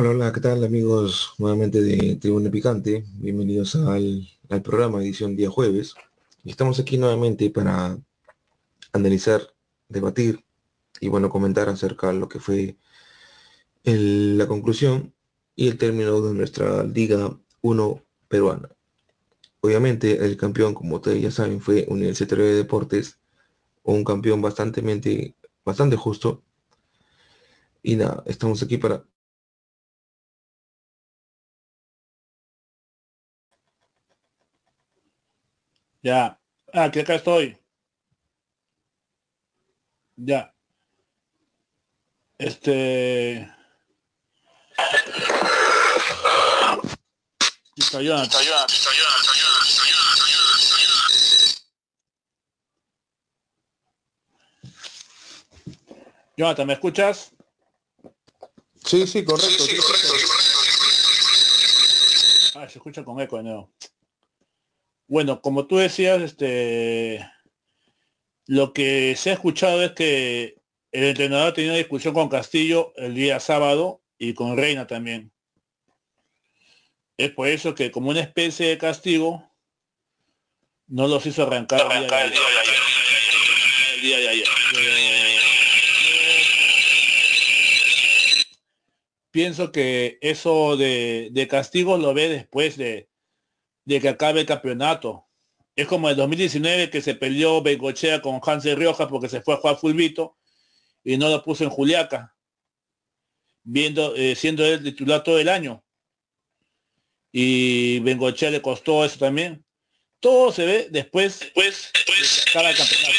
Hola, 0.00 0.10
hola, 0.10 0.32
¿qué 0.32 0.40
tal 0.40 0.62
amigos 0.62 1.34
nuevamente 1.38 1.82
de 1.82 2.14
Tribuna 2.14 2.52
Picante? 2.52 3.04
Bienvenidos 3.14 3.74
al, 3.74 4.28
programa 4.62 5.02
edición 5.02 5.34
día 5.34 5.50
jueves. 5.50 5.96
Estamos 6.44 6.78
aquí 6.78 6.98
nuevamente 6.98 7.50
para 7.50 7.98
analizar, 8.92 9.42
debatir 9.88 10.44
y 11.00 11.08
bueno, 11.08 11.30
comentar 11.30 11.68
acerca 11.68 12.12
de 12.12 12.14
lo 12.14 12.28
que 12.28 12.38
fue 12.38 12.76
la 13.82 14.46
conclusión 14.46 15.12
y 15.56 15.66
el 15.66 15.78
término 15.78 16.20
de 16.20 16.32
nuestra 16.32 16.84
Liga 16.84 17.36
1 17.62 18.04
peruana. 18.28 18.68
Obviamente 19.62 20.24
el 20.24 20.36
campeón, 20.36 20.74
como 20.74 20.94
ustedes 20.94 21.20
ya 21.20 21.32
saben, 21.32 21.60
fue 21.60 21.86
Universitario 21.88 22.44
de 22.44 22.54
Deportes 22.54 23.18
un 23.82 24.04
campeón 24.04 24.42
bastante, 24.42 25.34
bastante 25.64 25.96
justo. 25.96 26.44
Y 27.82 27.96
nada, 27.96 28.22
estamos 28.26 28.62
aquí 28.62 28.76
para... 28.76 29.04
Ya, 36.08 36.40
aquí 36.72 37.00
acá 37.00 37.16
estoy. 37.16 37.58
Ya. 40.16 40.54
Este... 42.38 43.46
Jonathan, 56.38 56.66
¿me 56.66 56.72
escuchas? 56.72 57.32
Sí, 58.82 59.06
sí, 59.06 59.22
correcto. 59.26 59.62
Sí, 59.62 59.76
correcto, 59.76 60.14
Ah, 62.54 62.66
se 62.66 62.78
escucha 62.78 63.04
con 63.04 63.20
eco 63.20 63.36
de 63.36 63.42
nuevo. 63.42 63.70
Bueno, 65.08 65.40
como 65.40 65.66
tú 65.66 65.78
decías, 65.78 66.20
este, 66.20 67.26
lo 68.46 68.74
que 68.74 69.16
se 69.16 69.30
ha 69.30 69.32
escuchado 69.32 69.82
es 69.82 69.92
que 69.92 70.58
el 70.92 71.04
entrenador 71.04 71.54
tenía 71.54 71.70
una 71.70 71.78
discusión 71.78 72.12
con 72.12 72.28
Castillo 72.28 72.92
el 72.96 73.14
día 73.14 73.40
sábado 73.40 74.02
y 74.18 74.34
con 74.34 74.56
Reina 74.56 74.86
también. 74.86 75.32
Es 77.16 77.30
por 77.30 77.48
eso 77.48 77.74
que 77.74 77.90
como 77.90 78.10
una 78.10 78.20
especie 78.20 78.68
de 78.68 78.78
castigo, 78.78 79.50
no 80.86 81.08
los 81.08 81.24
hizo 81.26 81.42
arrancar, 81.42 81.88
de 81.88 82.08
pienso 89.30 89.72
que 89.72 90.18
eso 90.20 90.76
de, 90.76 91.46
castigo 91.50 91.96
lo 91.96 92.12
ve 92.12 92.28
después 92.28 92.76
de, 92.76 93.07
que 93.88 94.08
acabe 94.08 94.40
el 94.40 94.46
campeonato. 94.46 95.26
Es 95.74 95.86
como 95.86 96.10
el 96.10 96.16
2019 96.16 96.90
que 96.90 97.00
se 97.00 97.14
peleó 97.14 97.62
Bengochea 97.62 98.20
con 98.20 98.40
Hansel 98.44 98.76
Riojas 98.76 99.08
porque 99.08 99.28
se 99.28 99.40
fue 99.40 99.54
a 99.54 99.58
jugar 99.58 99.76
fulbito 99.76 100.36
y 101.04 101.16
no 101.16 101.28
lo 101.28 101.42
puso 101.42 101.64
en 101.64 101.70
Juliaca, 101.70 102.34
viendo, 103.62 104.14
eh, 104.14 104.34
siendo 104.34 104.64
él 104.66 104.82
titular 104.82 105.22
todo 105.22 105.38
el 105.38 105.48
año. 105.48 105.82
Y 107.32 108.00
Bengochea 108.00 108.50
le 108.50 108.60
costó 108.60 109.04
eso 109.04 109.18
también. 109.18 109.64
Todo 110.20 110.52
se 110.52 110.66
ve 110.66 110.88
después, 110.90 111.40
después, 111.40 111.90
después 111.94 112.44
que 112.44 112.50
acaba 112.50 112.70
el 112.70 112.76
campeonato. 112.76 113.18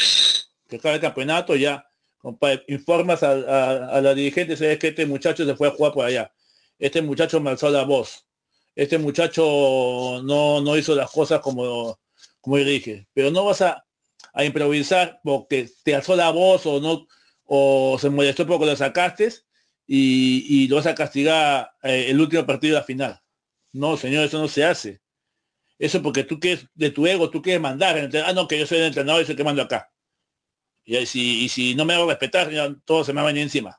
Que 0.68 0.76
acaba 0.76 0.96
el 0.96 1.02
campeonato 1.02 1.56
ya 1.56 1.90
informas 2.68 3.24
a, 3.24 4.02
la 4.02 4.14
dirigente, 4.14 4.58
sabes 4.58 4.78
que 4.78 4.90
este 4.90 5.06
muchacho 5.06 5.46
se 5.46 5.56
fue 5.56 5.68
a 5.68 5.72
jugar 5.72 5.94
por 5.94 6.06
allá. 6.06 6.32
Este 6.78 7.02
muchacho 7.02 7.40
me 7.40 7.50
alzó 7.50 7.70
la 7.70 7.84
voz. 7.84 8.26
Este 8.80 8.98
muchacho 8.98 10.22
no, 10.24 10.62
no 10.62 10.78
hizo 10.78 10.96
las 10.96 11.12
cosas 11.12 11.42
como, 11.42 12.00
como 12.40 12.60
yo 12.60 12.64
dije. 12.64 13.10
Pero 13.14 13.30
no 13.30 13.44
vas 13.44 13.62
a, 13.62 13.86
improvisar 14.42 15.20
porque 15.22 15.70
te 15.84 15.96
alzó 15.96 16.16
la 16.16 16.30
voz 16.30 16.66
o 16.66 16.80
no, 16.80 17.06
o 17.44 17.98
se 18.00 18.10
molestó 18.10 18.48
porque 18.48 18.68
lo 18.68 18.76
sacaste 18.78 19.34
y, 19.86 20.70
lo 20.70 20.78
vas 20.78 20.86
a 20.86 20.96
castigar 20.96 21.72
eh, 21.84 22.06
el 22.08 22.22
último 22.22 22.46
partido 22.46 22.76
de 22.76 22.80
la 22.80 22.86
final. 22.86 23.22
No, 23.74 23.98
señor, 23.98 24.24
eso 24.24 24.40
no 24.40 24.48
se 24.48 24.64
hace. 24.64 25.02
Eso 25.78 26.02
porque 26.02 26.24
tú 26.24 26.40
quieres, 26.40 26.66
de 26.74 26.90
tu 26.90 27.06
ego, 27.06 27.30
tú 27.30 27.42
quieres 27.42 27.62
mandar. 27.62 28.10
Ah, 28.26 28.32
no, 28.32 28.48
que 28.48 28.60
yo 28.60 28.66
soy 28.66 28.78
el 28.78 28.86
entrenador 28.86 29.22
y 29.22 29.26
soy 29.26 29.34
el 29.34 29.38
que 29.38 29.44
mando 29.44 29.62
acá. 29.62 29.92
Y 30.86 31.06
si, 31.06 31.44
y 31.44 31.50
si 31.50 31.76
no 31.76 31.84
me 31.84 31.96
hago 31.96 32.08
respetar, 32.08 32.50
ya 32.50 32.74
todo 32.86 33.04
se 33.04 33.12
me 33.12 33.18
va 33.18 33.28
a 33.28 33.34
venir 33.34 33.44
encima. 33.44 33.78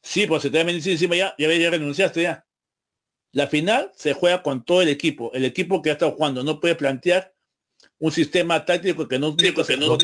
Sí, 0.00 0.28
pues 0.28 0.42
se 0.42 0.50
te 0.50 0.58
va 0.58 0.62
a 0.62 0.66
venir 0.66 0.86
encima 0.86 1.16
ya, 1.16 1.34
ya, 1.36 1.52
ya 1.52 1.70
renunciaste 1.70 2.22
ya. 2.22 2.46
La 3.32 3.46
final 3.46 3.90
se 3.96 4.12
juega 4.12 4.42
con 4.42 4.64
todo 4.64 4.82
el 4.82 4.88
equipo. 4.88 5.32
El 5.32 5.44
equipo 5.46 5.80
que 5.80 5.90
ha 5.90 5.94
estado 5.94 6.12
jugando 6.12 6.44
no 6.44 6.60
puede 6.60 6.74
plantear 6.74 7.34
un 7.98 8.12
sistema 8.12 8.64
táctico 8.64 9.08
que 9.08 9.18
no, 9.18 9.36
que 9.36 9.52
no, 9.78 9.96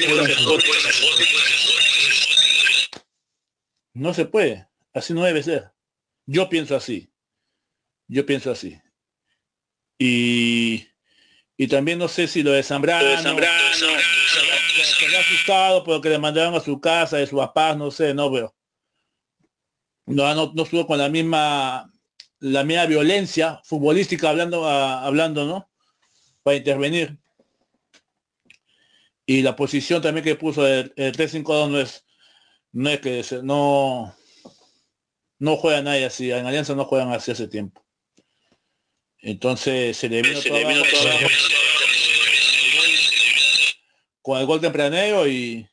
no 3.93 4.15
se 4.15 4.25
puede. 4.25 4.69
Así 4.95 5.13
no 5.13 5.25
debe 5.25 5.43
ser. 5.43 5.73
Yo 6.27 6.49
pienso 6.49 6.75
así. 6.75 7.11
Yo 8.07 8.25
pienso 8.25 8.51
así. 8.51 8.81
Y, 9.99 10.89
y 11.57 11.69
también 11.69 11.99
no 11.99 12.09
sé 12.09 12.29
si 12.29 12.43
lo 12.43 12.53
de 12.53 12.63
Zambrano, 12.63 13.05
lo 13.05 13.11
de 13.11 13.23
Zambrano 13.23 13.75
se, 13.75 15.09
le 15.09 15.17
ha 15.17 15.21
asustado 15.21 15.85
porque 15.85 16.09
le 16.09 16.19
mandaron 16.19 16.55
a 16.55 16.61
su 16.61 16.81
casa 16.81 17.19
de 17.19 17.27
su 17.27 17.37
papás, 17.37 17.77
no 17.77 17.91
sé, 17.91 18.15
no 18.15 18.31
veo. 18.31 18.55
No, 20.07 20.35
no, 20.35 20.53
no 20.55 20.63
estuvo 20.63 20.87
con 20.87 20.99
la 20.99 21.11
misma 21.11 21.93
la 22.41 22.65
misma 22.65 22.87
violencia 22.87 23.61
futbolística 23.65 24.31
hablando 24.31 24.67
hablando, 24.67 25.47
¿no? 25.47 25.71
Para 26.43 26.57
intervenir. 26.57 27.19
Y 29.27 29.43
la 29.43 29.57
posición 29.57 30.01
también 30.01 30.25
que 30.25 30.37
puso 30.37 30.67
el, 30.67 30.95
3-5-2 30.95 31.69
no 31.71 31.81
es 31.81 32.05
no 32.73 32.91
es 32.91 33.01
que 33.01 33.25
no 33.43 34.15
no 35.39 35.57
juega 35.57 35.83
nadie 35.83 36.07
así, 36.07 36.31
en 36.31 36.47
Alianza 36.47 36.75
no 36.75 36.85
juegan 36.85 37.13
así 37.13 37.31
hace 37.31 37.49
tiempo. 37.49 37.85
Entonces 39.21 39.97
se 39.97 40.09
le 40.09 40.23
vino, 40.23 40.41
se 40.41 40.51
le 40.51 40.65
vino 40.65 40.83
con 44.23 44.39
el 44.39 44.47
gol 44.47 44.61
tempranero 44.61 45.27
y, 45.27 45.67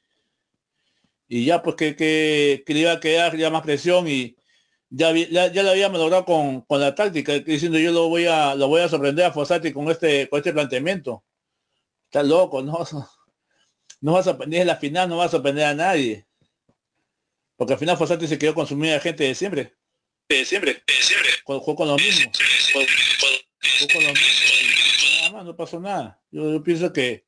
y 1.28 1.46
ya 1.46 1.62
pues 1.62 1.76
que, 1.76 1.96
que, 1.96 2.64
le 2.74 2.80
iba 2.80 2.94
a 2.94 3.00
quedar 3.00 3.36
ya 3.36 3.50
más 3.50 3.64
presión 3.64 4.08
y 4.08 4.38
ya, 4.90 5.12
ya, 5.14 5.52
ya 5.52 5.64
lo 5.64 5.72
habíamos 5.72 6.00
logrado 6.00 6.26
con, 6.26 6.62
con, 6.62 6.80
la 6.80 6.96
táctica, 6.96 7.34
diciendo 7.40 7.80
yo 7.80 7.92
lo 7.92 8.08
voy 8.10 8.26
a 8.26 8.56
lo 8.56 8.68
voy 8.68 8.82
a 8.82 8.90
sorprender 8.90 9.26
a 9.26 9.32
Fossati 9.32 9.74
con 9.74 9.90
este 9.90 10.30
con 10.30 10.40
este 10.40 10.54
planteamiento. 10.54 11.24
Está 12.06 12.24
loco, 12.24 12.62
no, 12.62 12.80
no 14.02 14.14
vas 14.14 14.28
a 14.28 14.32
sorprender 14.32 14.62
en 14.62 14.68
la 14.68 14.78
final, 14.78 15.10
no 15.10 15.18
vas 15.18 15.28
a 15.28 15.32
sorprender 15.32 15.66
a 15.66 15.74
nadie. 15.74 16.26
Porque 17.56 17.74
al 17.74 17.80
final 17.80 17.98
Fossati 17.98 18.28
se 18.28 18.38
quedó 18.38 18.54
con 18.54 18.68
su 18.68 18.76
misma 18.76 19.00
gente 19.00 19.24
de 19.24 19.36
siempre. 19.36 19.74
De 20.28 20.44
siempre, 20.44 20.74
de 20.74 20.94
siempre. 21.02 21.30
Jugó 21.44 21.76
con 21.76 21.88
lo 21.88 21.96
mismo. 21.96 22.32
Jugó 22.74 23.94
con 23.94 24.04
lo 24.04 24.10
mismo. 24.10 25.22
nada 25.22 25.32
más, 25.32 25.46
no 25.46 25.56
pasó 25.56 25.80
nada. 25.80 26.22
yo 26.32 26.62
pienso 26.64 26.92
que 26.92 27.26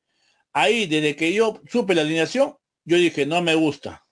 ahí 0.52 0.86
desde 0.86 1.16
que 1.16 1.32
yo 1.32 1.60
supe 1.70 1.94
la 1.94 2.02
alineación, 2.02 2.56
yo 2.84 2.96
dije, 2.96 3.26
no 3.26 3.42
me 3.42 3.54
gusta. 3.54 4.06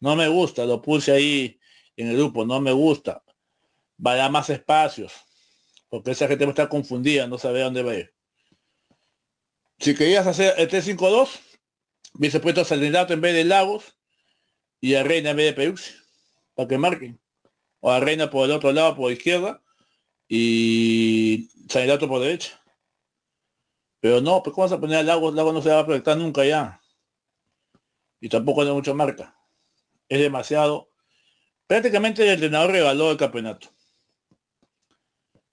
No 0.00 0.16
me 0.16 0.28
gusta, 0.28 0.64
lo 0.64 0.80
puse 0.80 1.12
ahí 1.12 1.59
en 2.00 2.08
el 2.08 2.16
grupo, 2.16 2.44
no 2.44 2.60
me 2.60 2.72
gusta. 2.72 3.22
Va 4.04 4.12
a 4.12 4.16
dar 4.16 4.30
más 4.30 4.50
espacios. 4.50 5.12
Porque 5.88 6.12
esa 6.12 6.28
gente 6.28 6.44
está 6.44 6.68
confundida, 6.68 7.26
no 7.26 7.36
sabe 7.36 7.60
dónde 7.62 7.82
va 7.82 7.92
a 7.92 7.96
ir. 7.96 8.14
Si 9.78 9.94
querías 9.94 10.26
hacer 10.26 10.54
el 10.58 10.68
3-5-2, 10.68 11.40
hubiese 12.14 12.40
puesto 12.40 12.60
a 12.60 12.64
Salinato 12.64 13.12
en 13.12 13.20
vez 13.20 13.34
de 13.34 13.44
Lagos 13.44 13.96
y 14.80 14.94
a 14.94 15.02
Reina 15.02 15.30
en 15.30 15.36
vez 15.36 15.46
de 15.46 15.52
Peuxi, 15.54 15.92
para 16.54 16.68
que 16.68 16.78
marquen. 16.78 17.20
O 17.80 17.90
a 17.90 17.98
Reina 17.98 18.30
por 18.30 18.44
el 18.44 18.52
otro 18.52 18.72
lado, 18.72 18.94
por 18.94 19.10
izquierda, 19.10 19.62
y 20.28 21.48
Salinato 21.68 22.08
por 22.08 22.20
derecha. 22.20 22.62
Pero 24.00 24.20
no, 24.20 24.42
pues 24.42 24.54
¿cómo 24.54 24.66
vas 24.66 24.72
a 24.72 24.80
poner 24.80 24.98
a 24.98 25.02
Lagos? 25.02 25.34
Lagos 25.34 25.54
no 25.54 25.62
se 25.62 25.70
va 25.70 25.80
a 25.80 25.86
proyectar 25.86 26.16
nunca 26.16 26.44
ya. 26.44 26.80
Y 28.20 28.28
tampoco 28.28 28.62
hay 28.62 28.70
mucha 28.70 28.94
marca. 28.94 29.34
Es 30.08 30.20
demasiado. 30.20 30.89
Prácticamente 31.70 32.24
el 32.24 32.30
entrenador 32.30 32.72
regaló 32.72 33.12
el 33.12 33.16
campeonato. 33.16 33.68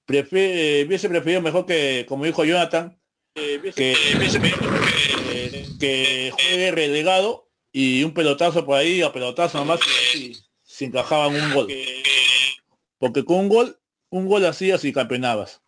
Prefiere, 0.04 0.84
hubiese 0.84 1.10
preferido 1.10 1.44
mejor 1.44 1.68
que, 1.68 2.08
como 2.10 2.26
dijo 2.26 2.44
Jonathan, 2.44 3.00
que, 3.36 3.94
juegue 6.34 6.72
relegado 6.72 7.48
y 7.72 8.04
un 8.04 8.16
pelotazo 8.16 8.66
por 8.66 8.80
ahí, 8.80 9.04
a 9.04 9.14
pelotazo 9.14 9.60
nomás, 9.60 9.80
y 10.16 10.36
se 10.64 10.86
encajaba 10.86 11.28
en 11.28 11.36
un 11.36 11.54
gol. 11.54 11.68
Porque 12.98 13.24
con 13.24 13.38
un 13.38 13.50
gol, 13.50 13.80
un 14.10 14.26
gol 14.28 14.44
así 14.48 14.72
así 14.72 14.92
campeonabas. 14.92 15.62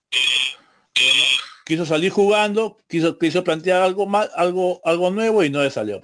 Quiso 1.64 1.86
salir 1.86 2.10
jugando, 2.12 2.80
quiso, 2.88 3.20
quiso 3.20 3.44
plantear 3.44 3.84
algo 3.84 4.08
más, 4.08 4.32
algo, 4.34 4.82
algo 4.84 5.12
nuevo 5.12 5.44
y 5.44 5.52
no 5.52 5.62
le 5.62 5.70
salió. 5.70 6.02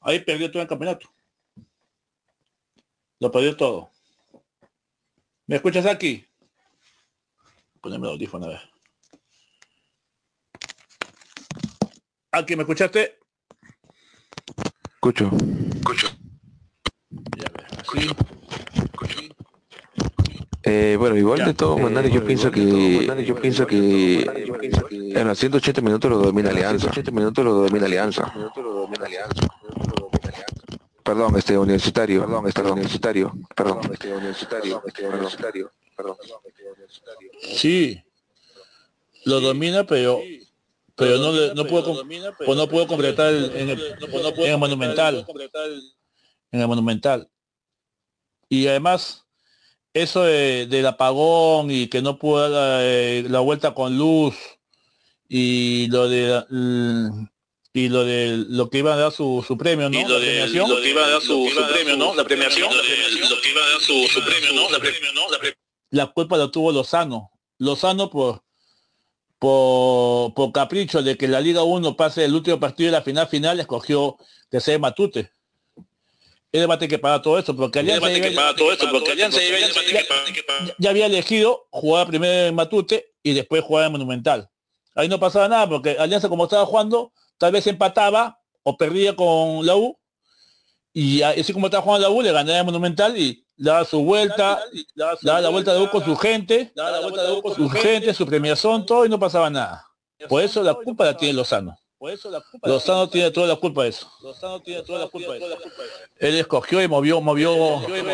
Ahí 0.00 0.18
perdió 0.18 0.50
todo 0.50 0.62
el 0.62 0.68
campeonato. 0.68 1.08
Lo 3.20 3.30
perdió 3.30 3.56
todo. 3.56 3.90
¿Me 5.46 5.56
escuchas 5.56 5.86
aquí? 5.86 6.24
Poneme 7.80 8.06
el 8.06 8.12
audífono 8.14 8.46
a 8.46 8.48
ver. 8.50 8.60
Aquí, 12.32 12.56
¿me 12.56 12.62
escuchaste? 12.62 13.18
Escucho. 14.94 15.30
Escucho. 15.76 16.08
Ya 17.10 17.50
ver, 17.54 17.66
así. 17.80 19.30
Eh, 20.68 20.96
bueno, 20.98 21.16
igual 21.16 21.38
Ya. 21.38 21.46
de 21.46 21.54
todas 21.54 21.78
Eh, 21.78 21.82
maneras 21.84 22.06
yo 22.06 22.20
bueno, 22.20 22.26
pienso 22.26 22.48
igual 22.48 22.64
de 22.64 22.70
todas 22.72 23.00
que 23.00 23.06
maneras, 23.06 23.28
yo 23.28 23.40
pienso 23.40 23.66
que 24.88 25.20
en 25.20 25.28
los 25.28 25.38
180 25.38 25.80
minutos 25.80 26.10
lo 26.10 26.18
domina 26.18 26.50
Alianza. 26.50 26.88
180 26.92 27.10
minutos 27.12 27.44
lo 27.44 27.54
domina 27.54 27.86
Alianza. 27.86 28.32
Perdón, 31.06 31.36
este 31.38 31.56
universitario. 31.56 32.20
Perdón, 32.22 32.48
este 32.48 32.62
universitario. 32.62 33.32
Perdón, 33.54 33.80
este 33.92 34.12
universitario. 34.12 34.82
Este 34.86 35.06
universitario. 35.08 35.70
Perdón. 35.96 36.16
Sí. 37.56 38.02
Lo 39.24 39.40
domina, 39.40 39.86
pero 39.86 40.20
pero 40.96 41.18
no 41.18 41.30
le- 41.32 41.54
no 41.54 41.64
puedo 41.66 41.84
pues 42.38 42.56
no 42.58 42.68
puedo 42.68 42.86
completar 42.86 43.28
el- 43.32 43.54
en 43.56 43.68
el, 43.70 43.80
en 43.80 44.50
el 44.52 44.58
monumental. 44.58 45.26
En 46.52 46.60
el 46.60 46.68
monumental. 46.68 47.28
Y 48.48 48.66
además 48.66 49.24
eso 49.92 50.22
de- 50.22 50.66
del 50.66 50.86
apagón 50.86 51.70
y 51.70 51.88
que 51.88 52.02
no 52.02 52.18
pudo 52.18 52.40
dar 52.40 52.50
la, 52.50 52.78
eh, 52.84 53.24
la 53.28 53.40
vuelta 53.40 53.74
con 53.74 53.96
luz 53.98 54.36
y 55.28 55.88
lo 55.88 56.08
de 56.08 56.42
y 57.76 57.88
lo 57.90 58.04
de 58.06 58.42
lo 58.48 58.70
que 58.70 58.78
iba 58.78 58.94
a 58.94 58.96
dar 58.96 59.12
su, 59.12 59.44
su 59.46 59.58
premio, 59.58 59.90
¿no? 59.90 59.98
Y 60.00 60.02
lo 60.04 60.18
La 60.18 60.18
de 60.18 60.26
premiación. 60.30 60.70
lo 60.70 60.80
que 60.80 60.88
iba 60.88 61.04
a 61.04 61.10
dar 61.10 61.20
su, 61.20 61.46
su 61.48 61.72
premio, 61.72 61.96
¿no? 61.98 62.14
La 62.14 62.24
premiación. 62.24 62.70
Lo 62.74 62.82
de- 62.82 63.28
lo 63.28 63.40
que 63.42 63.50
iba 63.50 63.62
a 63.62 63.68
dar 63.68 63.80
su, 63.80 64.06
su 64.08 64.20
premio, 64.24 64.52
¿no? 64.54 64.70
La 64.70 64.78
premio, 64.78 65.12
¿no? 65.14 65.30
La 65.30 65.38
pre- 65.38 65.56
la 65.90 66.06
culpa 66.06 66.36
la 66.38 66.50
tuvo 66.50 66.72
Lozano. 66.72 67.30
Lozano 67.58 68.08
por, 68.10 68.42
por, 69.38 70.32
por 70.34 70.52
capricho 70.52 71.02
de 71.02 71.16
que 71.16 71.28
la 71.28 71.40
Liga 71.40 71.62
1 71.62 71.96
pase 71.96 72.24
el 72.24 72.34
último 72.34 72.58
partido 72.58 72.86
de 72.90 72.92
la 72.98 73.02
final 73.02 73.28
final, 73.28 73.60
escogió 73.60 74.16
que 74.50 74.60
sea 74.60 74.78
Matute. 74.78 75.30
Él 76.52 76.70
va 76.70 76.74
a 76.74 76.78
tener 76.78 76.90
que 76.90 76.98
pagar 76.98 77.20
todo 77.20 77.38
eso, 77.38 77.54
porque 77.54 77.80
El 77.80 77.86
Alianza 77.90 78.06
debate 78.06 78.22
ya, 78.22 78.30
que 78.30 78.34
paga 78.36 78.56
todo 78.56 78.72
esto, 78.72 78.88
porque 78.90 79.10
Alianza 79.12 79.38
que 79.40 79.50
paga- 80.08 80.32
que 80.32 80.42
paga- 80.42 80.74
ya 80.78 80.90
había 80.90 81.06
elegido 81.06 81.66
jugar 81.70 82.06
primero 82.06 82.46
en 82.48 82.54
Matute 82.54 83.12
y 83.22 83.34
después 83.34 83.62
jugar 83.62 83.86
en 83.86 83.92
Monumental. 83.92 84.48
Ahí 84.94 85.08
no 85.08 85.20
pasaba 85.20 85.48
nada, 85.48 85.68
porque 85.68 85.96
Alianza 85.98 86.30
como 86.30 86.44
estaba 86.44 86.64
jugando, 86.64 87.12
tal 87.38 87.52
vez 87.52 87.66
empataba 87.66 88.38
o 88.62 88.76
perdía 88.76 89.14
con 89.14 89.64
la 89.64 89.76
U, 89.76 89.98
y 90.92 91.22
así 91.22 91.52
como 91.52 91.66
estaba 91.66 91.82
jugando 91.82 92.08
la 92.08 92.14
U, 92.14 92.22
le 92.22 92.32
ganaba 92.32 92.58
en 92.58 92.66
Monumental 92.66 93.16
y 93.18 93.44
daba 93.56 93.84
su 93.84 94.02
vuelta, 94.02 94.60
daba 95.22 95.40
la 95.40 95.48
vuelta 95.50 95.74
de 95.74 95.80
U 95.82 95.90
con 95.90 96.04
su 96.04 96.16
gente, 96.16 96.72
daba 96.74 96.90
la 96.92 97.00
vuelta 97.00 97.22
de 97.24 97.32
U 97.32 97.42
con 97.42 97.54
su 97.54 97.68
gente, 97.68 98.14
su 98.14 98.26
premiación, 98.26 98.86
todo 98.86 99.04
y 99.04 99.08
no 99.08 99.18
pasaba 99.18 99.50
nada. 99.50 99.86
Por 100.28 100.42
eso 100.42 100.62
la 100.62 100.72
culpa 100.74 101.04
la 101.04 101.16
tiene 101.16 101.34
Lozano. 101.34 101.78
Lozano 102.68 103.08
tiene 103.08 103.30
toda 103.30 103.46
la 103.48 103.56
culpa 103.56 103.82
de 103.84 103.88
eso. 103.90 104.10
Él 106.18 106.36
escogió 106.36 106.82
y 106.82 106.88
movió, 106.88 107.20
movió, 107.20 107.54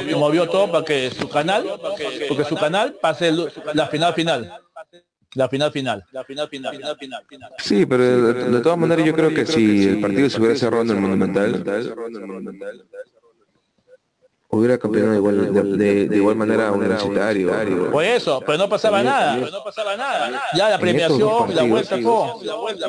y 0.09 0.15
movió 0.15 0.49
todo 0.49 0.71
para 0.71 0.85
que 0.85 1.11
su 1.11 1.29
canal, 1.29 1.65
porque 2.29 2.45
su 2.45 2.57
canal 2.57 2.95
pase 2.95 3.29
el- 3.29 3.53
la 3.75 3.87
final 3.89 4.15
final. 4.15 4.61
La 5.35 5.49
final 5.49 5.73
final. 5.73 6.05
La 6.13 6.25
final 6.25 6.49
final. 6.49 6.77
final, 6.77 6.97
final, 6.99 7.25
final. 7.27 7.53
Sí, 7.59 7.87
pero 7.87 8.33
de, 8.33 8.51
de 8.51 8.61
todas 8.61 8.79
maneras 8.79 9.07
yo 9.07 9.15
creo 9.15 9.33
que 9.33 9.47
si 9.47 9.89
el 9.89 10.01
partido 10.01 10.29
se 10.29 10.39
hubiera 10.39 10.57
cerrado 10.57 10.83
en 10.83 10.91
el 10.91 10.97
Monumental, 11.01 11.65
hubiera 14.55 14.77
campeonado 14.77 15.13
de 15.13 15.19
igual, 15.19 15.53
de, 15.55 15.63
de- 15.85 16.09
de 16.09 16.17
igual 16.17 16.37
manera 16.37 16.69
a 16.69 16.73
Universitario. 16.73 17.91
Por 17.91 18.05
eso, 18.05 18.43
pero 18.45 18.59
no 18.59 18.69
pasaba 18.69 19.03
nada. 19.03 19.37
no 19.37 19.65
pasaba 19.65 19.97
nada. 19.97 20.43
Ya 20.55 20.69
la 20.69 20.79
premiación, 20.79 21.55
la 21.55 21.63
vuelta. 21.63 21.97
La 21.97 22.57
vuelta. 22.59 22.87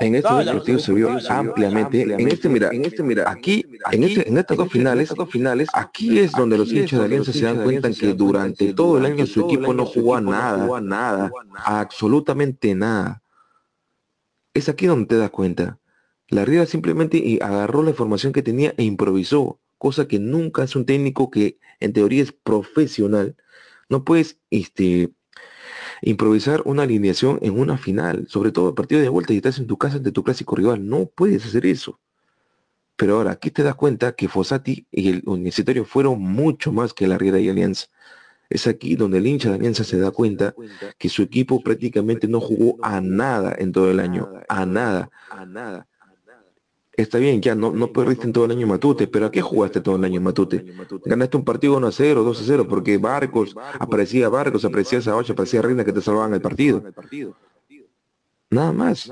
En 0.00 0.16
estos 0.16 0.32
dos 0.44 0.54
partidos 0.54 0.82
se 0.82 0.92
vio 0.92 1.10
ampliamente. 1.28 2.02
En 2.02 2.28
este, 2.28 2.48
mira, 2.48 2.70
en 2.72 2.84
este, 2.84 3.02
mira, 3.04 3.30
aquí, 3.30 3.64
en 3.92 4.02
este, 4.02 4.28
en 4.28 4.36
estas 4.36 4.56
dos 4.56 4.68
finales, 4.68 5.14
dos 5.14 5.30
finales, 5.30 5.68
aquí 5.72 6.18
es 6.18 6.32
donde 6.32 6.58
los 6.58 6.72
hinchas 6.72 6.98
de 6.98 7.04
Alianza 7.04 7.32
se 7.32 7.44
dan 7.44 7.62
cuenta 7.62 7.88
que 7.92 8.12
durante 8.12 8.74
todo 8.74 8.98
el 8.98 9.06
año 9.06 9.26
su 9.26 9.42
equipo 9.42 9.72
no 9.72 9.86
jugó 9.86 10.16
a 10.16 10.20
nada, 10.20 10.80
nada, 10.80 11.30
absolutamente 11.64 12.74
nada. 12.74 13.22
Es 14.54 14.68
aquí 14.68 14.86
donde 14.86 15.06
te 15.06 15.16
das 15.18 15.30
cuenta. 15.30 15.78
La 16.28 16.44
Riera 16.44 16.66
simplemente 16.66 17.18
y 17.18 17.38
agarró 17.40 17.84
la 17.84 17.90
información 17.90 18.32
que 18.32 18.42
tenía 18.42 18.74
e 18.76 18.82
improvisó, 18.82 19.60
cosa 19.86 20.08
que 20.08 20.18
nunca 20.18 20.64
es 20.64 20.74
un 20.74 20.84
técnico 20.84 21.30
que 21.30 21.60
en 21.78 21.92
teoría 21.92 22.20
es 22.20 22.32
profesional. 22.32 23.36
No 23.88 24.02
puedes 24.02 24.40
este, 24.50 25.12
improvisar 26.02 26.60
una 26.64 26.82
alineación 26.82 27.38
en 27.40 27.56
una 27.56 27.78
final, 27.78 28.26
sobre 28.28 28.50
todo 28.50 28.74
partido 28.74 29.00
de 29.00 29.08
vuelta 29.08 29.32
y 29.32 29.36
estás 29.36 29.60
en 29.60 29.68
tu 29.68 29.78
casa 29.78 29.98
ante 29.98 30.10
tu 30.10 30.24
clásico 30.24 30.56
rival. 30.56 30.88
No 30.88 31.06
puedes 31.06 31.46
hacer 31.46 31.66
eso. 31.66 32.00
Pero 32.96 33.18
ahora, 33.18 33.30
aquí 33.30 33.52
te 33.52 33.62
das 33.62 33.76
cuenta 33.76 34.10
que 34.16 34.26
Fossati 34.26 34.88
y 34.90 35.08
el 35.08 35.22
Universitario 35.24 35.84
fueron 35.84 36.20
mucho 36.20 36.72
más 36.72 36.92
que 36.92 37.06
la 37.06 37.16
Riera 37.16 37.38
y 37.38 37.48
Alianza. 37.48 37.86
Es 38.50 38.66
aquí 38.66 38.96
donde 38.96 39.18
el 39.18 39.26
hincha 39.28 39.50
de 39.50 39.54
Alianza 39.54 39.84
se 39.84 40.00
da 40.00 40.10
cuenta 40.10 40.52
que 40.98 41.08
su 41.08 41.22
equipo 41.22 41.62
prácticamente 41.62 42.26
no 42.26 42.40
jugó 42.40 42.76
a 42.82 43.00
nada 43.00 43.54
en 43.56 43.70
todo 43.70 43.88
el 43.88 44.00
año. 44.00 44.28
A 44.48 44.66
nada. 44.66 45.10
A 45.30 45.46
nada. 45.46 45.86
Está 46.96 47.18
bien, 47.18 47.42
ya 47.42 47.54
no, 47.54 47.72
no 47.72 47.92
perdiste 47.92 48.24
en 48.26 48.32
todo 48.32 48.46
el 48.46 48.52
año 48.52 48.66
Matute, 48.66 49.06
pero 49.06 49.26
¿a 49.26 49.30
qué 49.30 49.42
jugaste 49.42 49.80
todo 49.82 49.96
el 49.96 50.04
año 50.04 50.20
Matute? 50.20 50.56
Ganaste 51.10 51.36
un 51.36 51.44
partido 51.44 51.76
1 51.76 51.86
a 51.88 51.92
0, 51.92 52.22
2 52.24 52.40
a 52.40 52.44
0, 52.44 52.66
porque 52.68 52.96
Barcos, 52.98 53.54
aparecía 53.78 54.28
Barcos, 54.30 54.64
aparecía 54.64 55.00
Saocha, 55.02 55.34
aparecía 55.34 55.60
Reina 55.62 55.84
que 55.84 55.92
te 55.92 56.00
salvaban 56.00 56.32
el 56.32 56.40
partido. 56.40 56.78
Nada 58.48 58.72
más. 58.72 59.06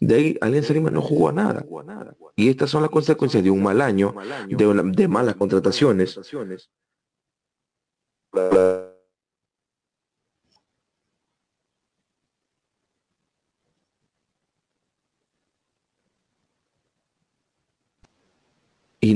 De 0.00 0.14
ahí 0.14 0.38
Alianza 0.40 0.72
Lima 0.72 0.90
no 0.90 1.02
jugó 1.02 1.28
a 1.28 1.32
nada. 1.32 1.64
Y 2.36 2.48
estas 2.48 2.70
son 2.70 2.82
las 2.82 2.90
consecuencias 2.90 3.42
de 3.42 3.50
un 3.50 3.62
mal 3.62 3.80
año, 3.82 4.14
de, 4.56 4.66
una- 4.66 4.82
de 4.82 5.08
malas 5.08 5.34
contrataciones. 5.36 6.14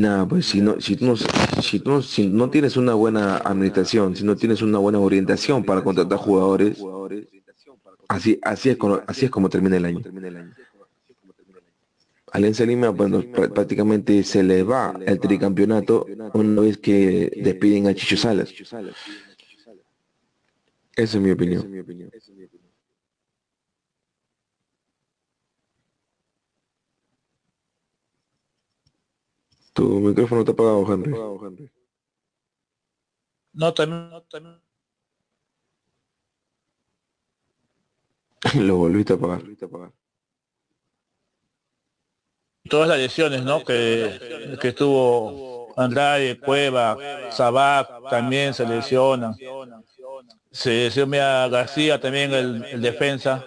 Nada, 0.02 0.26
pues 0.28 0.47
si 0.47 0.61
no, 0.61 0.80
si 0.80 0.97
tú 0.97 1.06
no, 1.06 1.16
si 1.16 1.78
no, 1.85 2.02
si 2.02 2.28
no 2.28 2.50
tienes 2.50 2.76
una 2.76 2.94
buena 2.94 3.38
administración, 3.38 4.14
si 4.16 4.25
no 4.25 4.37
tienes 4.37 4.61
una 4.62 4.78
buena 4.78 4.99
orientación 4.99 5.64
para 5.64 5.82
contratar 5.85 6.18
jugadores, 6.18 6.78
así, 8.09 8.38
así 8.42 8.68
es 8.71 8.76
como, 8.76 9.00
así 9.06 9.25
es 9.25 9.30
como 9.30 9.49
termina 9.49 9.76
el 9.78 9.85
año. 9.87 10.00
Alianza 12.32 12.64
Lima, 12.64 12.88
bueno, 12.90 13.18
prá- 13.32 13.52
prácticamente 13.52 14.23
se 14.25 14.42
le 14.42 14.62
va 14.62 14.92
el 15.06 15.21
tricampeonato 15.21 16.06
una 16.35 16.61
vez 16.62 16.78
que 16.78 17.30
despiden 17.44 17.87
a 17.88 17.94
Chicho 17.94 18.16
Salas. 18.16 18.49
Esa 20.97 21.16
es 21.18 21.23
mi 21.23 21.30
opinión. 21.30 21.62
Tu 29.73 29.83
micrófono 29.83 30.41
está 30.43 30.52
apagado, 30.52 30.93
Henry. 30.93 31.71
No, 33.55 33.75
también, 33.75 34.11
no, 34.11 34.23
también. 34.23 34.61
Lo 38.67 38.76
volviste 38.76 39.12
a 39.12 39.17
apagar. 39.17 39.43
todas 42.73 42.88
las 42.88 42.99
lesiones, 42.99 43.43
¿no? 43.43 43.62
Que, 43.64 44.57
que 44.61 44.69
estuvo 44.69 45.75
Andrade, 45.76 46.38
Cueva, 46.38 46.97
Sabac 47.31 48.09
también 48.09 48.55
se 48.55 48.67
lesiona. 48.67 49.35
Se 50.50 50.71
lesiona 50.85 51.49
García 51.49 52.00
también 52.00 52.33
el, 52.33 52.81
defensa. 52.81 53.45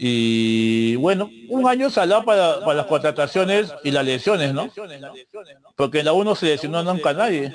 Y 0.00 0.94
bueno, 0.94 1.28
un 1.48 1.68
año 1.68 1.90
salado 1.90 2.24
para, 2.24 2.60
para 2.60 2.74
las 2.74 2.86
contrataciones 2.86 3.74
y 3.82 3.90
las 3.90 4.04
lesiones, 4.04 4.54
¿no? 4.54 4.70
Porque 5.74 5.98
en 5.98 6.04
la 6.04 6.12
uno 6.12 6.36
se 6.36 6.46
lesionó 6.46 6.84
nunca 6.84 7.12
nadie. 7.12 7.52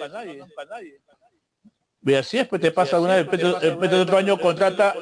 Y 2.05 2.13
así 2.15 2.37
es, 2.37 2.47
pues 2.49 2.61
te 2.61 2.71
pasa 2.71 2.99
una 2.99 3.15
vez, 3.15 3.31
de 3.31 4.01
otro 4.01 4.17
año 4.17 4.37
contrata 4.37 4.93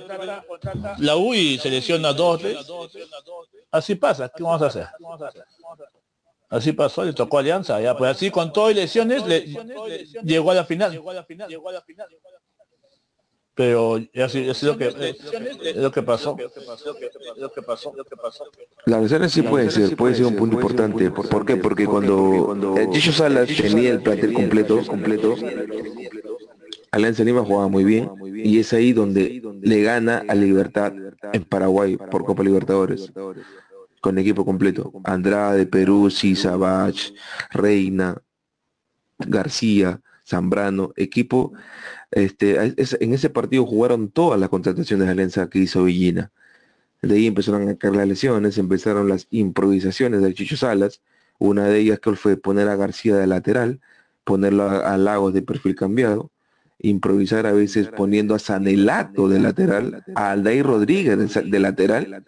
la 1.00 1.17
U 1.17 1.33
y 1.33 1.57
selecciona 1.57 2.13
dos, 2.13 2.41
Así 3.71 3.95
pasa, 3.95 4.29
¿qué 4.29 4.43
vamos 4.43 4.62
a 4.62 4.67
hacer? 4.67 4.88
Así 6.50 6.74
pasó, 6.74 7.03
le 7.03 7.13
tocó 7.13 7.39
Alianza, 7.39 7.81
ya, 7.81 7.98
pues 7.98 8.12
así 8.12 8.29
con 8.29 8.53
todo 8.53 8.69
y 8.69 8.75
lesiones 8.75 9.25
le, 9.25 9.48
llegó 10.24 10.51
a 10.51 10.55
la 10.55 10.65
final. 10.65 11.01
Pero 13.53 14.00
así 14.24 14.50
es 14.50 14.63
lo 14.63 14.77
que 14.77 14.88
es 14.88 15.75
lo 15.75 15.91
que 15.91 16.01
pasó. 16.01 16.38
Las 18.86 19.01
lesiones 19.01 19.31
sí 19.31 19.41
puede 19.41 19.70
ser, 19.70 19.96
puede 19.96 20.15
ser 20.15 20.25
un 20.25 20.36
punto 20.36 20.55
importante. 20.55 21.12
¿Por 21.12 21.46
qué? 21.46 21.58
Porque 21.58 21.86
cuando, 21.86 22.43
cuando 22.46 22.75
Chicho 22.91 23.12
Salas 23.12 23.48
tenía 23.48 23.91
el 23.91 24.01
plantel 24.01 24.34
completo, 24.34 24.81
completo, 24.88 25.36
Alianza 26.91 27.24
Lima 27.24 27.43
jugaba 27.43 27.67
muy 27.67 27.84
bien 27.84 28.10
y 28.36 28.60
es 28.60 28.74
ahí 28.74 28.93
donde 28.93 29.41
le 29.62 29.81
gana 29.81 30.24
a 30.27 30.36
Libertad 30.36 30.93
en 31.34 31.43
Paraguay 31.43 31.98
por 31.98 32.25
Copa 32.25 32.43
Libertadores 32.43 33.12
con 34.01 34.17
equipo 34.17 34.43
completo. 34.43 34.91
Andrade, 35.03 35.65
Perú, 35.67 36.10
Sabach, 36.10 37.13
Reina, 37.51 38.17
García, 39.20 40.01
Zambrano, 40.27 40.91
equipo. 40.96 41.53
Este, 42.11 42.57
en 42.59 43.13
ese 43.13 43.29
partido 43.29 43.65
jugaron 43.65 44.09
todas 44.09 44.39
las 44.39 44.49
contrataciones 44.49 45.05
de 45.07 45.11
Alianza 45.11 45.49
que 45.49 45.59
hizo 45.59 45.85
Villina. 45.85 46.31
De 47.01 47.15
ahí 47.15 47.27
empezaron 47.27 47.67
a 47.69 47.75
caer 47.75 47.95
las 47.95 48.07
lesiones, 48.07 48.57
empezaron 48.57 49.07
las 49.07 49.27
improvisaciones 49.31 50.21
del 50.21 50.35
Chicho 50.35 50.57
Salas. 50.57 51.01
Una 51.39 51.65
de 51.65 51.79
ellas 51.79 51.99
que 51.99 52.13
fue 52.15 52.37
poner 52.37 52.67
a 52.67 52.75
García 52.75 53.15
de 53.15 53.25
lateral, 53.27 53.79
ponerlo 54.23 54.69
a, 54.69 54.97
Lagos 54.97 55.33
de 55.33 55.41
perfil 55.41 55.75
cambiado 55.75 56.31
improvisar 56.83 57.45
a 57.45 57.51
veces 57.51 57.89
poniendo 57.89 58.33
a 58.33 58.39
Sanelato 58.39 59.27
de 59.27 59.39
lateral, 59.39 60.03
a 60.15 60.31
Aldair 60.31 60.65
Rodríguez 60.65 61.15
de, 61.15 61.59
lateral. 61.59 62.23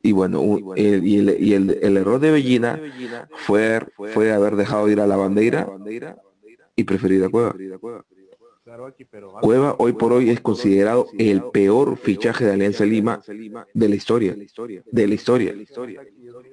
Y 0.00 0.12
bueno, 0.12 0.40
y, 0.76 1.16
el, 1.16 1.96
error 1.96 2.20
de 2.20 2.30
Bellina 2.30 2.80
fue, 3.32 3.80
fue 4.14 4.32
haber 4.32 4.54
dejado 4.54 4.88
ir 4.88 5.00
a 5.00 5.06
la 5.08 5.16
bandera 5.16 5.68
y 6.76 6.84
preferir 6.84 7.24
a 7.24 7.28
Cueva. 7.28 7.56
Cueva 9.40 9.76
hoy 9.78 9.92
por 9.92 10.12
hoy 10.12 10.30
es 10.30 10.40
considerado 10.40 11.06
el 11.18 11.42
peor 11.50 11.96
fichaje 11.96 12.44
de 12.44 12.52
Alianza 12.52 12.84
Lima 12.84 13.22
de 13.72 13.88
la 13.88 13.94
historia. 13.94 14.32
De 14.32 15.06
la 15.06 15.14
historia. 15.14 15.54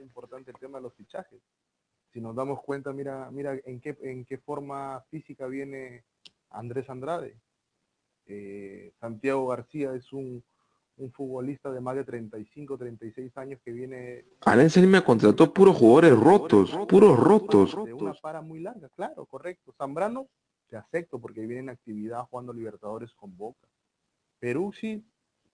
importante 0.02 0.52
el 0.52 0.58
tema 0.58 0.78
de 0.78 0.84
los 0.84 0.94
fichajes. 0.94 1.42
Si 2.14 2.22
nos 2.22 2.36
damos 2.36 2.62
cuenta, 2.62 2.94
mira, 2.94 3.30
mira 3.32 3.60
en 3.66 3.82
qué, 3.82 3.98
en 4.02 4.24
qué 4.24 4.38
forma 4.38 5.04
física 5.12 5.48
viene 5.48 6.06
Andrés 6.50 6.90
Andrade. 6.90 7.38
Eh, 8.28 8.94
Santiago 9.00 9.48
García 9.48 9.94
es 9.94 10.12
un, 10.14 10.44
futbolista 11.12 11.70
de 11.72 11.82
más 11.82 11.98
de 11.98 12.06
35, 12.06 12.78
36 12.78 13.38
años 13.38 13.60
que 13.66 13.74
viene... 13.74 14.24
Alianza 14.46 14.80
me 14.82 15.04
contrató 15.04 15.54
puros 15.54 15.76
jugadores 15.76 16.18
rotos, 16.18 16.80
puros 16.88 17.20
rotos. 17.20 17.76
De 17.84 17.94
una 17.94 18.14
para 18.14 18.42
muy 18.42 18.62
larga, 18.62 18.88
claro, 18.96 19.26
correcto. 19.26 19.74
Zambrano, 19.78 20.30
te 20.70 20.78
acepto 20.78 21.20
porque 21.20 21.42
viene 21.42 21.62
en 21.62 21.70
actividad 21.70 22.26
jugando 22.26 22.54
Libertadores 22.54 23.14
con 23.14 23.36
Boca. 23.36 23.68
Peruzzi 24.40 25.04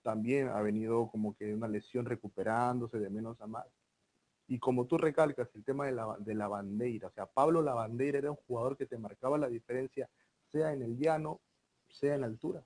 también 0.01 0.49
ha 0.49 0.61
venido 0.61 1.09
como 1.09 1.35
que 1.35 1.53
una 1.53 1.67
lesión 1.67 2.05
recuperándose 2.05 2.99
de 2.99 3.09
menos 3.09 3.39
a 3.41 3.47
más. 3.47 3.67
Y 4.47 4.59
como 4.59 4.85
tú 4.85 4.97
recalcas 4.97 5.49
el 5.55 5.63
tema 5.63 5.85
de 5.85 5.93
la, 5.93 6.17
de 6.19 6.35
la 6.35 6.47
bandera, 6.47 7.07
o 7.07 7.11
sea, 7.11 7.25
Pablo 7.25 7.61
la 7.61 7.73
bandera 7.73 8.17
era 8.17 8.31
un 8.31 8.37
jugador 8.37 8.75
que 8.75 8.85
te 8.85 8.97
marcaba 8.97 9.37
la 9.37 9.47
diferencia 9.47 10.09
sea 10.51 10.73
en 10.73 10.81
el 10.81 10.97
llano, 10.97 11.41
sea 11.89 12.15
en 12.15 12.21
la 12.21 12.27
altura. 12.27 12.63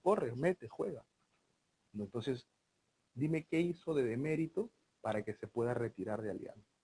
Corre, 0.00 0.34
mete, 0.34 0.68
juega. 0.68 1.04
Entonces, 1.92 2.46
dime 3.14 3.44
qué 3.44 3.60
hizo 3.60 3.94
de 3.94 4.04
demérito 4.04 4.70
para 5.00 5.22
que 5.22 5.34
se 5.34 5.46
pueda 5.46 5.74
retirar 5.74 6.22
de 6.22 6.30
Alianza. 6.30 6.75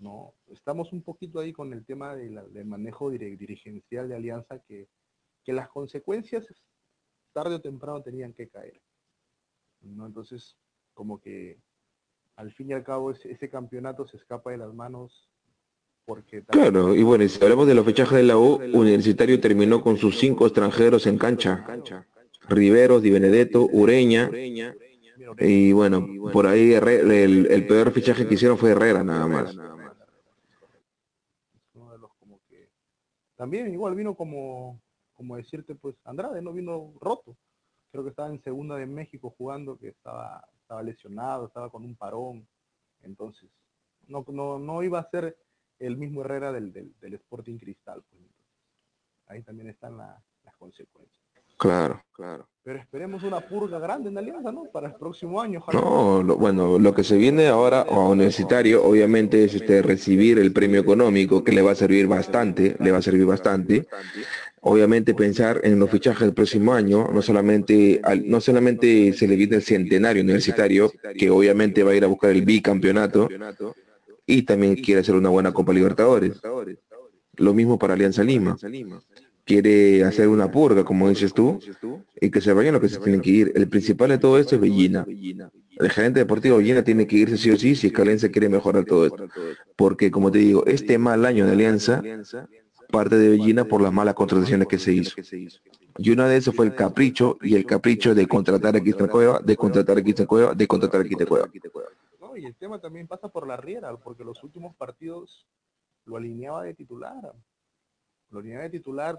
No, 0.00 0.34
estamos 0.48 0.92
un 0.92 1.02
poquito 1.02 1.40
ahí 1.40 1.52
con 1.52 1.72
el 1.72 1.84
tema 1.84 2.16
del 2.16 2.64
manejo 2.64 3.10
dirigencial 3.10 4.08
de 4.08 4.16
Alianza 4.16 4.58
que, 4.60 4.88
que 5.44 5.52
las 5.52 5.68
consecuencias 5.68 6.46
tarde 7.32 7.54
o 7.54 7.60
temprano 7.60 8.02
tenían 8.02 8.32
que 8.32 8.48
caer. 8.48 8.80
¿no? 9.82 10.06
Entonces, 10.06 10.56
como 10.94 11.20
que 11.20 11.60
al 12.36 12.52
fin 12.52 12.70
y 12.70 12.72
al 12.72 12.82
cabo 12.82 13.10
ese, 13.10 13.30
ese 13.30 13.48
campeonato 13.48 14.06
se 14.08 14.16
escapa 14.16 14.50
de 14.50 14.58
las 14.58 14.74
manos 14.74 15.30
Claro, 16.48 16.94
y 16.94 17.02
bueno, 17.02 17.28
si 17.28 17.42
hablamos 17.42 17.66
de 17.66 17.74
los 17.74 17.86
fichajes 17.86 18.18
de 18.18 18.24
la 18.24 18.36
U, 18.36 18.60
Universitario 18.72 19.38
terminó 19.40 19.80
con 19.80 19.96
sus 19.96 20.18
cinco 20.18 20.46
extranjeros 20.46 21.06
en 21.06 21.18
cancha. 21.18 21.64
Riveros, 22.48 23.02
Di 23.02 23.10
Benedetto, 23.10 23.68
Ureña, 23.70 24.30
y 25.38 25.72
bueno, 25.72 26.06
por 26.32 26.46
ahí 26.46 26.72
el, 26.72 27.66
peor 27.68 27.92
fichaje 27.92 28.26
que 28.26 28.34
hicieron 28.34 28.58
fue 28.58 28.70
Herrera 28.70 29.04
nada 29.04 29.26
más. 29.28 29.56
También 33.40 33.72
igual 33.72 33.94
vino 33.94 34.14
como, 34.14 34.82
como 35.14 35.34
decirte, 35.34 35.74
pues 35.74 35.96
Andrade 36.04 36.42
no 36.42 36.52
vino 36.52 36.92
roto. 37.00 37.38
Creo 37.90 38.04
que 38.04 38.10
estaba 38.10 38.28
en 38.28 38.42
segunda 38.42 38.76
de 38.76 38.84
México 38.84 39.34
jugando, 39.38 39.78
que 39.78 39.88
estaba, 39.88 40.46
estaba 40.60 40.82
lesionado, 40.82 41.46
estaba 41.46 41.70
con 41.70 41.82
un 41.82 41.96
parón. 41.96 42.46
Entonces, 43.00 43.48
no, 44.08 44.26
no, 44.28 44.58
no 44.58 44.82
iba 44.82 44.98
a 44.98 45.08
ser 45.08 45.38
el 45.78 45.96
mismo 45.96 46.20
Herrera 46.20 46.52
del, 46.52 46.70
del, 46.70 47.14
Sporting 47.14 47.56
Cristal. 47.56 48.02
Pues, 48.10 48.20
ahí 49.28 49.42
también 49.42 49.70
están 49.70 49.96
las 49.96 50.56
consecuencias. 50.58 51.19
Claro, 51.60 52.02
claro. 52.12 52.48
Pero 52.62 52.78
esperemos 52.78 53.22
una 53.22 53.40
purga 53.40 53.78
grande 53.78 54.08
en 54.08 54.16
Alianza, 54.16 54.50
¿no? 54.50 54.64
Para 54.72 54.88
el 54.88 54.94
próximo 54.94 55.40
año. 55.42 55.62
No, 55.72 56.22
bueno, 56.36 56.78
lo 56.78 56.94
que 56.94 57.04
se 57.04 57.16
viene 57.16 57.48
ahora 57.48 57.82
a 57.82 58.08
Universitario, 58.08 58.82
obviamente, 58.82 59.44
es 59.44 59.54
este 59.54 59.82
recibir 59.82 60.38
el 60.38 60.52
premio 60.52 60.80
económico, 60.80 61.44
que 61.44 61.52
le 61.52 61.60
va 61.60 61.72
a 61.72 61.74
servir 61.74 62.06
bastante, 62.06 62.76
le 62.80 62.92
va 62.92 62.98
a 62.98 63.02
servir 63.02 63.26
bastante. 63.26 63.86
Obviamente 64.62 65.14
pensar 65.14 65.60
en 65.64 65.78
los 65.78 65.90
fichajes 65.90 66.20
del 66.20 66.34
próximo 66.34 66.72
año, 66.72 67.08
no 67.12 67.20
solamente, 67.22 68.00
no 68.24 68.40
solamente 68.40 69.12
se 69.12 69.26
le 69.28 69.36
viene 69.36 69.56
el 69.56 69.62
centenario 69.62 70.22
universitario, 70.22 70.92
que 71.18 71.30
obviamente 71.30 71.82
va 71.82 71.92
a 71.92 71.94
ir 71.94 72.04
a 72.04 72.08
buscar 72.08 72.30
el 72.30 72.42
bicampeonato, 72.42 73.28
y 74.26 74.42
también 74.42 74.76
quiere 74.76 75.00
hacer 75.00 75.14
una 75.14 75.28
buena 75.28 75.52
Copa 75.52 75.72
Libertadores. 75.72 76.40
Lo 77.36 77.54
mismo 77.54 77.78
para 77.78 77.94
Alianza 77.94 78.22
Lima. 78.22 78.56
Quiere 79.50 80.04
hacer 80.04 80.28
una 80.28 80.50
purga, 80.50 80.84
como 80.84 81.08
dices 81.08 81.34
tú, 81.34 81.58
y 82.20 82.30
que 82.30 82.40
se 82.40 82.52
vayan 82.52 82.74
lo 82.74 82.80
que 82.80 82.88
se 82.88 83.00
tienen 83.00 83.20
que 83.20 83.30
ir. 83.30 83.52
El 83.54 83.68
principal 83.68 84.10
de 84.10 84.18
todo 84.18 84.38
esto 84.38 84.54
es 84.54 84.60
Bellina. 84.60 85.04
El 85.06 85.90
gerente 85.90 86.20
deportivo 86.20 86.58
Bellina 86.58 86.84
tiene 86.84 87.06
que 87.06 87.16
irse 87.16 87.36
sí 87.36 87.50
o 87.50 87.56
sí 87.56 87.74
si 87.74 87.88
es 87.88 88.28
quiere 88.30 88.48
mejorar 88.48 88.84
todo 88.84 89.06
esto. 89.06 89.26
Porque, 89.76 90.10
como 90.10 90.30
te 90.30 90.38
digo, 90.38 90.64
este 90.66 90.98
mal 90.98 91.24
año 91.24 91.46
de 91.46 91.52
Alianza 91.52 92.02
parte 92.90 93.16
de 93.16 93.28
Bellina 93.30 93.64
por 93.64 93.80
las 93.80 93.92
malas 93.92 94.14
contrataciones 94.14 94.68
que 94.68 94.78
se 94.78 94.92
hizo. 94.92 95.14
Y 95.98 96.10
una 96.10 96.28
de 96.28 96.36
esas 96.36 96.54
fue 96.54 96.66
el 96.66 96.74
capricho, 96.74 97.38
y 97.42 97.54
el 97.54 97.64
capricho 97.64 98.14
de 98.14 98.26
contratar 98.26 98.76
a 98.76 98.80
Cristian 98.80 99.08
Cueva, 99.08 99.40
de 99.40 99.56
contratar 99.56 99.98
a 99.98 100.02
Cristian 100.02 100.26
Cueva, 100.26 100.54
de 100.54 100.66
contratar 100.66 101.00
a 101.00 101.04
Cristian 101.04 101.28
Cueva 101.28 101.48
y 102.40 102.46
el 102.46 102.56
tema 102.56 102.80
también 102.80 103.06
pasa 103.06 103.28
por 103.28 103.46
la 103.46 103.56
Riera, 103.56 103.94
porque 103.96 104.24
los 104.24 104.42
últimos 104.42 104.74
partidos 104.74 105.46
lo 106.06 106.16
alineaba 106.16 106.64
de 106.64 106.74
titular. 106.74 107.34
Lo 108.30 108.38
alineaba 108.38 108.64
de 108.64 108.70
titular 108.70 109.18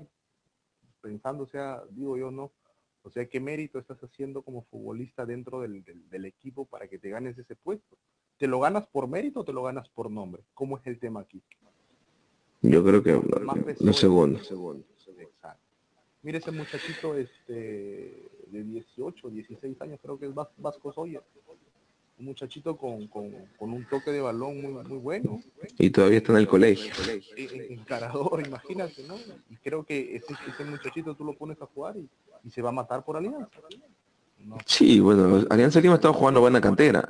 pensando, 1.02 1.44
o 1.44 1.48
sea, 1.48 1.84
digo 1.90 2.18
yo, 2.18 2.32
no. 2.32 2.52
O 3.04 3.10
sea, 3.10 3.26
¿qué 3.26 3.40
mérito 3.40 3.80
estás 3.80 4.02
haciendo 4.04 4.44
como 4.44 4.64
futbolista 4.64 5.26
dentro 5.26 5.60
del, 5.62 5.84
equipo 6.26 6.66
para 6.66 6.88
que 6.88 7.00
te 7.00 7.10
ganes 7.10 7.38
ese 7.38 7.56
puesto? 7.56 7.98
¿Te 8.38 8.48
lo 8.48 8.60
ganas 8.60 8.88
por 8.88 9.08
mérito 9.08 9.42
o 9.42 9.44
te 9.44 9.54
lo 9.54 9.64
ganas 9.64 9.90
por 9.90 10.12
nombre? 10.12 10.44
¿Cómo 10.54 10.78
es 10.78 10.86
el 10.86 11.00
tema 11.00 11.22
aquí? 11.22 11.42
Yo 12.62 12.84
creo 12.84 13.02
que 13.02 13.20
lo 13.80 13.94
segundo. 13.94 14.40
Mire 16.24 16.38
ese 16.38 16.52
muchachito 16.52 17.18
este, 17.18 18.30
de 18.48 18.64
18, 18.64 19.30
16 19.32 19.82
años, 19.82 20.00
creo 20.02 20.20
que 20.20 20.28
es 20.28 20.34
Vasco 20.36 20.94
Soya 20.94 21.24
un 22.22 22.28
muchachito 22.28 22.78
con, 22.78 23.10
un 23.60 23.86
toque 23.90 24.12
de 24.12 24.22
balón 24.22 24.62
muy, 24.62 24.74
muy 24.84 24.98
bueno. 24.98 25.42
Y 25.78 25.90
todavía 25.90 26.20
está 26.20 26.32
en 26.34 26.38
el 26.38 26.48
colegio. 26.48 26.94
Encarador, 27.70 28.42
imagínate, 28.46 29.04
¿no? 29.08 29.16
Y 29.50 29.56
creo 29.58 29.84
que 29.84 30.16
ese, 30.16 30.34
ese 30.48 30.64
muchachito 30.64 31.16
tú 31.16 31.26
lo 31.26 31.34
pones 31.34 31.60
a 31.62 31.66
jugar 31.66 31.98
y, 31.98 32.08
se 32.50 32.62
va 32.62 32.70
a 32.70 32.74
matar 32.74 33.04
por 33.04 33.18
Alianza. 33.18 33.50
Sí, 34.66 35.00
bueno, 35.00 35.46
Alianza 35.50 35.80
Lima 35.80 35.96
estaba 35.96 36.14
jugando 36.14 36.42
buena 36.42 36.62
cantera. 36.62 37.08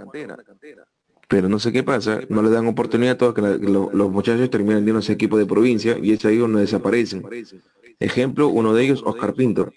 Pero 1.27 1.47
no 1.47 1.59
sé 1.59 1.71
qué 1.71 1.83
pasa, 1.83 2.19
no 2.27 2.41
le 2.41 2.49
dan 2.49 2.67
oportunidad 2.67 3.13
a 3.13 3.17
todos 3.17 3.33
que, 3.33 3.41
los 3.41 4.11
muchachos 4.11 4.49
terminan 4.49 4.83
yendo 4.83 4.97
a 4.97 5.01
ese 5.01 5.13
equipo 5.13 5.37
de 5.37 5.45
provincia 5.45 5.97
y 6.01 6.11
es 6.11 6.25
ahí 6.25 6.37
donde 6.37 6.61
desaparecen. 6.61 7.23
Ejemplo, 7.99 8.47
uno 8.49 8.73
de 8.73 8.83
ellos, 8.83 9.03
Oscar 9.05 9.33
Pinto. 9.33 9.71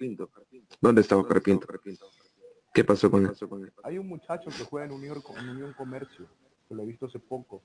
¿Dónde 0.81 1.03
está 1.03 1.17
Oscar 1.17 1.43
Pinto? 1.43 1.69
¿Qué 2.75 2.83
pasó 2.83 3.09
con 3.09 3.25
él? 3.25 3.73
Hay 3.85 3.99
un 3.99 4.09
muchacho 4.09 4.51
que 4.51 4.65
juega 4.65 4.87
en 4.87 4.93
Unión, 4.93 5.23
en 5.39 5.49
Unión 5.49 5.73
Comercio, 5.75 6.27
que 6.69 6.75
lo 6.75 6.83
he 6.83 6.87
visto 6.87 7.07
hace 7.07 7.21
poco. 7.21 7.63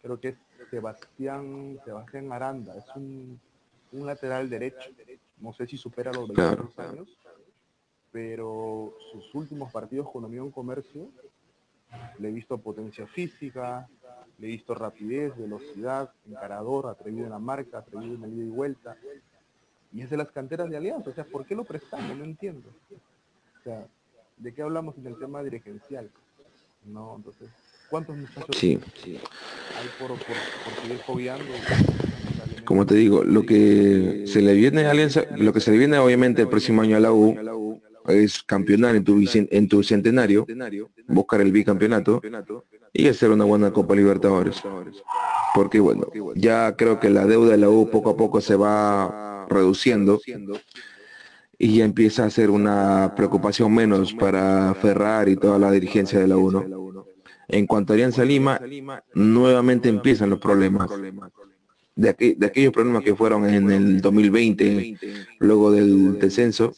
Creo 0.00 0.20
que 0.20 0.28
es 0.28 0.36
Sebastián, 0.70 1.80
Sebastián 1.84 2.32
Aranda. 2.32 2.76
Es 2.76 2.84
un, 2.94 3.40
lateral 3.90 4.48
derecho. 4.48 4.90
No 5.38 5.52
sé 5.52 5.66
si 5.66 5.76
supera 5.76 6.12
los 6.12 6.28
22 6.28 6.78
años, 6.78 7.18
pero 8.12 8.94
sus 9.10 9.34
últimos 9.34 9.72
partidos 9.72 10.08
con 10.08 10.24
Unión 10.24 10.52
Comercio 10.52 11.10
le 12.20 12.28
he 12.28 12.32
visto 12.32 12.56
potencia 12.58 13.08
física, 13.08 13.88
le 14.38 14.46
he 14.46 14.50
visto 14.50 14.72
rapidez, 14.72 15.36
velocidad, 15.36 16.12
encarador, 16.28 16.86
atrevido 16.86 17.24
en 17.24 17.30
la 17.30 17.40
marca, 17.40 17.78
atrevido 17.78 18.14
en 18.14 18.20
la 18.20 18.28
ida 18.28 18.44
y 18.44 18.50
vuelta. 18.50 18.96
Y 19.92 20.02
es 20.02 20.10
de 20.10 20.16
las 20.16 20.30
canteras 20.30 20.70
de 20.70 20.76
Alianza. 20.76 21.10
O 21.10 21.12
sea, 21.12 21.24
¿por 21.24 21.44
qué 21.44 21.56
lo 21.56 21.64
prestamos? 21.64 22.16
No 22.16 22.24
entiendo. 22.24 22.70
O 23.58 23.62
sea, 23.64 23.88
¿de 24.36 24.54
qué 24.54 24.62
hablamos 24.62 24.96
en 24.98 25.06
el 25.06 25.18
tema 25.18 25.42
dirigencial? 25.42 26.10
No, 26.84 27.14
entonces, 27.16 27.48
¿cuántos 27.88 28.16
muchachos 28.16 28.56
sí, 28.56 28.78
hay 29.04 29.88
por, 29.98 30.08
por, 30.08 30.82
seguir 30.82 30.98
fogueando? 30.98 31.44
Como 32.64 32.86
te 32.86 32.94
digo, 32.94 33.24
lo 33.24 33.44
que 33.44 34.24
se 34.26 34.40
le 34.42 34.54
viene 34.54 34.86
a 34.86 34.90
Alianza, 34.90 35.24
lo 35.36 35.52
que 35.52 35.60
se 35.60 35.70
le 35.70 35.78
viene 35.78 35.98
obviamente 35.98 36.42
el 36.42 36.48
próximo 36.48 36.82
año 36.82 36.96
a 36.96 37.00
la 37.00 37.12
U 37.12 37.80
es 38.08 38.42
campeonar 38.42 38.96
en 38.96 39.04
tu, 39.04 39.22
en 39.32 39.68
tu 39.68 39.82
centenario, 39.82 40.46
buscar 41.08 41.40
el 41.40 41.52
bicampeonato 41.52 42.20
y 42.92 43.08
hacer 43.08 43.30
una 43.30 43.44
buena 43.44 43.72
Copa 43.72 43.94
Libertadores. 43.94 44.62
Porque 45.54 45.80
bueno, 45.80 46.06
ya 46.34 46.76
creo 46.76 47.00
que 47.00 47.10
la 47.10 47.26
deuda 47.26 47.52
de 47.52 47.58
la 47.58 47.68
U 47.68 47.88
poco 47.90 48.10
a 48.10 48.16
poco 48.16 48.40
se 48.40 48.56
va 48.56 49.46
reduciendo 49.48 50.20
y 51.58 51.78
ya 51.78 51.84
empieza 51.84 52.24
a 52.24 52.30
ser 52.30 52.50
una 52.50 53.14
preocupación 53.16 53.74
menos 53.74 54.12
para 54.14 54.74
Ferrar 54.74 55.28
y 55.28 55.36
toda 55.36 55.58
la 55.58 55.70
dirigencia 55.70 56.18
de 56.18 56.28
la 56.28 56.36
U. 56.36 57.04
En 57.48 57.66
cuanto 57.66 57.92
a 57.92 57.94
Alianza 57.94 58.24
Lima, 58.24 58.60
nuevamente 59.14 59.88
empiezan 59.88 60.30
los 60.30 60.38
problemas. 60.38 60.90
De, 61.96 62.08
aquellos 62.08 62.72
problemas 62.72 63.04
que 63.04 63.14
fueron 63.14 63.48
en 63.48 63.70
el 63.70 64.00
2020, 64.00 64.98
luego 65.38 65.70
del 65.70 66.18
descenso, 66.18 66.72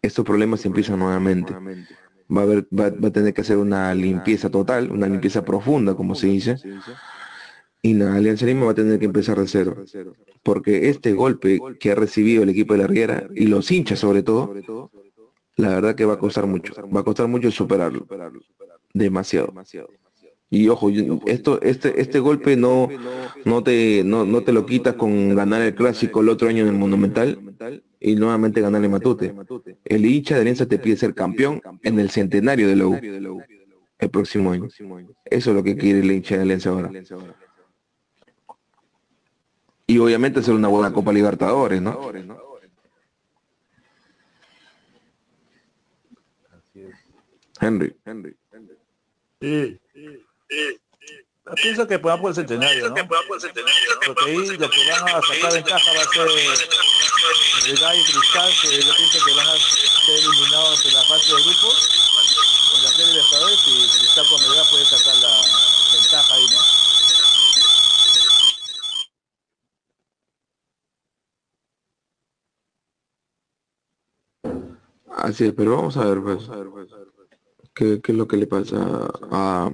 estos 0.00 0.24
problemas 0.24 0.64
empiezan 0.64 0.98
nuevamente. 0.98 1.54
Va, 2.28 3.06
a 3.06 3.10
tener 3.10 3.34
que 3.34 3.42
hacer 3.42 3.56
una 3.56 3.94
limpieza 3.94 4.50
total, 4.50 4.90
una 4.90 5.06
limpieza 5.06 5.44
profunda, 5.44 5.94
como 5.94 6.14
se 6.14 6.28
dice. 6.28 6.56
Y 7.86 7.94
la 7.94 8.16
Alianza 8.16 8.46
Lima 8.46 8.64
va 8.64 8.72
a 8.72 8.74
tener 8.74 8.98
que 8.98 9.04
empezar 9.04 9.38
de 9.38 9.46
cero. 9.46 9.76
Porque 10.42 10.88
este 10.88 11.12
golpe 11.12 11.60
que 11.78 11.92
ha 11.92 11.94
recibido 11.94 12.42
el 12.42 12.48
equipo 12.48 12.74
de 12.74 12.80
la 12.80 12.88
Riera, 12.88 13.28
y 13.32 13.46
los 13.46 13.70
hinchas 13.70 14.00
sobre 14.00 14.24
todo, 14.24 14.52
la 15.54 15.68
verdad 15.68 15.94
que 15.94 16.04
va 16.04 16.14
a 16.14 16.18
costar 16.18 16.48
mucho. 16.48 16.74
Va 16.88 17.00
a 17.00 17.04
costar 17.04 17.28
mucho 17.28 17.48
superarlo. 17.52 18.04
Demasiado. 18.92 19.54
Y 20.50 20.66
ojo, 20.68 20.90
esto, 21.26 21.60
este, 21.62 22.00
este 22.00 22.18
golpe 22.18 22.56
no, 22.56 22.88
no, 23.44 23.62
te, 23.62 24.02
no, 24.04 24.24
no 24.24 24.42
te 24.42 24.52
lo 24.52 24.66
quitas 24.66 24.94
con 24.94 25.36
ganar 25.36 25.62
el 25.62 25.76
clásico 25.76 26.22
el 26.22 26.28
otro 26.28 26.48
año 26.48 26.62
en 26.62 26.68
el 26.68 26.74
Monumental 26.74 27.40
y 28.00 28.16
nuevamente 28.16 28.60
ganar 28.60 28.82
el 28.82 28.90
Matute. 28.90 29.32
El 29.84 30.06
hincha 30.06 30.34
de 30.34 30.40
Alianza 30.40 30.66
te 30.66 30.80
pide 30.80 30.96
ser 30.96 31.14
campeón 31.14 31.62
en 31.84 32.00
el 32.00 32.10
centenario 32.10 32.66
de 32.66 32.74
la 32.74 33.46
el 33.98 34.10
próximo 34.10 34.50
año. 34.50 34.68
Eso 35.24 35.50
es 35.50 35.56
lo 35.56 35.62
que 35.62 35.76
quiere 35.76 36.00
el 36.00 36.10
hincha 36.10 36.34
de 36.34 36.42
Alianza 36.42 36.70
ahora. 36.70 36.90
Y 39.86 39.98
obviamente 39.98 40.40
hacer 40.40 40.54
una 40.54 40.68
buena 40.68 40.92
Copa 40.92 41.12
Libertadores, 41.12 41.80
¿no? 41.80 42.12
Henry. 47.60 47.96
Henry. 48.04 48.36
Sí. 49.40 49.80
Pienso 51.62 51.86
que 51.86 51.98
pueda 51.98 52.20
por 52.20 52.30
el 52.30 52.34
centenario, 52.34 52.88
¿no? 52.90 53.08
Porque 53.08 54.24
ahí 54.24 54.56
lo 54.58 54.68
que 54.68 54.90
van 54.90 55.08
a 55.08 55.22
sacar 55.22 55.52
ventaja 55.52 55.92
va 55.94 56.02
a 56.02 56.08
ser 56.08 56.28
el 57.66 57.78
Cristal, 58.04 58.52
que 58.62 58.82
yo 58.82 58.94
pienso 58.96 59.24
que 59.24 59.32
van 59.32 59.46
a 59.46 59.56
ser 59.56 60.18
eliminados 60.18 60.84
en 60.86 60.94
la 60.94 61.02
fase 61.04 61.34
de 61.34 61.42
grupo, 61.42 61.72
en 62.76 62.82
la 62.82 62.90
Libertadores, 63.06 63.60
y 63.68 63.98
Cristal 63.98 64.26
con 64.26 64.40
Melgar 64.40 64.66
puede 64.70 64.84
sacar 64.84 65.16
la 65.18 65.40
ventaja 65.92 66.34
ahí, 66.34 66.46
¿no? 66.50 66.85
Así 75.16 75.44
es, 75.44 75.52
pero 75.52 75.76
vamos 75.76 75.96
a 75.96 76.04
ver, 76.04 76.20
pues, 76.20 76.48
qué, 77.74 78.00
es 78.06 78.14
lo 78.14 78.28
que 78.28 78.36
le 78.36 78.46
pasa 78.46 79.08
a, 79.30 79.70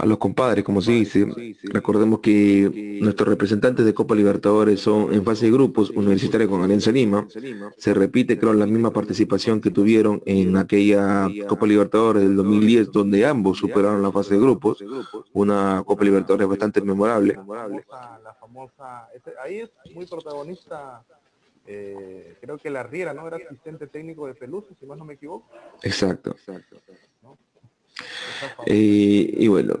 a 0.00 0.06
los 0.06 0.18
compadres, 0.18 0.64
como 0.64 0.80
se 0.80 0.92
dice. 0.92 1.26
Recordemos 1.64 2.20
que 2.20 2.98
nuestros 3.02 3.28
representantes 3.28 3.84
de 3.84 3.92
Copa 3.92 4.14
Libertadores 4.14 4.80
son 4.80 5.12
en 5.12 5.22
fase 5.24 5.46
de 5.46 5.52
grupos 5.52 5.90
universitarios 5.90 6.48
con 6.48 6.62
Alianza 6.62 6.90
Lima. 6.90 7.26
Se 7.76 7.92
repite, 7.92 8.38
creo, 8.38 8.54
la 8.54 8.66
misma 8.66 8.92
participación 8.92 9.60
que 9.60 9.70
tuvieron 9.70 10.22
en 10.24 10.56
aquella 10.56 11.28
Copa 11.46 11.66
Libertadores 11.66 12.22
del 12.22 12.36
2010, 12.36 12.92
donde 12.92 13.26
ambos 13.26 13.58
superaron 13.58 14.00
la 14.02 14.10
fase 14.10 14.34
de 14.34 14.40
grupos. 14.40 14.82
Una 15.32 15.82
Copa 15.84 16.04
Libertadores 16.04 16.48
bastante 16.48 16.80
memorable. 16.80 17.38
Ahí 19.44 19.58
es 19.60 19.70
muy 19.94 20.06
protagonista 20.06 21.04
eh, 21.72 22.36
creo 22.40 22.58
que 22.58 22.68
la 22.68 22.82
Riera, 22.82 23.14
¿no? 23.14 23.28
Era 23.28 23.36
asistente 23.36 23.86
técnico 23.86 24.26
de 24.26 24.34
Pelusa, 24.34 24.74
si 24.78 24.86
más 24.86 24.98
no 24.98 25.04
me 25.04 25.14
equivoco. 25.14 25.48
Exacto. 25.82 26.34
Eh, 28.66 29.34
y 29.36 29.46
bueno, 29.46 29.78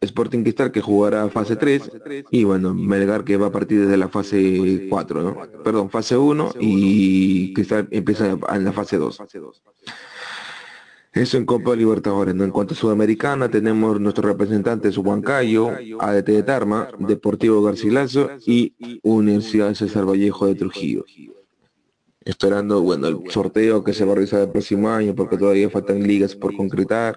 Sporting 0.00 0.42
Cristal 0.42 0.72
que 0.72 0.80
jugará 0.80 1.28
fase 1.28 1.56
3 1.56 1.90
y 2.30 2.44
bueno, 2.44 2.72
Melgar 2.72 3.22
que 3.24 3.36
va 3.36 3.48
a 3.48 3.52
partir 3.52 3.80
desde 3.82 3.98
la 3.98 4.08
fase 4.08 4.86
4, 4.88 5.22
¿no? 5.22 5.62
Perdón, 5.62 5.90
fase 5.90 6.16
1 6.16 6.54
y 6.58 7.52
Cristal 7.52 7.88
empieza 7.90 8.30
en 8.30 8.64
la 8.64 8.72
fase 8.72 8.96
2. 8.96 9.22
Eso 11.12 11.36
en 11.36 11.44
Copa 11.44 11.76
Libertadores. 11.76 12.34
En 12.34 12.50
cuanto 12.50 12.74
a 12.74 12.76
Sudamericana, 12.76 13.50
tenemos 13.50 14.00
nuestros 14.00 14.26
representantes 14.26 14.96
Huancayo, 14.96 15.70
ADT 15.98 16.26
de 16.26 16.42
Tarma, 16.42 16.88
Deportivo 16.98 17.62
Garcilaso 17.62 18.30
y 18.46 18.74
Universidad 19.02 19.74
César 19.74 20.08
Vallejo 20.08 20.46
de 20.46 20.54
Trujillo 20.54 21.04
esperando, 22.24 22.80
bueno, 22.82 23.08
el 23.08 23.30
sorteo 23.30 23.82
que 23.82 23.92
se 23.92 24.04
va 24.04 24.12
a 24.12 24.14
realizar 24.14 24.40
el 24.40 24.50
próximo 24.50 24.88
año, 24.90 25.14
porque 25.14 25.36
todavía 25.36 25.70
faltan 25.70 26.06
ligas 26.06 26.34
por 26.36 26.54
concretar 26.56 27.16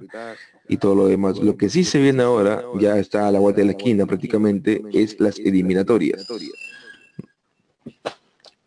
y 0.68 0.78
todo 0.78 0.96
lo 0.96 1.08
demás. 1.08 1.40
Lo 1.40 1.58
que 1.58 1.70
sí 1.70 1.84
se 1.84 2.00
viene 2.00 2.24
ahora, 2.24 2.64
ya 2.80 2.98
está 2.98 3.28
a 3.28 3.32
la 3.32 3.40
vuelta 3.40 3.62
de 3.62 3.66
la 3.66 3.72
esquina 3.72 4.06
prácticamente, 4.06 4.82
es 4.94 5.20
las 5.20 5.38
eliminatorias. 5.40 6.26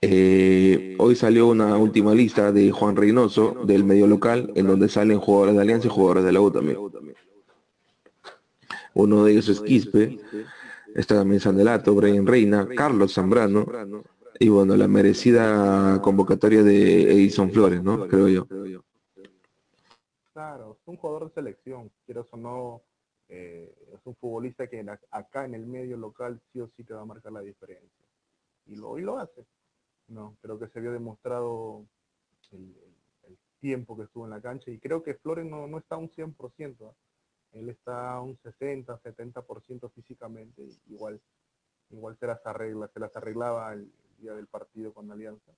Eh, 0.01 0.97
hoy 0.99 1.17
salió 1.17 1.49
una 1.49 1.77
última 1.77 2.15
lista 2.15 2.53
de 2.53 2.71
Juan 2.71 2.95
Reynoso 2.95 3.65
del 3.65 3.83
medio 3.83 4.07
local, 4.07 4.53
en 4.55 4.69
donde 4.69 4.89
salen 4.89 5.19
jugadores 5.19 5.57
de 5.57 5.63
Alianza 5.63 5.89
y 5.89 5.91
jugadores 5.91 6.25
de 6.25 6.33
la 6.33 6.41
U 6.41 6.51
también. 6.51 6.79
Uno 8.95 9.25
de 9.25 9.33
ellos 9.33 9.49
es 9.49 9.61
Quispe, 9.61 10.21
está 10.95 11.17
también 11.17 11.41
Sandelato, 11.41 11.95
Brian 11.95 12.27
Reina, 12.27 12.69
Carlos 12.77 13.15
Zambrano, 13.15 13.67
y 14.39 14.49
bueno, 14.49 14.77
la 14.77 14.87
merecida 14.87 16.01
convocatoria 16.01 16.63
de 16.63 17.13
Edison 17.13 17.51
Flores, 17.51 17.83
¿no? 17.83 18.07
Creo 18.07 18.29
yo. 18.29 18.47
Claro, 20.33 20.77
es 20.81 20.87
un 20.87 20.97
jugador 20.97 21.29
de 21.29 21.35
selección, 21.35 21.91
quiero 22.07 22.25
o 22.31 22.37
no, 22.37 22.83
eh, 23.29 23.75
es 23.93 24.01
un 24.05 24.15
futbolista 24.15 24.69
que 24.69 24.87
acá 25.11 25.45
en 25.45 25.55
el 25.55 25.67
medio 25.67 25.97
local 25.97 26.41
sí 26.53 26.61
o 26.61 26.71
sí 26.77 26.85
te 26.85 26.95
va 26.95 27.03
a 27.03 27.05
marcar 27.05 27.33
la 27.33 27.41
diferencia. 27.41 28.07
Y 28.67 28.77
lo, 28.77 28.97
y 28.99 29.03
lo 29.03 29.19
hace. 29.19 29.45
No, 30.09 30.37
creo 30.41 30.59
que 30.59 30.69
se 30.69 30.79
había 30.79 30.91
demostrado 30.91 31.85
el, 32.53 32.75
tiempo 33.61 33.97
que 33.97 34.05
estuvo 34.05 34.25
en 34.25 34.31
la 34.31 34.41
cancha 34.41 34.71
y 34.71 34.79
creo 34.79 35.03
que 35.03 35.15
Flores 35.15 35.45
no, 35.45 35.67
no 35.67 35.79
está 35.79 35.97
un 35.97 36.09
100%, 36.09 36.77
¿ah? 36.81 36.95
él 37.53 37.69
está 37.69 38.21
un 38.21 38.37
60, 38.37 39.01
70% 39.03 39.91
físicamente, 39.91 40.69
igual 40.87 41.21
igual 41.91 42.17
se 42.19 42.27
las 42.27 42.45
arregla, 42.47 42.89
se 42.89 43.01
las 43.01 43.15
arreglaba 43.17 43.73
el, 43.73 43.91
día 44.19 44.33
del 44.35 44.49
partido 44.49 44.93
con 44.93 45.11
Alianza 45.13 45.53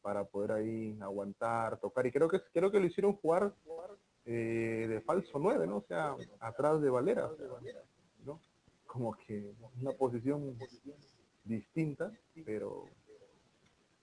para 0.00 0.24
poder 0.24 0.52
ahí 0.52 0.96
aguantar, 1.00 1.78
tocar. 1.78 2.06
Y 2.06 2.12
creo 2.12 2.28
que 2.28 2.40
creo 2.52 2.70
que 2.70 2.78
lo 2.78 2.86
hicieron 2.86 3.14
jugar 3.14 3.52
eh, 4.24 4.86
de 4.88 5.00
falso 5.00 5.38
9, 5.38 5.66
¿no? 5.66 5.78
O 5.78 5.84
sea, 5.86 6.14
atrás 6.38 6.80
de 6.80 6.88
Valera, 6.88 7.28
¿no? 8.24 8.40
Como 8.86 9.12
que 9.12 9.52
una 9.80 9.90
posición 9.92 10.56
distinta, 11.44 12.12
pero 12.44 12.84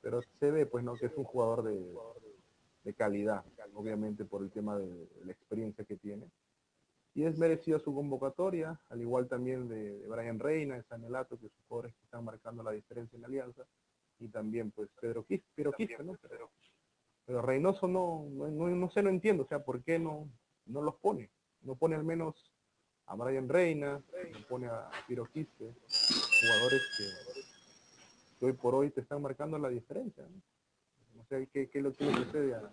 pero 0.08 0.22
se 0.40 0.52
ve 0.52 0.66
pues 0.66 0.86
no 0.86 0.96
que 0.96 1.08
es 1.08 1.18
un 1.18 1.26
jugador 1.26 1.64
de, 1.64 2.94
calidad, 2.94 3.44
obviamente 3.74 4.24
por 4.24 4.42
el 4.42 4.50
tema 4.50 4.78
de, 4.78 5.10
la 5.26 5.34
experiencia 5.34 5.84
que 5.84 5.98
tiene. 5.98 6.32
y 7.14 7.26
es 7.26 7.38
merecida 7.38 7.78
su 7.80 7.94
convocatoria, 7.94 8.80
al 8.90 9.02
igual 9.02 9.28
también 9.28 9.68
de, 9.68 10.08
Brian 10.08 10.40
Reina, 10.40 10.76
de 10.76 10.84
Sanelato, 10.84 11.38
que 11.38 11.50
son 11.50 11.62
jugadores 11.68 11.94
que 11.96 12.06
están 12.06 12.24
marcando 12.24 12.64
la 12.64 12.72
diferencia 12.72 13.18
en 13.18 13.24
la 13.24 13.28
alianza, 13.28 13.64
y 14.20 14.30
también 14.30 14.72
pues 14.72 14.88
Pedro 15.02 15.26
Quispe, 15.26 15.46
pero 15.54 15.74
Quispe, 15.74 16.02
¿no? 16.06 16.14
Pero, 16.30 16.52
pero 17.26 17.42
Reynoso 17.42 17.90
no, 17.90 18.30
no, 18.32 18.70
no, 18.70 18.90
sé, 18.90 19.04
no 19.04 19.10
entiendo, 19.10 19.44
o 19.44 19.48
sea, 19.48 19.62
¿por 19.62 19.84
qué 19.84 20.00
no, 20.00 20.30
no 20.68 20.82
los 20.82 20.96
pone? 20.96 21.30
No 21.64 21.76
pone 21.76 21.98
al 21.98 22.06
menos 22.06 22.54
a 23.08 23.16
Brian 23.16 23.50
Reina, 23.50 24.02
no 24.32 24.48
pone 24.48 24.68
a 24.68 24.90
Piro 25.06 25.26
Quispe, 25.26 25.66
jugadores 26.40 26.82
que, 26.98 27.37
hoy 28.46 28.54
por 28.54 28.76
hoy 28.76 28.90
te 28.90 29.02
están 29.02 29.22
marcando 29.22 29.58
la 29.58 29.70
diferencia, 29.70 30.24
¿no? 30.24 31.24
sé 31.30 31.50
¿qué, 31.52 31.70
qué 31.70 31.80
es 31.80 31.84
lo 31.84 31.92
que 31.94 32.06
le 32.06 32.14
sucede 32.14 32.56
a, 32.56 32.72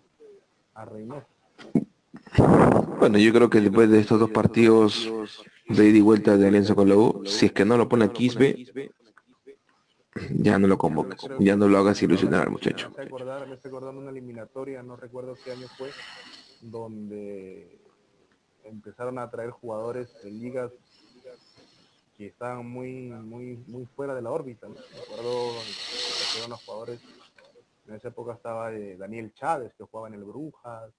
a 0.74 0.84
Reynoso? 0.84 1.26
Bueno, 2.98 3.18
yo 3.18 3.32
creo 3.32 3.50
que 3.50 3.60
después 3.60 3.90
de 3.90 4.00
estos 4.00 4.18
dos 4.18 4.30
partidos 4.30 5.10
de 5.68 5.88
ida 5.88 5.98
y 5.98 6.00
vuelta 6.00 6.36
de 6.36 6.48
Alianza 6.48 6.74
con 6.74 6.88
la 6.88 6.96
U, 6.96 7.22
si 7.26 7.46
es 7.46 7.52
que 7.52 7.64
no 7.64 7.76
lo 7.76 7.88
pone 7.88 8.04
a 8.04 8.12
Quispe, 8.12 8.66
ya 10.30 10.58
no 10.58 10.68
lo 10.68 10.78
convoques, 10.78 11.20
ya 11.40 11.56
no 11.56 11.68
lo 11.68 11.78
hagas 11.78 12.02
ilusionar 12.02 12.42
al 12.42 12.50
muchacho. 12.50 12.90
Me 12.96 13.54
estoy 13.54 13.68
acordando 13.68 14.00
una 14.00 14.10
eliminatoria, 14.10 14.82
no 14.82 14.96
recuerdo 14.96 15.34
qué 15.44 15.52
año 15.52 15.66
fue, 15.76 15.90
donde 16.62 17.78
empezaron 18.64 19.18
a 19.18 19.30
traer 19.30 19.50
jugadores 19.50 20.14
de 20.22 20.30
ligas 20.30 20.72
que 22.16 22.26
estaban 22.26 22.68
muy 22.68 23.08
muy 23.10 23.56
muy 23.66 23.86
fuera 23.86 24.14
de 24.14 24.22
la 24.22 24.30
órbita. 24.30 24.68
¿no? 24.68 24.74
Me 24.74 25.00
acuerdo 25.00 25.52
que 26.32 26.38
eran 26.38 26.50
los 26.50 26.64
jugadores, 26.64 27.00
en 27.86 27.94
esa 27.94 28.08
época 28.08 28.34
estaba 28.34 28.72
eh, 28.72 28.96
Daniel 28.96 29.32
Chávez, 29.34 29.74
que 29.74 29.84
jugaba 29.84 30.08
en 30.08 30.14
el 30.14 30.24
Brujas, 30.24 30.92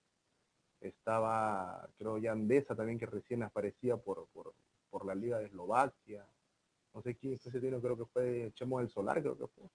estaba, 0.82 1.88
creo, 1.97 2.17
ya 2.17 2.32
Andesa 2.32 2.75
también, 2.75 2.99
que 2.99 3.06
recién 3.06 3.43
aparecía 3.43 3.97
por, 3.97 4.28
por, 4.28 4.54
por 4.89 5.06
la 5.06 5.15
Liga 5.15 5.39
de 5.39 5.45
Eslovaquia. 5.45 6.25
No 6.93 7.01
sé 7.01 7.15
quién 7.15 7.34
ese 7.34 7.60
tiene, 7.60 7.80
creo 7.80 7.97
que 7.97 8.06
fue 8.06 8.51
Chemo 8.54 8.80
del 8.80 8.89
Solar, 8.89 9.21
creo 9.21 9.38
que 9.38 9.47
fue. 9.47 9.67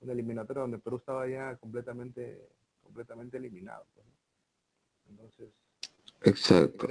Un 0.00 0.10
eliminatorio 0.10 0.62
donde 0.62 0.78
Perú 0.78 0.96
estaba 0.96 1.26
ya 1.28 1.56
completamente, 1.56 2.48
completamente 2.82 3.36
eliminado. 3.36 3.86
Pues, 3.94 4.06
Entonces, 5.08 5.48
Exacto. 6.22 6.88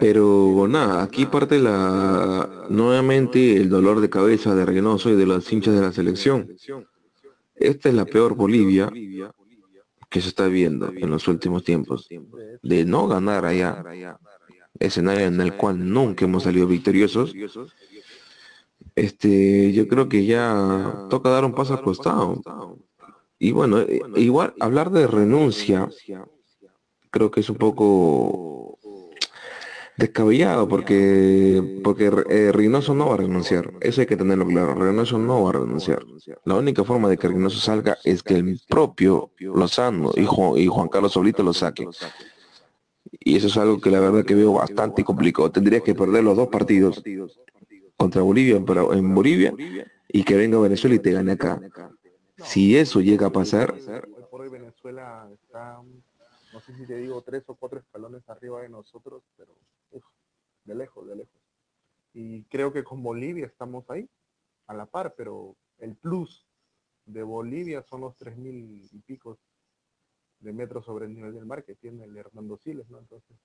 Pero 0.00 0.66
nada, 0.68 1.02
aquí 1.02 1.26
parte 1.26 1.58
la 1.58 2.66
nuevamente 2.68 3.56
el 3.56 3.68
dolor 3.68 4.00
de 4.00 4.08
cabeza 4.10 4.54
de 4.54 4.64
Reynoso 4.64 5.10
y 5.10 5.16
de 5.16 5.26
los 5.26 5.52
hinchas 5.52 5.74
de 5.74 5.80
la 5.80 5.92
selección. 5.92 6.56
Esta 7.54 7.88
es 7.88 7.94
la 7.94 8.06
peor 8.06 8.34
Bolivia 8.34 8.90
que 10.12 10.20
se 10.20 10.28
está 10.28 10.46
viendo 10.46 10.92
en 10.94 11.10
los 11.10 11.26
últimos 11.26 11.64
tiempos, 11.64 12.08
de 12.62 12.84
no 12.84 13.08
ganar 13.08 13.46
allá, 13.46 13.82
escenario 14.78 15.26
en 15.26 15.40
el 15.40 15.56
cual 15.56 15.90
nunca 15.90 16.26
hemos 16.26 16.42
salido 16.42 16.66
victoriosos, 16.66 17.34
este, 18.94 19.72
yo 19.72 19.88
creo 19.88 20.08
que 20.08 20.26
ya 20.26 21.06
toca 21.08 21.30
dar 21.30 21.44
un 21.44 21.54
paso 21.54 21.74
al 21.74 21.82
costado. 21.82 22.40
Y 23.38 23.52
bueno, 23.52 23.80
eh, 23.80 24.02
igual 24.16 24.54
hablar 24.60 24.90
de 24.90 25.06
renuncia, 25.06 25.88
creo 27.12 27.30
que 27.30 27.40
es 27.40 27.50
un 27.50 27.56
poco 27.56 28.78
descabellado 29.96 30.66
porque 30.66 31.80
porque 31.84 32.10
eh, 32.30 32.50
Reynoso 32.50 32.94
no 32.94 33.08
va 33.08 33.14
a 33.14 33.18
renunciar. 33.18 33.72
Eso 33.80 34.00
hay 34.00 34.06
que 34.08 34.16
tenerlo 34.16 34.46
claro. 34.46 34.74
Reynoso 34.74 35.18
no 35.18 35.44
va 35.44 35.50
a 35.50 35.52
renunciar. 35.52 36.04
La 36.44 36.56
única 36.56 36.82
forma 36.82 37.08
de 37.08 37.18
que 37.18 37.28
Reynoso 37.28 37.60
salga 37.60 37.98
es 38.02 38.22
que 38.22 38.34
el 38.34 38.60
propio 38.68 39.30
Lozano 39.38 40.10
y 40.16 40.24
Juan, 40.24 40.88
Carlos 40.88 41.12
Solito 41.12 41.44
lo 41.44 41.52
saque. 41.52 41.86
Y 43.20 43.36
eso 43.36 43.46
es 43.46 43.56
algo 43.58 43.80
que 43.80 43.90
la 43.90 44.00
verdad 44.00 44.24
que 44.24 44.34
veo 44.34 44.54
bastante 44.54 45.04
complicado. 45.04 45.52
Tendría 45.52 45.80
que 45.80 45.94
perder 45.94 46.24
los 46.24 46.36
dos 46.36 46.48
partidos 46.48 47.02
contra 47.96 48.22
Bolivia 48.22 48.56
en 48.56 49.14
Bolivia 49.14 49.54
y 50.08 50.24
que 50.24 50.34
venga 50.34 50.58
Venezuela 50.58 50.96
y 50.96 50.98
te 50.98 51.12
gane 51.12 51.32
acá. 51.32 51.60
Si 52.42 52.76
eso 52.76 53.00
llega 53.00 53.26
a 53.26 53.30
pasar... 53.30 53.74
Venezuela 54.50 55.28
está 55.32 55.80
sé 56.62 56.74
si 56.74 56.86
te 56.86 56.96
digo 56.96 57.22
tres 57.22 57.44
o 57.48 57.54
cuatro 57.54 57.78
escalones 57.78 58.28
arriba 58.28 58.62
de 58.62 58.68
nosotros, 58.68 59.22
pero 59.36 59.56
de 60.64 60.74
lejos, 60.74 61.06
de 61.06 61.16
lejos. 61.16 61.42
Y 62.14 62.44
creo 62.44 62.72
que 62.72 62.84
con 62.84 63.02
Bolivia 63.02 63.46
estamos 63.46 63.88
ahí, 63.90 64.08
a 64.66 64.74
la 64.74 64.86
par, 64.86 65.14
pero 65.16 65.56
el 65.78 65.96
plus 65.96 66.46
de 67.04 67.22
Bolivia 67.22 67.82
son 67.82 68.02
los 68.02 68.16
tres 68.16 68.36
mil 68.36 68.88
y 68.90 68.98
pico 69.00 69.38
de 70.38 70.52
metros 70.52 70.84
sobre 70.84 71.06
el 71.06 71.14
nivel 71.14 71.34
del 71.34 71.46
mar 71.46 71.64
que 71.64 71.74
tiene 71.74 72.04
el 72.04 72.16
Hernando 72.16 72.56
Siles, 72.56 72.88
¿no? 72.90 72.98
Entonces, 72.98 73.36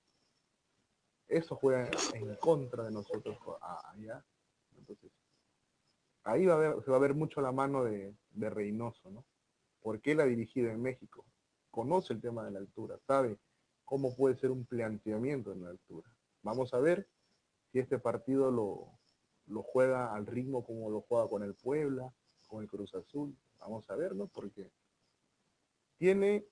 eso 1.28 1.56
juega 1.56 1.90
en 2.14 2.34
contra 2.36 2.84
de 2.84 2.90
nosotros 2.90 3.38
allá. 3.60 4.24
Entonces, 4.76 5.10
ahí 6.24 6.46
va 6.46 6.54
a 6.54 6.58
ver, 6.58 6.82
se 6.84 6.90
va 6.90 6.96
a 6.96 7.00
ver 7.00 7.14
mucho 7.14 7.40
la 7.40 7.52
mano 7.52 7.84
de, 7.84 8.16
de 8.30 8.50
Reynoso, 8.50 9.10
¿no? 9.10 9.24
¿Por 9.80 10.00
qué 10.00 10.12
él 10.12 10.20
ha 10.20 10.24
dirigido 10.24 10.70
en 10.70 10.82
México? 10.82 11.24
Conoce 11.78 12.12
el 12.12 12.20
tema 12.20 12.44
de 12.44 12.50
la 12.50 12.58
altura, 12.58 12.98
sabe 13.06 13.38
cómo 13.84 14.16
puede 14.16 14.34
ser 14.34 14.50
un 14.50 14.64
planteamiento 14.64 15.52
en 15.52 15.62
la 15.62 15.70
altura. 15.70 16.12
Vamos 16.42 16.74
a 16.74 16.80
ver 16.80 17.08
si 17.70 17.78
este 17.78 18.00
partido 18.00 18.50
lo, 18.50 18.98
lo 19.46 19.62
juega 19.62 20.12
al 20.12 20.26
ritmo 20.26 20.64
como 20.64 20.90
lo 20.90 21.02
juega 21.02 21.28
con 21.28 21.44
el 21.44 21.54
Puebla, 21.54 22.12
con 22.48 22.64
el 22.64 22.68
Cruz 22.68 22.92
Azul. 22.96 23.32
Vamos 23.60 23.88
a 23.90 23.94
verlo 23.94 24.26
porque 24.26 24.72
tiene 25.98 26.44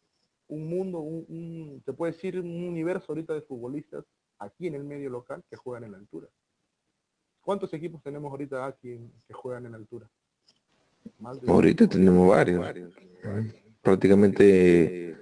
un 0.47 0.69
mundo, 0.69 1.01
un, 1.01 1.83
se 1.85 1.93
puede 1.93 2.12
decir 2.12 2.39
un 2.39 2.62
universo 2.62 3.07
ahorita 3.09 3.35
de 3.35 3.43
futbolistas 3.43 4.05
aquí 4.39 4.69
en 4.69 4.77
el 4.77 4.85
medio 4.85 5.11
local 5.11 5.43
que 5.51 5.57
juegan 5.57 5.83
en 5.83 5.91
la 5.91 5.99
altura. 5.99 6.29
¿Cuántos 7.41 7.75
equipos 7.75 8.01
tenemos 8.01 8.31
ahorita 8.31 8.65
aquí 8.65 8.97
que 9.27 9.35
juegan 9.35 9.67
en 9.67 9.73
la 9.73 9.79
altura? 9.79 10.09
ahorita 11.49 11.89
tenemos 11.89 12.29
varios 12.29 12.65
prácticamente 13.87 15.16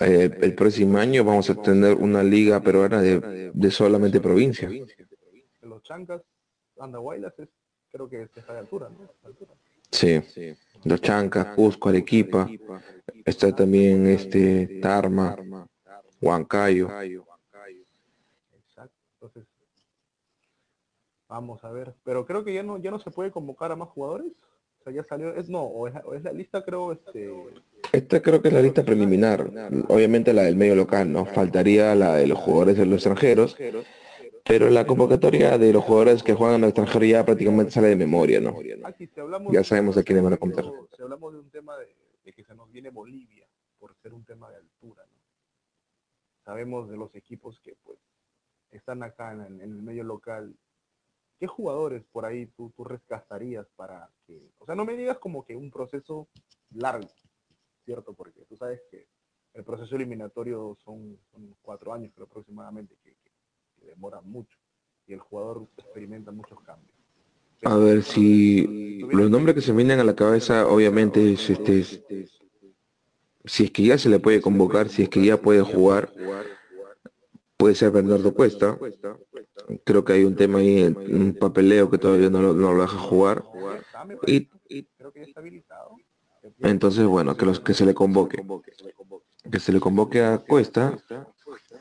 eh, 0.00 0.38
el 0.40 0.54
próximo 0.54 0.98
año 0.98 1.22
vamos 1.24 1.48
a 1.50 1.54
tener 1.54 1.94
una 1.94 2.22
liga 2.22 2.60
peruana 2.60 3.00
de, 3.00 3.50
de 3.54 3.70
solamente 3.70 4.20
provincia. 4.20 4.68
Los 5.62 5.82
chancas, 5.84 6.22
Andahuaylas, 6.78 7.34
creo 7.92 8.08
que 8.08 8.22
está 8.22 8.54
de 8.54 8.58
altura, 8.58 8.88
¿no? 8.88 9.08
Sí, 9.92 10.20
los 10.84 11.00
chancas, 11.00 11.54
Cusco, 11.54 11.88
Arequipa, 11.88 12.50
está 13.24 13.54
también 13.54 14.06
este 14.06 14.80
Tarma, 14.80 15.36
Huancayo. 16.20 16.88
Exacto, 18.52 18.96
entonces 19.14 19.46
vamos 21.28 21.62
a 21.62 21.70
ver, 21.70 21.94
pero 22.02 22.26
creo 22.26 22.44
que 22.44 22.54
ya 22.54 22.62
no 22.62 22.78
ya 22.78 22.90
no 22.90 22.98
se 22.98 23.10
puede 23.10 23.30
convocar 23.30 23.70
a 23.70 23.76
más 23.76 23.88
jugadores. 23.90 24.32
O 24.80 24.84
sea, 24.84 24.92
ya 24.94 25.04
salió, 25.04 25.34
es 25.36 25.50
no, 25.50 25.62
o 25.62 25.86
es, 25.86 26.24
la 26.24 26.32
lista 26.32 26.64
creo, 26.64 26.92
este... 26.92 27.30
Esta 27.92 28.22
creo 28.22 28.40
que 28.40 28.48
es 28.48 28.54
la 28.54 28.62
lista 28.62 28.82
preliminar, 28.82 29.50
obviamente 29.88 30.32
la 30.32 30.42
del 30.42 30.56
medio 30.56 30.74
local, 30.74 31.12
¿no? 31.12 31.26
Faltaría 31.26 31.94
la 31.94 32.16
de 32.16 32.26
los 32.26 32.38
jugadores 32.38 32.78
de 32.78 32.86
los 32.86 32.94
extranjeros, 32.94 33.58
pero 34.44 34.70
la 34.70 34.86
convocatoria 34.86 35.58
de 35.58 35.72
los 35.72 35.84
jugadores 35.84 36.22
que 36.22 36.32
juegan 36.32 36.56
en 36.56 36.64
el 36.64 36.68
extranjero 36.70 37.04
ya 37.04 37.26
prácticamente 37.26 37.72
sale 37.72 37.88
de 37.88 37.96
memoria, 37.96 38.40
¿no? 38.40 38.56
Ya 39.52 39.64
sabemos 39.64 39.98
a 39.98 40.02
quiénes 40.02 40.24
van 40.24 40.32
a 40.32 40.38
contar. 40.38 40.64
Si 40.96 41.02
hablamos 41.02 41.34
de 41.34 41.40
un 41.40 41.50
tema 41.50 41.76
de, 41.76 42.32
que 42.32 42.42
se 42.42 42.54
nos 42.54 42.70
viene 42.72 42.88
Bolivia, 42.88 43.46
por 43.78 43.94
ser 43.96 44.14
un 44.14 44.24
tema 44.24 44.50
de 44.50 44.56
altura, 44.56 45.04
¿no? 45.04 45.18
Sabemos 46.44 46.88
de 46.88 46.96
los 46.96 47.14
equipos 47.14 47.60
que 47.60 47.74
pues 47.82 47.98
están 48.70 49.02
acá 49.02 49.32
en 49.32 49.60
el 49.60 49.82
medio 49.82 50.04
local 50.04 50.54
¿qué 51.40 51.46
jugadores 51.46 52.04
por 52.12 52.26
ahí 52.26 52.46
tú, 52.54 52.70
tú 52.76 52.84
rescatarías 52.84 53.66
para 53.74 54.10
que, 54.26 54.52
o 54.58 54.66
sea, 54.66 54.74
no 54.74 54.84
me 54.84 54.94
digas 54.94 55.18
como 55.18 55.44
que 55.44 55.56
un 55.56 55.70
proceso 55.70 56.28
largo, 56.74 57.08
¿cierto? 57.86 58.12
Porque 58.12 58.44
tú 58.44 58.56
sabes 58.56 58.82
que 58.90 59.08
el 59.54 59.64
proceso 59.64 59.96
eliminatorio 59.96 60.76
son, 60.84 61.18
cuatro 61.62 61.94
años, 61.94 62.12
pero 62.14 62.26
aproximadamente, 62.26 62.94
que, 63.02 63.16
demora 63.86 64.20
mucho 64.20 64.58
y 65.06 65.14
el 65.14 65.20
jugador 65.20 65.66
experimenta 65.78 66.30
muchos 66.30 66.60
cambios. 66.60 66.94
a 67.64 67.74
ver, 67.76 68.02
si 68.02 69.00
los 69.00 69.30
nombres 69.30 69.54
que 69.54 69.62
se 69.62 69.72
vienen 69.72 69.98
a 70.00 70.04
la 70.04 70.14
cabeza, 70.14 70.68
obviamente, 70.68 71.32
es 71.32 71.48
este, 71.48 71.82
si 73.46 73.64
es 73.64 73.70
que 73.70 73.82
ya 73.82 73.96
se 73.96 74.10
le 74.10 74.18
puede 74.18 74.42
convocar, 74.42 74.90
si 74.90 75.04
es 75.04 75.08
que 75.08 75.24
ya 75.24 75.40
puede 75.40 75.62
jugar, 75.62 76.12
puede 77.56 77.74
ser 77.74 77.90
Bernardo 77.90 78.34
Cuesta, 78.34 78.78
creo 79.84 80.04
que 80.04 80.12
hay 80.14 80.24
un 80.24 80.36
tema 80.36 80.58
ahí, 80.58 80.82
un 80.84 81.36
papeleo 81.38 81.90
que 81.90 81.98
todavía 81.98 82.30
no 82.30 82.40
lo, 82.40 82.80
deja 82.80 82.98
jugar. 82.98 83.44
Y, 84.26 84.48
entonces, 86.60 87.04
bueno, 87.06 87.36
que, 87.36 87.46
los, 87.46 87.60
que 87.60 87.74
se 87.74 87.84
le 87.84 87.94
convoque. 87.94 88.42
Que 89.50 89.60
se 89.60 89.72
le 89.72 89.80
convoque 89.80 90.22
a 90.22 90.38
Cuesta. 90.38 90.98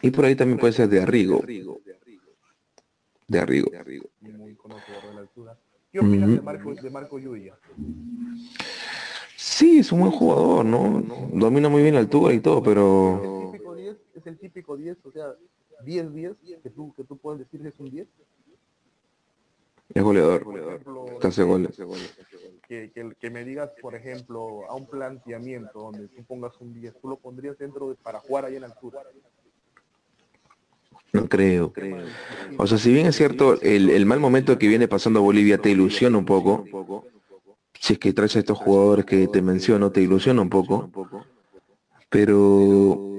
Y 0.02 0.12
por 0.12 0.25
ahí 0.25 0.36
también 0.36 0.60
puede 0.60 0.73
ser 0.73 0.89
de 0.89 1.02
Arrigo. 1.02 1.41
De 3.28 3.39
Arrigo. 3.39 3.69
¿Qué 5.91 5.99
opinas 5.99 6.30
de 6.30 6.41
Marco, 6.41 6.73
de 6.73 6.89
Marco 6.89 7.19
Sí, 9.36 9.80
es 9.80 9.91
un 9.91 10.02
buen 10.02 10.12
jugador, 10.12 10.65
¿no? 10.65 11.04
Domina 11.34 11.69
muy 11.69 11.82
bien 11.82 11.95
la 11.95 12.02
altura 12.02 12.34
y 12.34 12.39
todo, 12.39 12.62
pero... 12.62 13.52
Es 14.15 14.28
el 14.28 14.38
típico 14.38 14.75
10, 14.75 14.97
o 15.06 15.12
sea, 15.12 15.34
10 15.86 16.13
10 16.13 16.36
que 16.63 16.70
tú, 16.70 16.94
que 16.96 17.04
tú 17.04 17.18
puedes 17.18 17.39
decir 17.39 17.62
que 17.62 17.70
es 17.70 17.80
un 17.80 17.89
10. 17.89 18.08
Es 19.94 20.04
goleador. 20.04 20.44
Goles. 20.44 21.76
que, 22.68 22.92
que 23.20 23.30
me 23.30 23.44
digas, 23.44 23.72
por 23.82 23.96
ejemplo, 23.96 24.70
a 24.70 24.76
un 24.76 24.86
planteamiento 24.86 25.80
donde 25.80 26.08
tú 26.10 26.24
pongas 26.24 26.60
un 26.62 26.74
10, 26.74 26.94
tú 27.02 27.10
lo 27.10 27.15
pondrías 27.18 27.58
dentro 27.58 27.89
de, 27.89 27.96
para 27.96 28.20
jugar 28.20 28.46
ahí 28.46 28.56
en 28.56 28.65
altura. 28.65 29.02
No 31.12 31.28
creo. 31.28 31.74
O 32.58 32.68
sea, 32.68 32.78
si 32.78 32.94
bien 32.94 33.08
es 33.08 33.15
cierto, 33.15 33.60
el, 33.62 33.89
el 33.89 34.06
mal 34.06 34.20
momento 34.20 34.60
que 34.60 34.68
viene 34.68 34.88
pasando 34.88 35.24
Bolivia 35.24 35.58
te 35.58 35.72
ilusiona 35.72 36.18
un 36.18 36.26
poco. 36.26 36.65
Si 37.80 37.94
es 37.94 38.00
que 38.00 38.13
traes 38.13 38.36
a 38.36 38.39
estos 38.39 38.60
jugadores 38.60 39.06
que 39.06 39.28
te 39.28 39.42
menciono, 39.42 39.92
te 39.92 40.02
ilusiona 40.02 40.42
un 40.42 40.50
poco. 40.50 40.89
Pero 42.10 43.10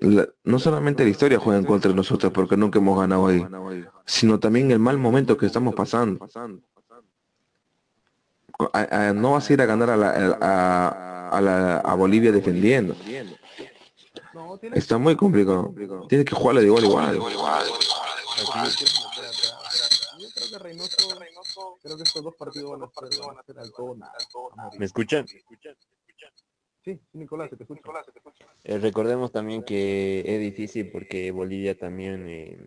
la- 0.00 0.28
no 0.44 0.58
solamente 0.58 1.04
la 1.04 1.10
historia 1.10 1.38
juega 1.38 1.58
en 1.58 1.64
contra 1.66 1.90
de 1.90 1.94
nosotros 1.96 2.32
porque 2.32 2.56
nunca 2.56 2.78
hemos 2.78 2.98
ganado 2.98 3.26
ahí, 3.28 3.40
sino 4.06 4.38
también 4.40 4.70
el 4.70 4.78
mal 4.78 4.98
momento 4.98 5.36
que 5.36 5.46
estamos 5.46 5.74
pasando. 5.74 6.18
A- 8.72 9.08
a- 9.08 9.12
no 9.14 9.32
vas 9.32 9.48
a 9.48 9.52
ir 9.52 9.62
a 9.62 9.66
ganar 9.66 9.90
a, 9.90 9.96
la- 9.96 10.10
a, 10.40 11.28
a 11.30 11.40
la- 11.40 11.78
a 11.78 11.94
Bolivia 11.94 12.30
defendiendo. 12.32 12.94
Está 14.74 14.98
muy 14.98 15.16
complicado. 15.16 15.72
Tienes 16.08 16.26
que 16.26 16.34
jugarle 16.34 16.60
de 16.62 16.66
igual 16.66 16.84
igual. 16.84 17.16
Yo 17.16 17.22
creo 20.34 20.50
que 20.50 20.58
Reynoso, 20.58 21.78
creo 21.82 21.96
que 21.96 22.02
estos 22.02 22.22
dos 22.22 22.34
partidos 22.36 22.70
van 22.72 22.82
a 22.82 22.90
ser, 23.10 23.20
van 23.26 23.38
a 23.38 23.42
ser 23.42 23.58
al 23.58 23.72
todo 23.72 23.94
nada. 23.96 24.12
a 24.52 24.62
morir. 24.64 24.80
¿Me 24.80 24.86
escuchan? 24.86 25.26
Sí, 26.82 26.98
Nicolás, 27.12 27.50
se 27.50 27.56
te 27.56 27.64
escucha. 27.64 27.84
Eh, 28.64 28.78
recordemos 28.78 29.32
también 29.32 29.62
que 29.62 30.22
es 30.24 30.40
difícil 30.40 30.90
porque 30.90 31.30
Bolivia 31.30 31.76
también 31.76 32.26
eh, 32.28 32.58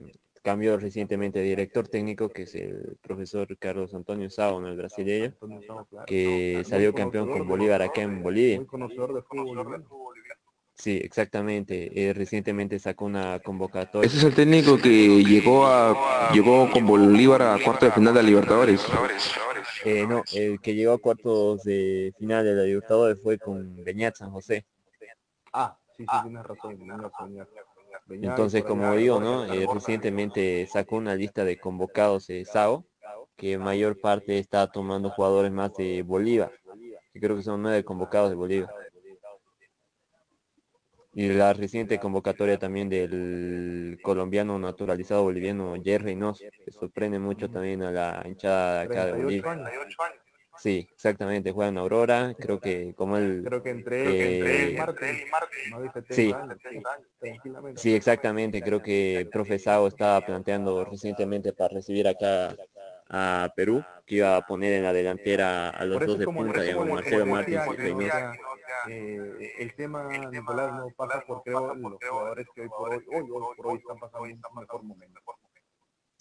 cambió 0.44 0.78
recientemente 0.78 1.40
de 1.40 1.46
director 1.46 1.88
técnico, 1.88 2.30
que 2.30 2.44
es 2.44 2.54
el 2.56 2.98
profesor 3.02 3.58
Carlos 3.58 3.94
Antonio 3.96 4.30
Sao, 4.30 4.60
¿no? 4.60 4.68
el 4.68 4.78
brasileño, 4.78 5.34
que 6.06 6.64
salió 6.66 6.94
campeón 6.94 7.30
con 7.30 7.48
Bolívar 7.48 7.82
acá 7.82 8.02
en 8.02 8.22
Bolivia. 8.22 8.64
Sí, 10.76 11.00
exactamente. 11.04 11.92
Eh, 11.94 12.14
recientemente 12.14 12.80
sacó 12.80 13.06
una 13.06 13.40
convocatoria. 13.40 14.08
Ese 14.08 14.18
es 14.18 14.24
el 14.24 14.34
técnico 14.34 14.78
que 14.78 15.24
llegó 15.24 15.68
a 15.68 16.32
llegó 16.34 16.70
con 16.72 16.86
Bolívar 16.86 17.42
a 17.44 17.58
cuarto 17.64 17.86
de 17.86 17.92
final 17.92 18.14
de 18.14 18.22
la 18.22 18.28
Libertadores. 18.28 18.86
Eh, 19.86 20.06
no, 20.08 20.24
el 20.34 20.60
que 20.60 20.74
llegó 20.74 20.94
a 20.94 20.98
cuartos 20.98 21.64
de 21.64 22.14
final 22.18 22.44
de 22.44 22.56
la 22.56 22.64
Libertadores 22.64 23.22
fue 23.22 23.38
con 23.38 23.84
Beñat 23.84 24.16
San 24.16 24.32
José. 24.32 24.66
Ah, 25.52 25.78
sí, 25.96 26.06
sí, 26.10 26.18
tienes 26.24 26.44
razón. 26.44 26.80
Entonces, 28.10 28.64
como 28.64 28.96
digo, 28.96 29.20
¿no? 29.20 29.46
Eh, 29.46 29.68
recientemente 29.72 30.68
sacó 30.68 30.98
una 30.98 31.16
lista 31.16 31.46
de 31.46 31.60
convocados 31.60 32.28
de 32.28 32.46
SAO, 32.46 32.86
que 33.36 33.58
mayor 33.58 34.00
parte 34.00 34.40
está 34.40 34.68
tomando 34.68 35.12
jugadores 35.12 35.52
más 35.52 35.74
de 35.76 36.02
Bolívar. 36.02 36.52
que 37.14 37.20
creo 37.20 37.36
que 37.36 37.44
son 37.44 37.62
nueve 37.62 37.84
convocados 37.84 38.30
de 38.32 38.36
Bolívar. 38.36 38.74
Y 41.16 41.30
la 41.30 41.54
reciente 41.54 42.00
convocatoria 42.00 42.58
también 42.58 42.90
del 42.90 44.00
colombiano 44.02 44.58
naturalizado 44.58 45.24
boliviano 45.24 45.76
Jerry 45.84 46.18
que 46.66 46.72
sorprende 46.72 47.20
mucho 47.20 47.50
también 47.50 47.84
a 47.84 47.92
la 47.92 48.24
hinchada 48.26 48.82
acá 48.82 49.06
de 49.06 49.12
38 49.14 49.24
Bolivia. 49.24 50.24
Sí, 50.58 50.88
exactamente, 50.94 51.52
juega 51.52 51.70
en 51.70 51.78
Aurora, 51.78 52.36
creo 52.40 52.60
que 52.60 52.94
como 52.96 53.18
él... 53.18 53.44
Creo 53.46 53.64
que 53.64 53.72
entre, 53.72 54.04
él 54.04 54.72
y 54.72 54.76
eh, 54.76 54.78
Martín, 54.78 55.72
no 55.72 55.82
dice 55.82 56.02
70 56.02 56.14
sí. 56.14 56.32
años, 56.32 56.58
sí, 56.62 56.82
tranquilamente. 57.20 57.82
Sí, 57.82 57.96
exactamente. 57.96 58.62
Creo 58.62 58.82
que 58.82 59.18
el 59.18 59.30
profe 59.30 59.58
Sao 59.58 59.88
estaba 59.88 60.22
planteando 60.26 60.86
recientemente 60.86 61.54
para 61.54 61.74
recibir 61.74 62.08
acá 62.08 62.56
a 63.10 63.52
Perú, 63.56 63.84
que 64.06 64.16
iba 64.16 64.38
a 64.38 64.46
poner 64.46 64.74
en 64.74 64.84
la 64.84 64.94
delantera 64.94 65.70
a 65.70 65.86
los 65.86 66.06
dos 66.06 66.20
de 66.20 66.26
punta, 66.26 66.62
digamos, 66.62 66.88
Marcelo 66.88 67.26
Martins 67.26 67.62
y 67.64 67.70
¿no? 67.70 67.74
Reynoso. 67.74 68.53
Sea, 68.86 68.94
eh, 68.96 69.54
el 69.60 69.76
tema, 69.76 70.04
Nicolás, 70.32 70.74
no 70.76 70.90
pasa 70.96 71.22
por 71.26 71.44
creo 71.44 71.74
los 71.76 72.00
jugadores 72.10 72.48
que 72.56 72.62
hoy 72.62 72.70
por 72.70 72.90
hoy, 72.90 73.06
hoy, 73.08 73.30
hoy 73.32 73.56
por 73.58 73.68
hoy 73.68 73.78
están 73.80 74.00
pasando 74.00 74.24
un 74.26 74.60
mejor 74.60 74.84
momento. 74.84 75.22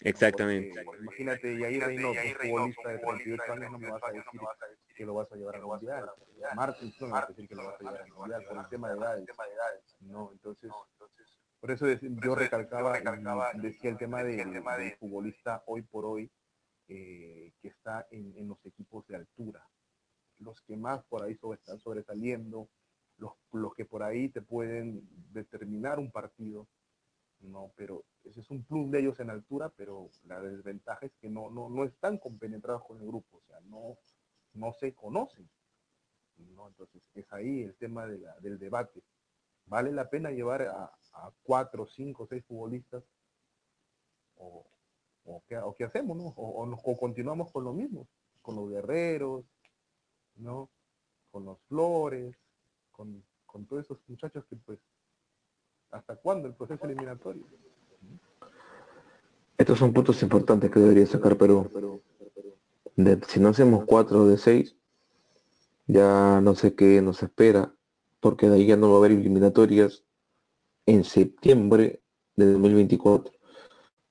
Exactamente. 0.01 0.83
Porque, 0.85 1.01
imagínate, 1.03 1.55
y 1.55 1.65
ahí 1.65 1.81
Reynoso, 1.81 2.21
un 2.65 2.75
futbolista 2.75 2.89
de 2.89 2.99
38 2.99 3.43
años, 3.53 3.73
no 3.73 3.79
me 3.79 3.89
vas 3.89 4.03
a 4.03 4.13
decir 4.13 4.41
que 4.97 5.05
lo 5.07 5.15
vas 5.15 5.33
a 5.33 5.37
llevar 5.37 5.55
al 5.57 5.63
mundial. 5.63 6.11
Martins 6.55 7.01
no 7.01 7.07
me 7.07 7.13
vas 7.13 7.25
a 7.25 7.27
decir 7.29 7.49
que 7.49 7.55
lo 7.55 7.65
vas 7.67 7.75
a 7.75 7.79
llevar 7.85 8.03
al 8.03 8.13
mundial 8.13 8.45
por 8.49 8.59
el 8.59 8.69
tema 8.69 8.89
de 8.89 8.95
edades. 8.99 9.25
No, 10.01 10.31
entonces, 10.33 10.71
por 11.61 11.71
eso 11.71 11.87
es- 11.87 12.01
yo 12.03 12.35
recalcaba, 12.35 12.99
y 13.55 13.59
decía 13.61 13.91
el 13.91 13.97
tema 13.97 14.23
de- 14.25 14.37
del 14.85 14.97
futbolista 14.97 15.63
hoy 15.67 15.83
por 15.83 16.05
hoy 16.05 16.31
eh, 16.89 17.53
que 17.63 17.69
está 17.69 18.07
en, 18.11 18.37
en 18.37 18.49
los 18.49 18.59
equipos 18.67 19.07
de 19.07 19.17
altura. 19.17 19.65
Los 20.43 20.61
que 20.63 20.77
más 20.77 21.05
por 21.05 21.23
ahí 21.23 21.35
sobre- 21.37 21.59
están 21.59 21.79
sobresaliendo, 21.79 22.69
los, 23.19 23.33
los 23.53 23.75
que 23.75 23.85
por 23.85 24.03
ahí 24.03 24.29
te 24.29 24.43
pueden 24.43 25.09
determinar 25.33 25.99
un 25.99 26.11
partido, 26.11 26.67
no, 27.41 27.73
pero 27.77 28.05
ese 28.25 28.41
es 28.41 28.51
un 28.51 28.63
plus 28.65 28.91
de 28.91 29.01
ellos 29.01 29.19
en 29.21 29.31
altura, 29.31 29.71
pero 29.77 30.11
la 30.25 30.41
desventaja 30.41 31.07
es 31.07 31.13
que 31.21 31.29
no, 31.29 31.51
no, 31.51 31.69
no 31.69 31.85
están 31.85 32.19
compenetrados 32.19 32.85
con 32.85 33.01
el 33.01 33.07
grupo, 33.07 33.39
o 33.39 33.43
sea, 33.49 33.61
no, 33.63 33.97
no 34.55 34.73
se 34.73 34.95
conocen. 34.95 35.49
¿no? 36.57 36.69
Entonces, 36.69 37.03
es 37.15 37.33
ahí 37.33 37.63
el 37.63 37.75
tema 37.77 38.07
de 38.07 38.19
la- 38.19 38.37
del 38.41 38.59
debate. 38.59 39.03
¿Vale 39.67 39.93
la 39.93 40.09
pena 40.11 40.31
llevar 40.31 40.63
a, 40.63 40.93
cuatro, 41.43 41.87
cinco, 41.87 42.27
seis 42.27 42.45
futbolistas? 42.45 43.05
¿O, 45.25 45.43
qué, 45.47 45.57
o 45.59 45.75
qué 45.75 45.85
hacemos, 45.85 46.17
no? 46.17 46.25
O, 46.37 46.65
o 46.65 46.81
o 46.85 46.97
continuamos 46.97 47.53
con 47.53 47.65
lo 47.65 47.73
mismo, 47.73 48.09
con 48.41 48.57
los 48.57 48.69
guerreros, 48.71 49.45
¿no? 50.37 50.71
Con 51.31 51.45
los 51.45 51.59
flores, 51.69 52.37
con, 52.91 53.23
con 53.47 53.67
todos 53.67 53.85
esos 53.85 53.99
muchachos 54.09 54.45
que 54.49 54.57
pues, 54.57 54.79
¿hasta 55.91 56.17
cuándo 56.17 56.49
el 56.49 56.55
proceso 56.55 56.85
eliminatorio? 56.85 57.45
Estos 59.59 59.79
son 59.79 59.93
puntos 59.93 60.23
importantes 60.23 60.71
que 60.71 60.81
debería 60.81 61.07
sacar 61.07 61.37
Perú. 61.37 61.71
Si 63.29 63.41
no 63.41 63.49
hacemos 63.49 63.85
4 63.85 64.27
de 64.27 64.37
6, 64.37 64.77
ya 65.87 66.41
no 66.41 66.55
sé 66.55 66.75
qué 66.75 67.01
nos 67.01 67.23
espera, 67.23 67.75
porque 68.21 68.49
de 68.49 68.57
ahí 68.57 68.67
ya 68.67 68.77
no 68.77 68.89
va 68.91 68.97
a 68.97 68.99
haber 68.99 69.13
eliminatorias 69.13 70.05
en 70.87 71.05
septiembre 71.05 72.03
de 72.37 72.53
2024. 72.53 73.33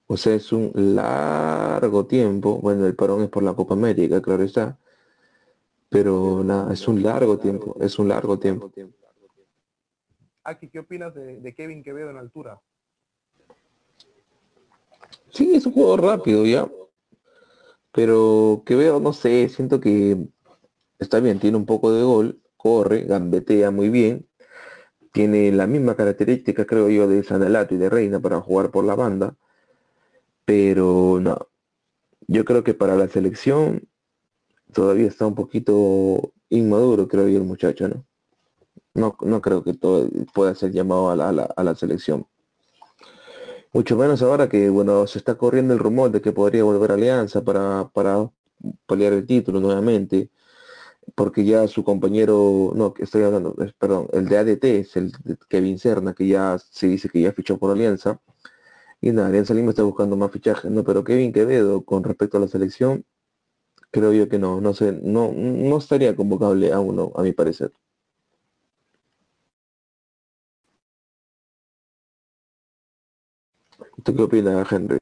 O 0.07 0.17
sea, 0.17 0.35
es 0.35 0.51
un 0.51 0.71
largo 0.75 2.05
tiempo. 2.05 2.59
Bueno, 2.59 2.85
el 2.85 2.95
parón 2.95 3.21
es 3.23 3.29
por 3.29 3.43
la 3.43 3.53
Copa 3.53 3.73
América, 3.73 4.21
claro 4.21 4.43
está. 4.43 4.77
Pero 5.91 6.41
nada, 6.41 6.71
es 6.71 6.87
un 6.87 7.03
largo 7.03 7.37
tiempo, 7.37 7.75
es 7.81 7.99
un 7.99 8.07
largo 8.07 8.39
tiempo. 8.39 8.71
Aki, 10.45 10.69
¿qué 10.69 10.79
opinas 10.79 11.13
de, 11.13 11.41
de 11.41 11.53
Kevin 11.53 11.83
Quevedo 11.83 12.09
en 12.09 12.17
altura? 12.17 12.61
Sí, 15.31 15.53
es 15.53 15.65
un 15.65 15.73
jugador 15.73 16.01
rápido 16.01 16.45
ya. 16.45 16.71
Pero 17.91 18.63
que 18.65 18.75
veo, 18.75 19.01
no 19.01 19.11
sé, 19.11 19.49
siento 19.49 19.81
que 19.81 20.17
está 20.97 21.19
bien, 21.19 21.41
tiene 21.41 21.57
un 21.57 21.65
poco 21.65 21.91
de 21.91 22.03
gol, 22.03 22.41
corre, 22.55 23.03
gambetea 23.03 23.69
muy 23.69 23.89
bien. 23.89 24.29
Tiene 25.11 25.51
la 25.51 25.67
misma 25.67 25.95
característica, 25.95 26.65
creo 26.65 26.87
yo, 26.89 27.09
de 27.09 27.21
Sanalato 27.21 27.75
y 27.75 27.77
de 27.77 27.89
Reina 27.89 28.21
para 28.21 28.39
jugar 28.39 28.71
por 28.71 28.85
la 28.85 28.95
banda. 28.95 29.35
Pero 30.45 31.19
no. 31.19 31.49
Yo 32.27 32.45
creo 32.45 32.63
que 32.63 32.73
para 32.73 32.95
la 32.95 33.09
selección 33.09 33.89
todavía 34.73 35.07
está 35.07 35.25
un 35.25 35.35
poquito 35.35 36.33
inmaduro, 36.49 37.07
creo 37.07 37.27
yo, 37.27 37.37
el 37.37 37.43
muchacho, 37.43 37.87
¿no? 37.87 38.05
No, 38.93 39.15
no 39.21 39.41
creo 39.41 39.63
que 39.63 39.73
todo 39.73 40.09
pueda 40.33 40.53
ser 40.55 40.71
llamado 40.71 41.09
a 41.11 41.15
la, 41.15 41.29
a 41.29 41.31
la, 41.31 41.43
a 41.43 41.63
la 41.63 41.75
selección. 41.75 42.27
Mucho 43.73 43.95
menos 43.95 44.21
ahora 44.21 44.49
que, 44.49 44.69
bueno, 44.69 45.07
se 45.07 45.17
está 45.17 45.35
corriendo 45.35 45.73
el 45.73 45.79
rumor 45.79 46.11
de 46.11 46.21
que 46.21 46.33
podría 46.33 46.63
volver 46.65 46.91
a 46.91 46.95
Alianza 46.95 47.41
para, 47.41 47.89
para 47.93 48.29
pelear 48.85 49.13
el 49.13 49.25
título 49.25 49.61
nuevamente, 49.61 50.29
porque 51.15 51.45
ya 51.45 51.67
su 51.67 51.83
compañero, 51.83 52.73
no, 52.75 52.93
estoy 52.99 53.23
hablando, 53.23 53.55
perdón, 53.77 54.07
el 54.13 54.27
de 54.27 54.37
ADT 54.37 54.63
es 54.65 54.95
el 54.97 55.11
de 55.23 55.37
Kevin 55.49 55.79
Serna, 55.79 56.13
que 56.13 56.27
ya 56.27 56.57
se 56.59 56.87
dice 56.87 57.09
que 57.09 57.21
ya 57.21 57.31
fichó 57.31 57.57
por 57.57 57.71
Alianza, 57.71 58.21
y 58.99 59.11
nada, 59.11 59.29
Alianza 59.29 59.53
Lima 59.53 59.71
está 59.71 59.83
buscando 59.83 60.15
más 60.17 60.31
fichajes, 60.31 60.69
no, 60.69 60.83
pero 60.83 61.03
Kevin 61.03 61.33
Quevedo, 61.33 61.83
con 61.83 62.03
respecto 62.03 62.37
a 62.37 62.41
la 62.41 62.47
selección, 62.47 63.05
creo 63.91 64.13
yo 64.13 64.29
que 64.29 64.39
no, 64.39 64.61
no 64.61 64.73
sé, 64.73 64.93
no, 65.03 65.31
no 65.33 65.77
estaría 65.77 66.15
convocable 66.15 66.71
a 66.73 66.79
uno, 66.79 67.11
a 67.15 67.23
mi 67.23 67.33
parecer. 67.33 67.71
¿Tú 74.03 74.15
qué 74.15 74.23
opinas, 74.23 74.71
Henry? 74.71 74.97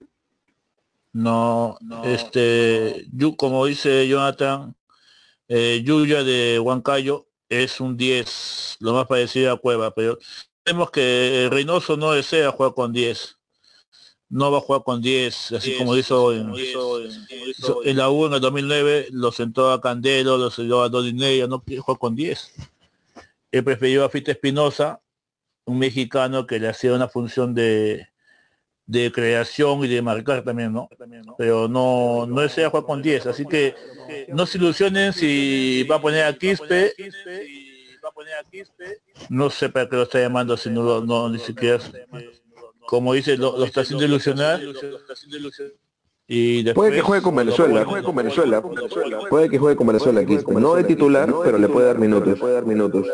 No, 1.13 1.77
este, 2.03 3.07
Yu- 3.11 3.35
como 3.35 3.65
dice 3.65 4.07
Jonathan, 4.07 4.75
eh, 5.47 5.81
Yuya 5.85 6.23
de 6.23 6.59
Huancayo 6.59 7.27
es 7.49 7.81
un 7.81 7.97
10, 7.97 8.77
lo 8.79 8.93
más 8.93 9.07
parecido 9.07 9.53
a 9.53 9.59
Cueva, 9.59 9.93
pero 9.95 10.19
vemos 10.65 10.91
que 10.91 11.49
Reynoso 11.51 11.97
no 11.97 12.11
desea 12.13 12.51
jugar 12.51 12.75
con 12.75 12.93
10. 12.93 13.38
No 14.29 14.51
va 14.51 14.59
a 14.59 14.61
jugar 14.61 14.83
con 14.83 15.01
10, 15.01 15.53
así 15.53 15.75
como 15.77 15.97
hizo 15.97 16.33
en, 16.33 16.53
en 17.83 17.97
la 17.97 18.09
U 18.11 18.27
en 18.27 18.33
el 18.33 18.41
2009, 18.41 19.07
lo 19.11 19.31
sentó 19.31 19.71
a 19.71 19.81
Candelo, 19.81 20.37
lo 20.37 20.51
sentó 20.51 20.83
a 20.83 20.89
Dodineya, 20.89 21.47
no 21.47 21.63
quiere 21.63 21.81
jugar 21.81 21.99
con 21.99 22.15
10. 22.15 22.53
Él 23.51 23.63
prefirió 23.63 24.05
a 24.05 24.09
Fita 24.09 24.31
Espinosa, 24.31 25.01
un 25.65 25.79
mexicano 25.79 26.45
que 26.45 26.59
le 26.59 26.67
hacía 26.67 26.93
una 26.93 27.07
función 27.07 27.55
de, 27.55 28.07
de 28.85 29.11
creación 29.11 29.83
y 29.83 29.87
de 29.87 30.01
marcar 30.03 30.43
también, 30.43 30.73
¿no? 30.73 30.89
Pero 31.37 31.67
no, 31.67 32.27
no 32.27 32.41
desea 32.41 32.69
jugar 32.69 32.85
con 32.85 33.01
10, 33.01 33.25
así 33.25 33.45
que 33.45 33.75
no 34.29 34.45
se 34.45 34.59
ilusionen 34.59 35.11
si 35.11 35.83
va 35.89 35.95
a 35.95 36.01
poner 36.01 36.25
a 36.25 36.33
Quispe. 36.33 36.93
No 39.29 39.49
sé 39.49 39.69
para 39.69 39.89
qué 39.89 39.95
lo 39.95 40.03
está 40.03 40.19
llamando 40.19 40.55
si 40.55 40.69
no, 40.69 40.83
lo, 40.83 41.01
no 41.01 41.29
ni 41.29 41.39
siquiera 41.39 41.79
como 42.89 43.13
dice, 43.13 43.37
lo, 43.37 43.63
está 43.63 43.81
haciendo 43.81 44.03
ilusionar. 44.03 44.59
Y 46.27 46.63
puede 46.73 46.91
que 46.91 47.01
juegue 47.01 47.21
con 47.21 47.35
Venezuela, 47.35 47.85
juegue 47.85 48.03
con 48.03 48.15
Venezuela, 48.15 48.63
puede 49.29 49.47
que 49.47 49.59
juegue 49.59 49.75
con 49.75 49.85
Venezuela 49.85 50.21
aquí, 50.21 50.39
no 50.47 50.73
de 50.73 50.83
titular, 50.83 51.31
pero 51.43 51.59
le 51.59 51.69
puede 51.69 51.85
dar 51.85 51.99
minutos, 51.99 52.39
puede 52.39 52.55
dar 52.55 52.65
minutos. 52.65 53.05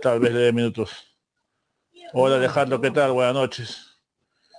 Tal 0.00 0.20
vez 0.20 0.32
le 0.32 0.40
dé 0.40 0.52
minutos. 0.54 0.90
Hola 2.14 2.36
Alejandro, 2.36 2.80
¿qué 2.80 2.90
tal? 2.90 3.12
Buenas 3.12 3.34
noches. 3.34 4.00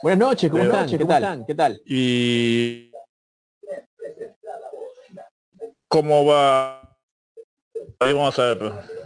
Buenas 0.03 0.19
noches, 0.19 0.51
¿cómo 0.51 0.63
están? 0.63 0.87
¿Qué 0.87 1.05
tal? 1.05 1.43
¿Qué 1.47 1.55
tal? 1.55 1.81
Y 1.87 2.91
¿cómo 5.87 6.23
va? 6.23 6.97
Ahí 7.99 8.13
vamos 8.13 8.37
a 8.37 8.53
ver. 8.53 9.02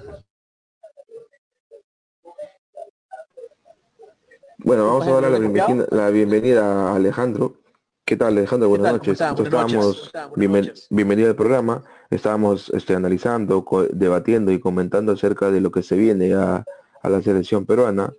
Bueno, 4.67 4.85
vamos 4.85 5.07
a 5.07 5.11
darle 5.11 5.29
la 5.29 5.39
bienvenida, 5.39 5.87
la 5.91 6.09
bienvenida 6.09 6.91
a 6.91 6.95
Alejandro. 6.97 7.55
¿Qué 8.03 8.17
tal, 8.17 8.37
Alejandro? 8.37 8.67
Buenas 8.67 8.91
noches. 8.91 9.13
estábamos, 9.13 10.11
bienvenido 10.89 11.29
al 11.29 11.37
programa. 11.37 11.85
Estábamos 12.09 12.69
este, 12.71 12.93
analizando, 12.93 13.65
debatiendo 13.93 14.51
y 14.51 14.59
comentando 14.59 15.13
acerca 15.13 15.51
de 15.51 15.61
lo 15.61 15.71
que 15.71 15.83
se 15.83 15.95
viene 15.95 16.33
a, 16.33 16.65
la 17.01 17.21
selección 17.21 17.65
peruana. 17.65 18.11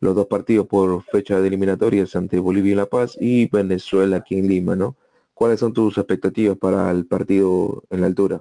Los 0.00 0.16
dos 0.16 0.26
partidos 0.26 0.66
por 0.66 1.04
fecha 1.04 1.40
de 1.40 1.46
eliminatorias 1.46 2.16
ante 2.16 2.40
Bolivia 2.40 2.72
y 2.72 2.74
La 2.74 2.86
Paz 2.86 3.16
y 3.20 3.48
Venezuela 3.48 4.16
aquí 4.16 4.36
en 4.36 4.48
Lima, 4.48 4.74
¿no? 4.74 4.96
¿Cuáles 5.34 5.60
son 5.60 5.72
tus 5.72 5.96
expectativas 5.98 6.58
para 6.58 6.90
el 6.90 7.06
partido 7.06 7.84
en 7.90 8.00
la 8.00 8.08
altura? 8.08 8.40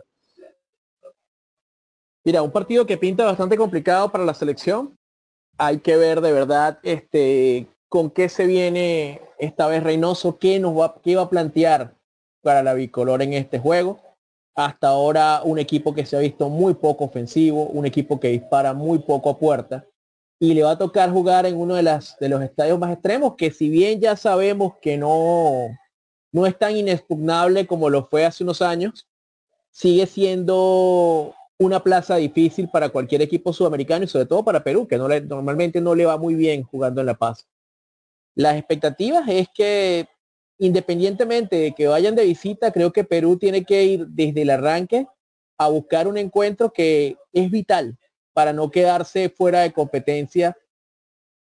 Mira, 2.25 2.41
un 2.41 2.51
partido 2.51 2.87
que 2.87 2.97
pinta 2.97 3.25
bastante 3.25 3.55
complicado 3.55 4.11
para 4.11 4.25
la 4.25 4.33
selección 4.33 4.97
hay 5.57 5.79
que 5.79 5.97
ver 5.97 6.21
de 6.21 6.31
verdad 6.31 6.79
este, 6.83 7.67
con 7.89 8.09
qué 8.09 8.29
se 8.29 8.45
viene 8.45 9.21
esta 9.37 9.67
vez 9.67 9.83
Reynoso, 9.83 10.37
qué, 10.39 10.59
nos 10.59 10.77
va, 10.77 10.95
qué 11.03 11.15
va 11.15 11.23
a 11.23 11.29
plantear 11.29 11.95
para 12.41 12.63
la 12.63 12.73
bicolor 12.73 13.21
en 13.21 13.33
este 13.33 13.59
juego. 13.59 13.99
Hasta 14.55 14.89
ahora 14.89 15.41
un 15.43 15.59
equipo 15.59 15.93
que 15.93 16.05
se 16.05 16.17
ha 16.17 16.19
visto 16.19 16.49
muy 16.49 16.73
poco 16.73 17.05
ofensivo, 17.05 17.65
un 17.67 17.85
equipo 17.85 18.19
que 18.19 18.29
dispara 18.29 18.73
muy 18.73 18.99
poco 18.99 19.29
a 19.29 19.37
puerta 19.37 19.85
y 20.39 20.55
le 20.55 20.63
va 20.63 20.71
a 20.71 20.77
tocar 20.77 21.11
jugar 21.11 21.45
en 21.45 21.55
uno 21.55 21.75
de, 21.75 21.83
de 22.19 22.29
los 22.29 22.41
estadios 22.41 22.79
más 22.79 22.91
extremos 22.91 23.35
que 23.35 23.51
si 23.51 23.69
bien 23.69 24.01
ya 24.01 24.15
sabemos 24.15 24.73
que 24.81 24.97
no, 24.97 25.67
no 26.31 26.47
es 26.47 26.57
tan 26.57 26.75
inexpugnable 26.75 27.67
como 27.67 27.89
lo 27.89 28.05
fue 28.05 28.25
hace 28.25 28.43
unos 28.43 28.61
años, 28.61 29.07
sigue 29.69 30.07
siendo 30.07 31.35
una 31.61 31.83
plaza 31.83 32.15
difícil 32.15 32.69
para 32.69 32.89
cualquier 32.89 33.21
equipo 33.21 33.53
sudamericano 33.53 34.03
y 34.03 34.07
sobre 34.07 34.25
todo 34.25 34.43
para 34.43 34.63
Perú, 34.63 34.87
que 34.87 34.97
no 34.97 35.07
le, 35.07 35.21
normalmente 35.21 35.79
no 35.79 35.93
le 35.93 36.07
va 36.07 36.17
muy 36.17 36.33
bien 36.33 36.63
jugando 36.63 37.01
en 37.01 37.05
La 37.05 37.13
Paz. 37.13 37.47
Las 38.33 38.57
expectativas 38.57 39.27
es 39.27 39.47
que 39.53 40.07
independientemente 40.57 41.55
de 41.57 41.71
que 41.73 41.87
vayan 41.87 42.15
de 42.15 42.25
visita, 42.25 42.71
creo 42.71 42.91
que 42.91 43.03
Perú 43.03 43.37
tiene 43.37 43.63
que 43.63 43.83
ir 43.83 44.07
desde 44.07 44.41
el 44.41 44.49
arranque 44.49 45.05
a 45.59 45.67
buscar 45.67 46.07
un 46.07 46.17
encuentro 46.17 46.73
que 46.73 47.15
es 47.31 47.51
vital 47.51 47.95
para 48.33 48.53
no 48.53 48.71
quedarse 48.71 49.29
fuera 49.29 49.61
de 49.61 49.71
competencia 49.71 50.57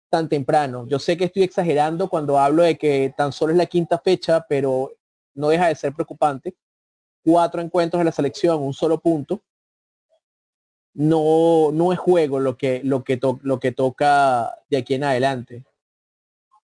tan 0.10 0.28
temprano. 0.28 0.86
Yo 0.88 1.00
sé 1.00 1.16
que 1.16 1.26
estoy 1.26 1.44
exagerando 1.44 2.10
cuando 2.10 2.38
hablo 2.38 2.64
de 2.64 2.78
que 2.78 3.14
tan 3.16 3.32
solo 3.32 3.54
es 3.54 3.58
la 3.58 3.68
quinta 3.68 4.00
fecha, 4.00 4.46
pero 4.50 4.92
no 5.34 5.48
deja 5.48 5.68
de 5.70 5.76
ser 5.76 5.94
preocupante. 5.94 6.56
Cuatro 7.24 7.62
encuentros 7.62 8.00
de 8.00 8.06
la 8.06 8.12
selección, 8.12 8.62
un 8.62 8.74
solo 8.74 9.00
punto 9.00 9.42
no, 10.94 11.72
no 11.72 11.94
es 11.94 12.00
juego 12.00 12.40
lo 12.40 12.58
que, 12.58 12.82
lo, 12.84 13.04
que 13.04 13.20
lo 13.42 13.60
que 13.60 13.72
toca 13.72 14.58
de 14.70 14.78
aquí 14.78 14.96
en 14.96 15.04
adelante. 15.04 15.64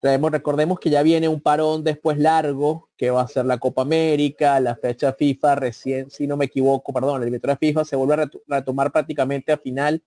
recordemos 0.01 0.79
que 0.79 0.89
ya 0.89 1.03
viene 1.03 1.27
un 1.27 1.41
parón 1.41 1.83
después 1.83 2.17
largo, 2.17 2.89
que 2.97 3.11
va 3.11 3.21
a 3.21 3.27
ser 3.27 3.45
la 3.45 3.57
Copa 3.57 3.83
América, 3.83 4.59
la 4.59 4.75
fecha 4.75 5.13
FIFA 5.13 5.55
recién, 5.55 6.09
si 6.09 6.27
no 6.27 6.37
me 6.37 6.45
equivoco, 6.45 6.93
perdón, 6.93 7.23
el 7.23 7.31
de 7.31 7.57
FIFA 7.57 7.85
se 7.85 7.95
vuelve 7.95 8.23
a 8.23 8.29
retomar 8.47 8.91
prácticamente 8.91 9.51
a 9.51 9.57
final 9.57 10.03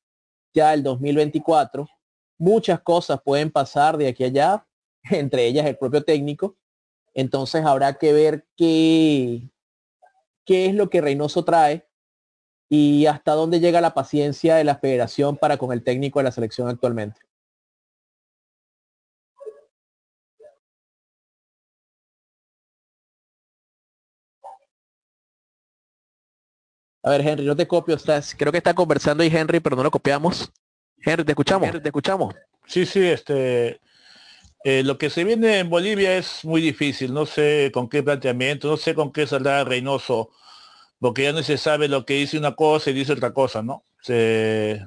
ya 0.52 0.74
el 0.74 0.82
2024. 0.82 1.88
Muchas 2.38 2.80
cosas 2.80 3.20
pueden 3.22 3.50
pasar 3.50 3.96
de 3.96 4.08
aquí 4.08 4.24
allá, 4.24 4.66
entre 5.10 5.46
ellas 5.46 5.66
el 5.66 5.76
propio 5.76 6.02
técnico. 6.02 6.56
Entonces 7.14 7.64
habrá 7.64 7.94
que 7.94 8.12
ver 8.12 8.46
qué, 8.56 9.50
qué 10.44 10.66
es 10.66 10.74
lo 10.74 10.88
que 10.90 11.00
Reynoso 11.00 11.44
trae 11.44 11.89
y 12.72 13.06
hasta 13.06 13.32
dónde 13.32 13.58
llega 13.58 13.80
la 13.80 13.94
paciencia 13.94 14.54
de 14.54 14.62
la 14.62 14.76
federación 14.76 15.36
para 15.36 15.58
con 15.58 15.72
el 15.72 15.82
técnico 15.82 16.20
de 16.20 16.24
la 16.24 16.32
selección 16.32 16.68
actualmente. 16.68 17.20
A 27.02 27.10
ver, 27.10 27.26
Henry, 27.26 27.44
no 27.44 27.56
te 27.56 27.66
copio, 27.66 27.96
estás, 27.96 28.36
creo 28.38 28.52
que 28.52 28.58
está 28.58 28.72
conversando 28.72 29.22
ahí 29.22 29.34
Henry, 29.34 29.58
pero 29.58 29.74
no 29.74 29.82
lo 29.82 29.90
copiamos. 29.90 30.52
Henry, 31.02 31.24
te 31.24 31.32
escuchamos, 31.32 31.70
te 31.70 31.88
escuchamos. 31.88 32.34
Sí, 32.66 32.86
sí, 32.86 33.04
este, 33.04 33.80
eh, 34.62 34.82
lo 34.84 34.96
que 34.96 35.10
se 35.10 35.24
viene 35.24 35.58
en 35.58 35.70
Bolivia 35.70 36.16
es 36.16 36.44
muy 36.44 36.60
difícil, 36.60 37.12
no 37.12 37.26
sé 37.26 37.72
con 37.74 37.88
qué 37.88 38.02
planteamiento, 38.02 38.68
no 38.68 38.76
sé 38.76 38.94
con 38.94 39.12
qué 39.12 39.26
saldrá 39.26 39.64
Reynoso 39.64 40.30
porque 41.00 41.24
ya 41.24 41.32
no 41.32 41.42
se 41.42 41.58
sabe 41.58 41.88
lo 41.88 42.04
que 42.04 42.14
dice 42.14 42.38
una 42.38 42.54
cosa 42.54 42.90
y 42.90 42.92
dice 42.92 43.14
otra 43.14 43.32
cosa, 43.32 43.62
¿no? 43.62 43.84
Se, 44.02 44.86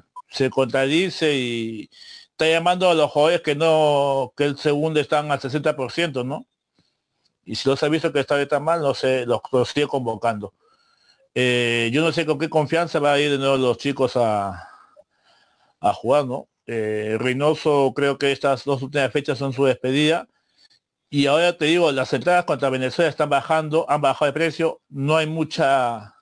contradice 0.50 1.34
y 1.36 1.90
está 2.30 2.48
llamando 2.48 2.88
a 2.88 2.94
los 2.94 3.10
jugadores 3.10 3.42
que 3.42 3.54
no, 3.54 4.32
que 4.36 4.44
el 4.44 4.58
segundo 4.58 5.00
están 5.00 5.30
al 5.30 5.40
60%, 5.40 6.24
¿no? 6.24 6.46
Y 7.44 7.56
si 7.56 7.68
los 7.68 7.82
ha 7.82 7.88
visto 7.88 8.12
que 8.12 8.20
está 8.20 8.46
tan 8.48 8.64
mal, 8.64 8.80
no 8.80 8.94
sé, 8.94 9.26
los, 9.26 9.40
sigue 9.68 9.86
convocando. 9.86 10.54
Eh, 11.34 11.90
yo 11.92 12.02
no 12.02 12.12
sé 12.12 12.24
con 12.26 12.38
qué 12.38 12.48
confianza 12.48 13.00
va 13.00 13.12
a 13.14 13.20
ir 13.20 13.30
de 13.30 13.38
nuevo 13.38 13.56
los 13.56 13.78
chicos 13.78 14.16
a, 14.16 14.68
a 15.80 15.92
jugar, 15.92 16.26
¿no? 16.26 16.48
Eh, 16.66 17.16
Reynoso 17.18 17.92
creo 17.94 18.18
que 18.18 18.32
estas 18.32 18.64
dos 18.64 18.82
últimas 18.82 19.12
fechas 19.12 19.36
son 19.36 19.52
su 19.52 19.64
despedida 19.64 20.28
y 21.14 21.28
ahora 21.28 21.56
te 21.56 21.66
digo, 21.66 21.92
las 21.92 22.12
entradas 22.12 22.44
contra 22.44 22.70
Venezuela 22.70 23.08
están 23.08 23.30
bajando, 23.30 23.86
han 23.88 24.00
bajado 24.00 24.26
de 24.26 24.32
precio, 24.32 24.80
no 24.88 25.16
hay 25.16 25.28
mucha, 25.28 26.12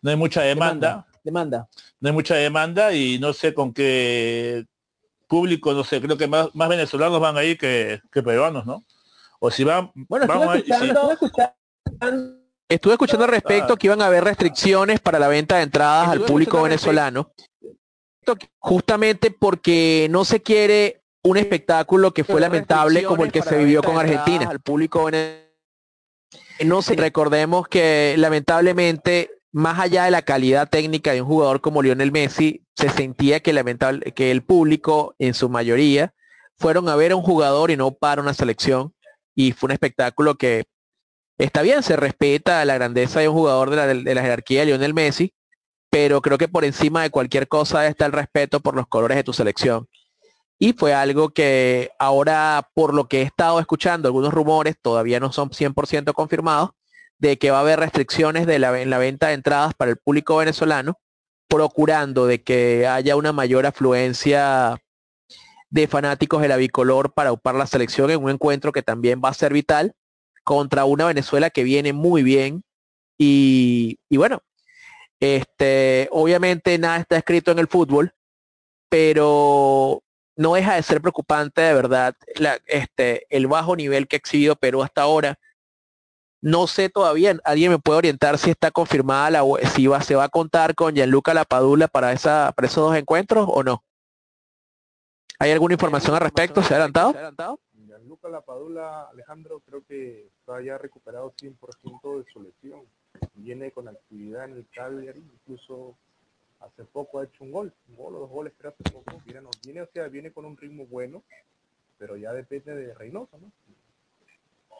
no 0.00 0.08
hay 0.08 0.16
mucha 0.16 0.40
demanda. 0.40 1.06
Demanda. 1.22 1.68
No 2.00 2.08
hay 2.08 2.14
mucha 2.14 2.36
demanda 2.36 2.94
y 2.94 3.18
no 3.18 3.34
sé 3.34 3.52
con 3.52 3.74
qué 3.74 4.64
público, 5.28 5.74
no 5.74 5.84
sé, 5.84 6.00
creo 6.00 6.16
que 6.16 6.28
más, 6.28 6.48
más 6.54 6.70
venezolanos 6.70 7.20
van 7.20 7.36
ahí 7.36 7.58
que, 7.58 8.00
que 8.10 8.22
peruanos, 8.22 8.64
¿no? 8.64 8.86
O 9.38 9.50
si 9.50 9.64
van, 9.64 9.92
bueno, 9.94 10.24
estuve, 10.24 10.56
escuchando, 11.12 11.18
estuve 12.70 12.92
escuchando 12.94 13.26
al 13.26 13.32
respecto 13.32 13.74
ah. 13.74 13.76
que 13.76 13.86
iban 13.86 14.00
a 14.00 14.06
haber 14.06 14.24
restricciones 14.24 14.98
para 15.00 15.18
la 15.18 15.28
venta 15.28 15.56
de 15.58 15.64
entradas 15.64 16.08
al 16.08 16.22
público 16.22 16.62
venezolano. 16.62 17.32
Justamente 18.60 19.30
porque 19.30 20.06
no 20.10 20.24
se 20.24 20.40
quiere 20.40 21.01
un 21.24 21.36
espectáculo 21.36 22.12
que 22.12 22.24
fue 22.24 22.40
lamentable 22.40 23.04
como 23.04 23.24
el 23.24 23.32
que 23.32 23.42
se 23.42 23.58
vivió 23.58 23.82
con 23.82 23.98
Argentina. 23.98 24.48
Al 24.48 24.60
público 24.60 25.08
no 26.64 26.82
se 26.82 26.96
recordemos 26.96 27.68
que 27.68 28.14
lamentablemente 28.18 29.30
más 29.52 29.78
allá 29.78 30.04
de 30.04 30.10
la 30.10 30.22
calidad 30.22 30.68
técnica 30.68 31.12
de 31.12 31.20
un 31.20 31.28
jugador 31.28 31.60
como 31.60 31.82
Lionel 31.82 32.10
Messi, 32.10 32.64
se 32.74 32.88
sentía 32.88 33.40
que 33.40 33.52
lamentable 33.52 34.12
que 34.12 34.30
el 34.30 34.42
público 34.42 35.14
en 35.18 35.34
su 35.34 35.50
mayoría 35.50 36.14
fueron 36.58 36.88
a 36.88 36.96
ver 36.96 37.12
a 37.12 37.16
un 37.16 37.22
jugador 37.22 37.70
y 37.70 37.76
no 37.76 37.92
para 37.92 38.22
una 38.22 38.32
selección 38.32 38.94
y 39.34 39.52
fue 39.52 39.68
un 39.68 39.72
espectáculo 39.72 40.36
que 40.36 40.64
está 41.38 41.60
bien, 41.60 41.82
se 41.82 41.96
respeta 41.96 42.64
la 42.64 42.74
grandeza 42.74 43.20
de 43.20 43.28
un 43.28 43.34
jugador 43.34 43.70
de 43.70 43.76
la, 43.76 43.86
de 43.86 44.14
la 44.14 44.22
jerarquía 44.22 44.60
de 44.60 44.66
Lionel 44.66 44.94
Messi, 44.94 45.34
pero 45.90 46.22
creo 46.22 46.38
que 46.38 46.48
por 46.48 46.64
encima 46.64 47.02
de 47.02 47.10
cualquier 47.10 47.46
cosa 47.46 47.86
está 47.86 48.06
el 48.06 48.12
respeto 48.12 48.60
por 48.60 48.74
los 48.74 48.86
colores 48.86 49.18
de 49.18 49.24
tu 49.24 49.34
selección 49.34 49.86
y 50.62 50.74
fue 50.74 50.94
algo 50.94 51.30
que 51.30 51.90
ahora, 51.98 52.70
por 52.72 52.94
lo 52.94 53.08
que 53.08 53.18
he 53.18 53.22
estado 53.22 53.58
escuchando, 53.58 54.06
algunos 54.06 54.32
rumores 54.32 54.76
todavía 54.80 55.18
no 55.18 55.32
son 55.32 55.50
100% 55.50 56.12
confirmados, 56.12 56.70
de 57.18 57.36
que 57.36 57.50
va 57.50 57.56
a 57.56 57.60
haber 57.62 57.80
restricciones 57.80 58.46
de 58.46 58.60
la, 58.60 58.80
en 58.80 58.88
la 58.88 58.98
venta 58.98 59.26
de 59.26 59.34
entradas 59.34 59.74
para 59.74 59.90
el 59.90 59.96
público 59.96 60.36
venezolano, 60.36 61.00
procurando 61.48 62.26
de 62.26 62.44
que 62.44 62.86
haya 62.86 63.16
una 63.16 63.32
mayor 63.32 63.66
afluencia 63.66 64.80
de 65.68 65.88
fanáticos 65.88 66.40
de 66.40 66.46
la 66.46 66.56
bicolor 66.58 67.12
para 67.12 67.32
upar 67.32 67.56
la 67.56 67.66
selección 67.66 68.12
en 68.12 68.22
un 68.22 68.30
encuentro 68.30 68.70
que 68.70 68.84
también 68.84 69.20
va 69.20 69.30
a 69.30 69.34
ser 69.34 69.52
vital 69.52 69.94
contra 70.44 70.84
una 70.84 71.06
Venezuela 71.06 71.50
que 71.50 71.64
viene 71.64 71.92
muy 71.92 72.22
bien. 72.22 72.62
Y, 73.18 73.98
bueno, 74.12 74.38
este, 75.18 76.08
obviamente 76.12 76.78
nada 76.78 76.98
está 76.98 77.16
escrito 77.16 77.50
en 77.50 77.58
el 77.58 77.66
fútbol, 77.66 78.14
pero 78.88 80.04
no 80.42 80.54
deja 80.54 80.74
de 80.74 80.82
ser 80.82 81.00
preocupante 81.00 81.60
de 81.60 81.72
verdad 81.72 82.16
la, 82.34 82.58
este, 82.66 83.26
el 83.30 83.46
bajo 83.46 83.76
nivel 83.76 84.08
que 84.08 84.16
ha 84.16 84.18
exhibido 84.18 84.56
Perú 84.56 84.82
hasta 84.82 85.02
ahora. 85.02 85.38
No 86.40 86.66
sé 86.66 86.88
todavía, 86.88 87.38
alguien 87.44 87.70
me 87.70 87.78
puede 87.78 87.98
orientar 87.98 88.36
si 88.36 88.50
está 88.50 88.72
confirmada 88.72 89.30
la 89.30 89.42
si 89.72 89.86
va, 89.86 90.02
se 90.02 90.16
va 90.16 90.24
a 90.24 90.28
contar 90.28 90.74
con 90.74 90.94
Gianluca 90.94 91.32
Lapadula 91.32 91.86
para 91.86 92.12
esa 92.12 92.52
para 92.56 92.66
esos 92.66 92.84
dos 92.84 92.96
encuentros 92.96 93.46
o 93.48 93.62
no. 93.62 93.84
¿Hay 95.38 95.52
alguna 95.52 95.74
información 95.74 96.14
al 96.16 96.20
respecto? 96.20 96.62
¿Se 96.62 96.74
ha 96.74 96.78
adelantado? 96.78 97.60
Gianluca 97.86 98.28
Lapadula, 98.28 99.08
Alejandro, 99.12 99.60
creo 99.60 99.84
que 99.84 100.26
está 100.38 100.60
ya 100.60 100.76
recuperado 100.78 101.32
100% 101.40 102.18
de 102.18 102.32
su 102.32 102.42
lesión. 102.42 102.82
Viene 103.34 103.70
con 103.70 103.86
actividad 103.86 104.46
en 104.46 104.52
el 104.54 104.66
Cagliari, 104.74 105.20
incluso 105.20 105.96
hace 106.64 106.84
poco 106.84 107.18
ha 107.18 107.24
hecho 107.24 107.44
un 107.44 107.52
gol, 107.52 107.72
un 107.88 107.96
gol 107.96 108.16
o 108.16 108.20
dos 108.20 108.30
goles, 108.30 108.52
pero 108.56 108.70
hace 108.70 108.82
poco. 108.84 109.20
Viene, 109.24 109.40
viene, 109.64 109.82
o 109.82 109.88
sea, 109.92 110.08
viene 110.08 110.32
con 110.32 110.44
un 110.44 110.56
ritmo 110.56 110.86
bueno, 110.86 111.22
pero 111.98 112.16
ya 112.16 112.32
depende 112.32 112.74
de 112.74 112.94
Reynoso, 112.94 113.38
¿no? 113.38 113.50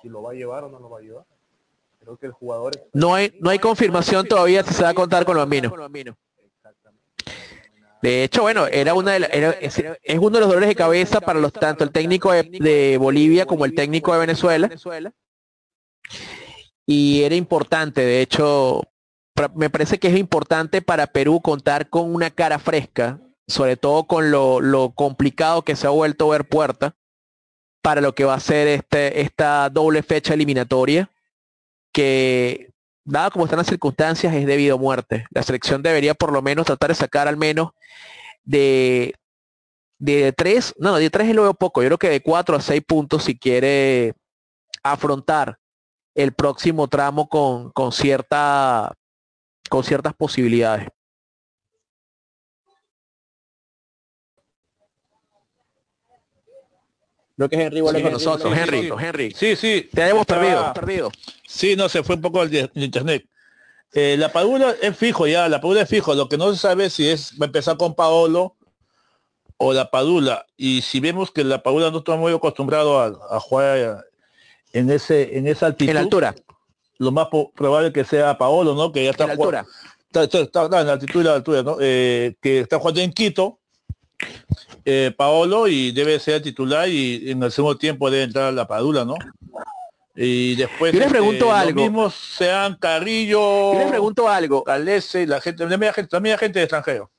Si 0.01 0.09
lo 0.09 0.23
va 0.23 0.33
a 0.33 0.35
llevar 0.35 0.65
o 0.65 0.69
no 0.69 0.79
lo 0.79 0.91
va 0.91 0.99
a 0.99 1.03
llevar. 1.03 1.25
Creo 2.01 2.17
que 2.17 2.27
el 2.27 2.33
jugador... 2.33 2.73
No 2.93 3.15
hay, 3.15 3.33
no 3.41 3.51
hay 3.51 3.59
confirmación 3.59 4.27
todavía 4.27 4.65
si 4.65 4.75
se 4.75 4.83
va 4.83 4.89
a 4.89 4.95
contar 4.95 5.25
con 5.25 5.37
los 5.37 5.47
minos. 5.47 5.73
De 8.03 8.25
hecho, 8.25 8.43
bueno, 8.43 8.67
era 8.67 8.95
una 8.95 9.13
de 9.13 9.59
es, 9.61 9.79
uno 10.19 10.31
de 10.31 10.41
los 10.41 10.49
dolores 10.49 10.69
de 10.69 10.75
cabeza 10.75 11.21
para 11.21 11.39
los 11.39 11.53
tanto 11.53 11.85
el 11.85 11.93
técnico 11.93 12.33
de, 12.33 12.43
de 12.43 12.99
Bolivia 12.99 13.47
como 13.47 13.65
el 13.65 13.77
técnico 13.77 14.13
de 14.13 14.19
Venezuela. 14.19 14.69
Y 16.85 17.23
era 17.23 17.37
importante, 17.37 18.01
de 18.01 18.21
hecho, 18.21 18.83
me 19.55 19.71
parece 19.71 19.99
que 19.99 20.09
es 20.09 20.19
importante 20.19 20.83
para 20.83 21.07
Perú 21.07 21.41
contar 21.41 21.89
con 21.89 22.15
una 22.15 22.31
cara 22.31 22.59
fresca, 22.59 23.21
sobre 23.47 23.77
todo 23.77 24.05
con 24.05 24.31
lo, 24.31 24.93
complicado 24.95 25.63
que 25.63 25.77
se 25.77 25.87
ha 25.87 25.91
vuelto 25.91 26.29
ver 26.29 26.49
puerta 26.49 26.95
para 27.83 28.01
lo 28.01 28.15
que 28.15 28.25
va 28.25 28.35
a 28.35 28.41
ser 28.41 28.69
este, 28.69 29.21
esta 29.23 29.69
doble 29.71 30.03
fecha 30.03 30.35
eliminatoria, 30.35 31.11
que 31.93 32.71
dado 33.05 33.31
como 33.33 33.45
están 33.45 33.59
las 33.59 33.67
circunstancias 33.67 34.35
es 34.35 34.47
debido 34.47 34.77
a 34.77 34.79
muerte. 34.79 35.27
La 35.31 35.43
selección 35.43 35.83
debería 35.83 36.15
por 36.15 36.33
lo 36.33 36.43
menos 36.43 36.67
tratar 36.67 36.91
de 36.91 36.95
sacar 36.95 37.27
al 37.27 37.37
menos 37.37 37.71
de, 38.45 39.15
de 39.99 40.33
tres, 40.33 40.75
no, 40.79 40.97
de 40.97 41.11
tres 41.11 41.29
es 41.29 41.35
lo 41.35 41.43
veo 41.43 41.55
poco, 41.55 41.83
yo 41.83 41.89
creo 41.89 41.99
que 41.99 42.11
de 42.11 42.23
cuatro 42.23 42.57
a 42.57 42.61
seis 42.61 42.83
puntos 42.87 43.25
si 43.25 43.37
quiere 43.37 44.15
afrontar 44.83 45.59
el 46.15 46.33
próximo 46.33 46.89
tramo 46.89 47.29
con, 47.29 47.71
con 47.73 47.93
cierta 47.93 48.93
con 49.73 49.85
ciertas 49.85 50.13
posibilidades. 50.13 50.89
Creo 57.37 57.49
que 57.49 57.57
Henry 57.57 57.81
vuelve 57.81 58.03
con 58.03 58.13
nosotros. 58.13 58.55
Henry, 58.55 58.91
Henry. 59.01 59.31
Sí, 59.31 59.57
sí. 59.57 59.89
Te 59.91 60.07
hemos 60.07 60.27
perdido, 60.27 60.75
perdido. 60.75 61.11
Sí, 61.47 61.75
no, 61.75 61.89
se 61.89 62.03
fue 62.03 62.17
un 62.17 62.21
poco 62.21 62.43
el, 62.43 62.71
internet. 62.75 63.27
Eh, 63.95 64.17
la 64.19 64.31
Padula 64.31 64.75
es 64.83 64.95
fijo 64.95 65.27
ya, 65.27 65.49
la 65.49 65.63
Padula 65.63 65.81
es 65.81 65.89
fijo. 65.89 66.15
Lo 66.15 66.29
que 66.29 66.37
no 66.37 66.53
se 66.53 66.59
sabe 66.59 66.91
si 66.91 67.09
es 67.09 67.33
va 67.41 67.47
a 67.47 67.49
empezar 67.49 67.79
con 67.79 67.95
Paolo 67.95 68.57
o 69.57 69.73
la 69.73 69.91
Padula. 69.91 70.45
Y 70.55 70.83
si 70.83 71.01
vemos 71.01 71.31
que 71.31 71.45
la 71.45 71.63
Padula 71.63 71.91
no 71.91 71.99
está 71.99 72.15
muy 72.17 72.35
acostumbrado 72.35 73.01
a, 73.01 73.41
jugar 73.41 74.05
en 74.75 74.91
ese 74.91 75.39
en 75.39 75.47
esa 75.47 75.65
altitud. 75.65 75.91
En 75.91 75.97
altura 75.97 76.35
lo 76.99 77.11
más 77.13 77.29
probable 77.55 77.93
que 77.93 78.05
sea 78.05 78.39
Paolo, 78.39 78.75
¿no? 78.75 78.93
Que 78.93 79.05
ya 79.05 79.11
está 79.11 79.35
jugando. 79.35 79.69
Está, 80.13 80.65
en 80.65 80.87
la 80.87 80.93
altitud 80.93 81.21
y 81.21 81.25
la 81.25 81.35
altura, 81.35 81.63
¿no? 81.63 81.77
Eh, 81.81 82.37
que 82.41 82.61
está 82.61 82.79
jugando 82.79 83.01
en 83.01 83.13
Quito, 83.13 83.59
eh, 84.85 85.13
Paolo, 85.17 85.69
y 85.69 85.93
debe 85.93 86.19
ser 86.19 86.43
titular 86.43 86.89
y 86.89 87.31
en 87.31 87.43
el 87.43 87.51
segundo 87.51 87.79
tiempo 87.79 88.11
debe 88.11 88.25
entrar 88.25 88.45
a 88.45 88.53
la 88.53 88.67
Padula, 88.67 89.05
¿no? 89.05 89.15
Y 90.15 90.57
después 90.57 90.93
yo 90.93 91.01
les 91.01 91.09
pregunto 91.09 91.47
este, 91.47 91.59
algo. 91.59 91.81
Los 91.81 91.91
mismos 91.91 92.15
sean 92.15 92.77
Carrillo, 92.77 93.73
yo 93.73 93.79
les 93.79 93.89
pregunto 93.89 94.29
algo. 94.29 94.63
Calese, 94.63 95.27
la 95.27 95.41
gente, 95.41 95.67
también 95.67 95.93
gente, 95.95 96.37
gente 96.37 96.59
de 96.59 96.65
extranjero. 96.65 97.11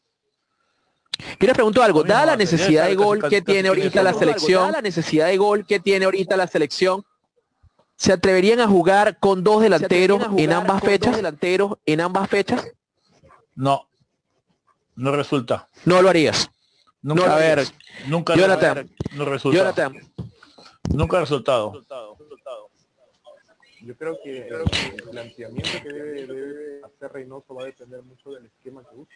Yo 1.40 1.48
les 1.48 1.54
pregunto 1.54 1.82
algo, 1.82 2.04
dada 2.04 2.28
la 2.28 2.36
necesidad 2.36 2.88
de 2.88 2.96
gol 2.96 3.28
que 3.30 3.42
tiene 3.42 3.70
ahorita 3.70 4.04
la 4.04 4.14
selección, 4.14 4.72
la 4.72 4.82
necesidad 4.82 5.28
de 5.28 5.38
gol 5.38 5.66
que 5.66 5.80
tiene 5.80 6.06
ahorita 6.06 6.38
la 6.38 6.48
selección, 6.48 7.04
¿Se 7.96 8.12
atreverían 8.12 8.60
a 8.60 8.68
jugar 8.68 9.20
con 9.20 9.44
dos 9.44 9.62
delanteros 9.62 10.22
en 10.38 10.52
ambas 10.52 10.84
fechas? 10.84 11.16
delanteros 11.16 11.78
en 11.86 12.02
ambas 12.02 12.30
fechas? 12.30 12.68
No. 13.56 13.88
No 14.96 15.16
resulta. 15.16 15.70
No 15.86 16.02
lo 16.02 16.10
harías. 16.10 16.50
Nunca, 17.02 17.36
a 17.36 17.38
ver, 17.38 17.68
nunca 18.08 18.36
Jonathan, 18.36 18.90
no 19.16 19.26
resulta. 19.26 19.58
Jonathan. 19.58 19.94
Nunca 20.94 21.18
ha 21.18 21.22
resultado. 21.22 21.82
Yo 23.82 23.98
creo 23.98 24.18
que, 24.24 24.48
el 24.48 25.04
planteamiento 25.12 25.70
que 25.84 25.90
debe, 25.92 26.82
hacer 26.86 27.12
Reynoso 27.12 27.56
va 27.56 27.64
a 27.64 27.66
depender 27.66 28.02
mucho 28.04 28.32
del 28.32 28.46
esquema 28.46 28.84
que 28.90 28.96
use, 28.96 29.16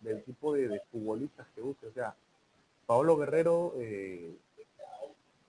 del 0.00 0.24
tipo 0.24 0.52
de, 0.54 0.80
futbolistas 0.90 1.46
que 1.54 1.62
use. 1.62 1.86
O 1.86 1.92
sea, 1.92 2.16
Paolo 2.86 3.16
Guerrero 3.16 3.74
eh, 3.78 4.34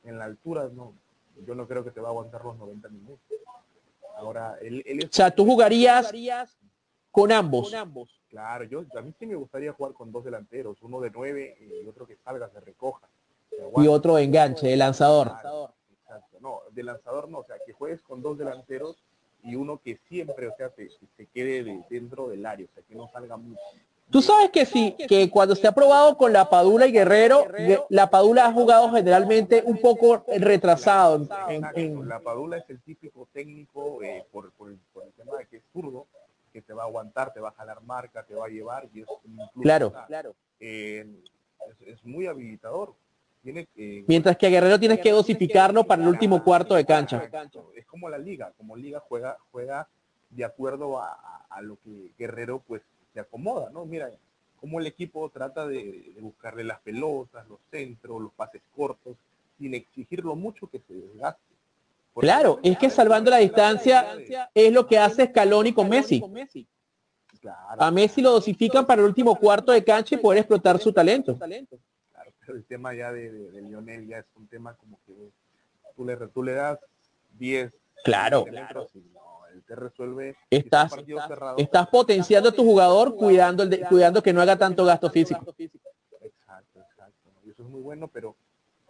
en 0.03 0.19
la 0.19 0.25
altura 0.25 0.69
no, 0.71 0.93
yo 1.45 1.55
no 1.55 1.67
creo 1.67 1.83
que 1.83 1.91
te 1.91 1.99
va 1.99 2.09
a 2.09 2.11
aguantar 2.11 2.43
los 2.43 2.57
90 2.57 2.89
minutos. 2.89 3.19
Ahora, 4.17 4.57
él, 4.61 4.83
él 4.85 5.05
O 5.05 5.13
sea, 5.13 5.31
tú 5.31 5.45
jugarías 5.45 6.11
con 7.11 7.31
ambos. 7.31 7.71
Claro, 8.29 8.63
yo 8.63 8.83
a 8.97 9.01
mí 9.01 9.13
sí 9.19 9.25
me 9.25 9.35
gustaría 9.35 9.73
jugar 9.73 9.93
con 9.93 10.11
dos 10.11 10.23
delanteros, 10.23 10.81
uno 10.81 10.99
de 10.99 11.11
nueve 11.11 11.55
y 11.59 11.87
otro 11.87 12.07
que 12.07 12.17
salga, 12.17 12.49
se 12.49 12.59
recoja. 12.59 13.07
Y 13.77 13.87
otro 13.87 14.15
de 14.15 14.23
enganche, 14.23 14.67
de 14.67 14.75
lanzador. 14.75 15.27
exacto, 15.27 16.37
no, 16.39 16.61
de 16.71 16.83
lanzador 16.83 17.29
no, 17.29 17.39
o 17.39 17.43
sea, 17.45 17.57
que 17.65 17.73
juegues 17.73 18.01
con 18.01 18.21
dos 18.21 18.37
delanteros 18.37 18.97
y 19.43 19.55
uno 19.55 19.77
que 19.77 19.97
siempre, 20.09 20.47
o 20.47 20.55
sea, 20.55 20.71
se, 20.71 20.89
se 20.89 21.25
quede 21.27 21.85
dentro 21.89 22.29
del 22.29 22.45
área, 22.45 22.65
o 22.65 22.73
sea, 22.73 22.83
que 22.83 22.95
no 22.95 23.07
salga 23.09 23.37
mucho. 23.37 23.61
Tú 24.13 24.21
sabes 24.21 24.51
que 24.51 24.67
sí, 24.67 24.95
que 25.07 25.27
cuando 25.31 25.55
se 25.55 25.65
ha 25.67 25.71
probado 25.71 26.15
con 26.17 26.31
la 26.31 26.47
Padula 26.47 26.85
y 26.85 26.91
Guerrero, 26.91 27.47
la 27.89 28.11
Padula 28.11 28.45
ha 28.45 28.53
jugado 28.53 28.91
generalmente 28.91 29.63
un 29.65 29.79
poco 29.79 30.23
retrasado. 30.37 31.27
La 32.05 32.19
Padula 32.19 32.57
es 32.57 32.69
el 32.69 32.79
típico 32.81 33.27
técnico 33.33 34.03
eh, 34.03 34.23
por, 34.31 34.53
el, 34.69 34.77
tema 35.17 35.37
de 35.39 35.47
que 35.47 35.57
es 35.57 35.63
zurdo, 35.73 36.05
que 36.53 36.61
te 36.61 36.73
va 36.73 36.83
a 36.83 36.85
aguantar, 36.85 37.33
te 37.33 37.39
va 37.39 37.49
a 37.49 37.53
jalar 37.53 37.81
marca, 37.81 38.21
te 38.21 38.35
va 38.35 38.45
a 38.45 38.49
llevar 38.49 38.87
y 38.93 39.01
es 39.01 39.07
Claro, 39.59 39.91
claro. 40.05 40.35
Eh, 40.59 41.07
es, 41.79 42.05
muy 42.05 42.27
habilitador. 42.27 42.93
Tiene, 43.41 43.67
Mientras 44.05 44.37
que 44.37 44.45
a 44.45 44.49
Guerrero 44.51 44.79
tienes 44.79 44.99
que 44.99 45.11
dosificarlo 45.11 45.85
para 45.85 46.03
el 46.03 46.07
último 46.07 46.43
cuarto 46.43 46.75
de 46.75 46.85
cancha. 46.85 47.23
Es 47.75 47.87
como 47.87 48.09
la 48.09 48.19
liga, 48.19 48.53
como 48.57 48.75
liga 48.75 48.99
juega, 49.09 49.39
juega 49.51 49.87
de 50.29 50.45
acuerdo 50.45 51.01
a, 51.01 51.47
a 51.49 51.61
lo 51.63 51.77
que 51.83 52.11
Guerrero 52.15 52.61
pues 52.67 52.83
se 53.13 53.19
acomoda, 53.19 53.69
¿no? 53.69 53.85
Mira 53.85 54.09
cómo 54.59 54.79
el 54.79 54.87
equipo 54.87 55.29
trata 55.29 55.67
de, 55.67 56.13
buscarle 56.19 56.63
las 56.63 56.79
pelotas, 56.79 57.47
los 57.47 57.59
centros, 57.69 58.21
los 58.21 58.31
pases 58.33 58.61
cortos, 58.75 59.15
sin 59.59 59.73
exigirlo 59.73 60.35
mucho 60.35 60.67
que 60.67 60.79
se 60.79 60.93
desgaste. 60.93 61.41
claro, 62.15 62.59
es 62.63 62.77
que 62.77 62.89
salvando 62.89 63.29
la 63.29 63.37
distancia 63.37 64.17
es 64.53 64.71
lo 64.71 64.87
que 64.87 64.97
hace 64.97 65.27
Scaloni 65.27 65.73
con 65.73 65.89
Messi. 65.89 66.23
A 67.77 67.91
Messi 67.91 68.21
lo 68.21 68.31
dosifican 68.31 68.85
para 68.85 69.01
el 69.01 69.07
último 69.07 69.35
cuarto 69.37 69.71
de 69.71 69.83
cancha 69.83 70.15
y 70.15 70.17
poder 70.17 70.39
explotar 70.39 70.79
su 70.79 70.93
talento. 70.93 71.37
Claro, 71.37 72.31
pero 72.39 72.57
el 72.57 72.63
tema 72.63 72.93
ya 72.93 73.11
de, 73.11 73.61
Lionel 73.61 74.07
ya 74.07 74.19
es 74.19 74.25
un 74.35 74.47
tema 74.47 74.75
como 74.75 74.97
que 75.05 75.13
tú 75.95 76.05
le, 76.05 76.15
tú 76.27 76.41
le 76.41 76.53
das 76.53 76.79
10 77.37 77.73
claro, 78.03 78.45
claro 78.45 78.87
te 79.65 79.75
resuelve. 79.75 80.35
Estás, 80.49 80.93
estás, 81.57 81.87
potenciando 81.87 82.49
a 82.49 82.51
tu 82.51 82.63
jugador 82.63 83.15
cuidando, 83.15 83.63
el 83.63 83.85
cuidando 83.87 84.21
que 84.21 84.33
no 84.33 84.41
haga 84.41 84.57
tanto 84.57 84.85
gasto 84.85 85.09
físico. 85.09 85.53
Exacto, 86.21 86.79
exacto. 86.79 87.29
Y 87.45 87.49
eso 87.49 87.63
es 87.63 87.69
muy 87.69 87.81
bueno, 87.81 88.07
pero 88.07 88.35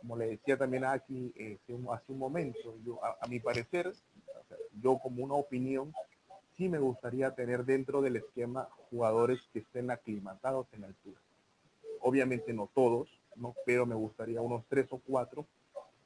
como 0.03 0.17
le 0.17 0.27
decía 0.27 0.57
también 0.57 0.83
aquí 0.83 1.31
eh, 1.37 1.57
hace 1.91 2.11
un 2.11 2.19
momento, 2.19 2.75
yo, 2.85 2.99
a, 3.03 3.25
mi 3.27 3.39
parecer, 3.39 3.93
yo 4.81 4.97
como 4.97 5.23
una 5.23 5.35
opinión, 5.35 5.93
sí 6.57 6.67
me 6.67 6.79
gustaría 6.79 7.31
tener 7.31 7.63
dentro 7.65 8.01
del 8.01 8.17
esquema 8.17 8.67
jugadores 8.89 9.39
que 9.53 9.59
estén 9.59 9.91
aclimatados 9.91 10.67
en 10.73 10.83
altura. 10.83 11.19
Obviamente 12.01 12.53
no 12.53 12.69
todos, 12.73 13.07
¿no? 13.35 13.55
pero 13.65 13.85
me 13.85 13.95
gustaría 13.95 14.41
unos 14.41 14.65
tres 14.67 14.87
o 14.89 14.97
cuatro 14.97 15.45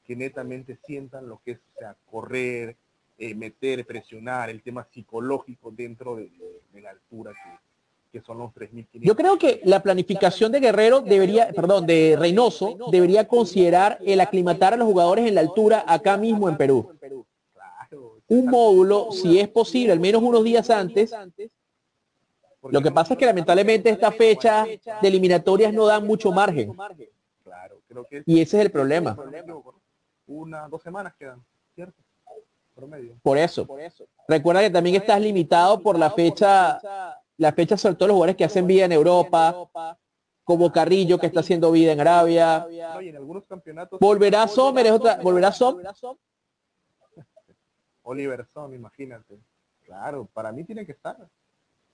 que 0.06 0.16
netamente 0.16 0.78
sientan 0.86 1.28
lo 1.28 1.42
que 1.44 1.52
es 1.52 1.60
sea, 1.78 1.96
correr, 2.10 2.78
eh, 3.20 3.34
meter, 3.34 3.86
presionar, 3.86 4.50
el 4.50 4.62
tema 4.62 4.88
psicológico 4.92 5.72
dentro 5.72 6.16
de, 6.16 6.32
la 6.82 6.92
altura 6.92 7.32
que, 7.32 8.20
que 8.20 8.26
son 8.26 8.38
los 8.38 8.54
3.500. 8.54 8.88
Yo 9.02 9.16
creo 9.16 9.38
que 9.40 9.60
la 9.64 9.82
planificación 9.82 10.52
de 10.52 10.60
Guerrero 10.60 11.02
debería, 11.02 11.50
perdón, 11.52 11.88
de 11.88 12.16
Reynoso 12.18 12.78
debería 12.92 13.28
considerar 13.28 13.98
el 14.06 14.22
aclimatar 14.22 14.74
a 14.74 14.78
los 14.78 14.88
jugadores 14.88 15.28
en 15.28 15.36
la 15.36 15.42
altura 15.42 15.84
acá 15.88 16.18
mismo 16.18 16.48
en 16.48 16.58
Perú. 16.58 16.92
Un 18.28 18.46
módulo, 18.46 19.12
si 19.12 19.40
es 19.40 19.48
posible, 19.48 19.94
al 19.94 20.00
menos 20.00 20.22
unos 20.22 20.44
días 20.44 20.70
antes. 20.70 21.12
Lo 22.70 22.82
que 22.82 22.92
pasa 22.92 23.14
es 23.14 23.20
que 23.20 23.26
lamentablemente 23.26 23.90
esta 23.90 24.12
fecha 24.12 24.66
de 24.66 25.08
eliminatorias 25.08 25.74
no 25.74 25.86
dan 25.86 26.06
mucho 26.06 26.32
margen. 26.32 26.74
Claro, 27.44 27.82
creo 27.88 28.06
que 28.06 28.24
Y 28.26 28.42
ese 28.42 28.58
es 28.58 28.66
el 28.66 28.72
problema. 28.72 29.18
una, 30.28 30.68
dos 30.68 30.84
semanas 30.84 31.16
quedan, 31.18 31.44
¿cierto? 31.74 32.00
Promedio. 32.78 33.18
Por 33.24 33.40
eso. 33.40 33.68
Recuerda 34.28 34.62
que 34.62 34.70
también 34.70 34.98
estás 34.98 35.20
limitado 35.20 35.82
por 35.82 35.98
la 35.98 36.12
fecha, 36.12 36.80
la 37.38 37.52
fecha 37.52 37.76
sobre 37.76 37.96
todo 37.96 38.10
los 38.10 38.14
jugadores 38.14 38.36
que 38.36 38.46
hacen 38.46 38.68
vida 38.68 38.86
en 38.86 38.92
Europa, 38.92 39.68
como 40.44 40.72
Carrillo 40.72 41.18
que 41.18 41.26
está 41.26 41.40
haciendo 41.40 41.72
vida 41.72 41.92
en 41.92 42.00
Arabia. 42.02 42.68
Volverá 44.00 44.48
Sommer, 44.48 44.86
es 44.86 44.92
otra, 44.92 45.18
volverá 45.18 45.52
Sommer. 45.52 45.88
Oliver 48.04 48.46
Son, 48.46 48.74
imagínate. 48.74 49.40
Claro, 49.84 50.30
para 50.32 50.52
mí 50.52 50.64
tiene 50.64 50.86
que 50.86 50.92
estar. 50.92 51.18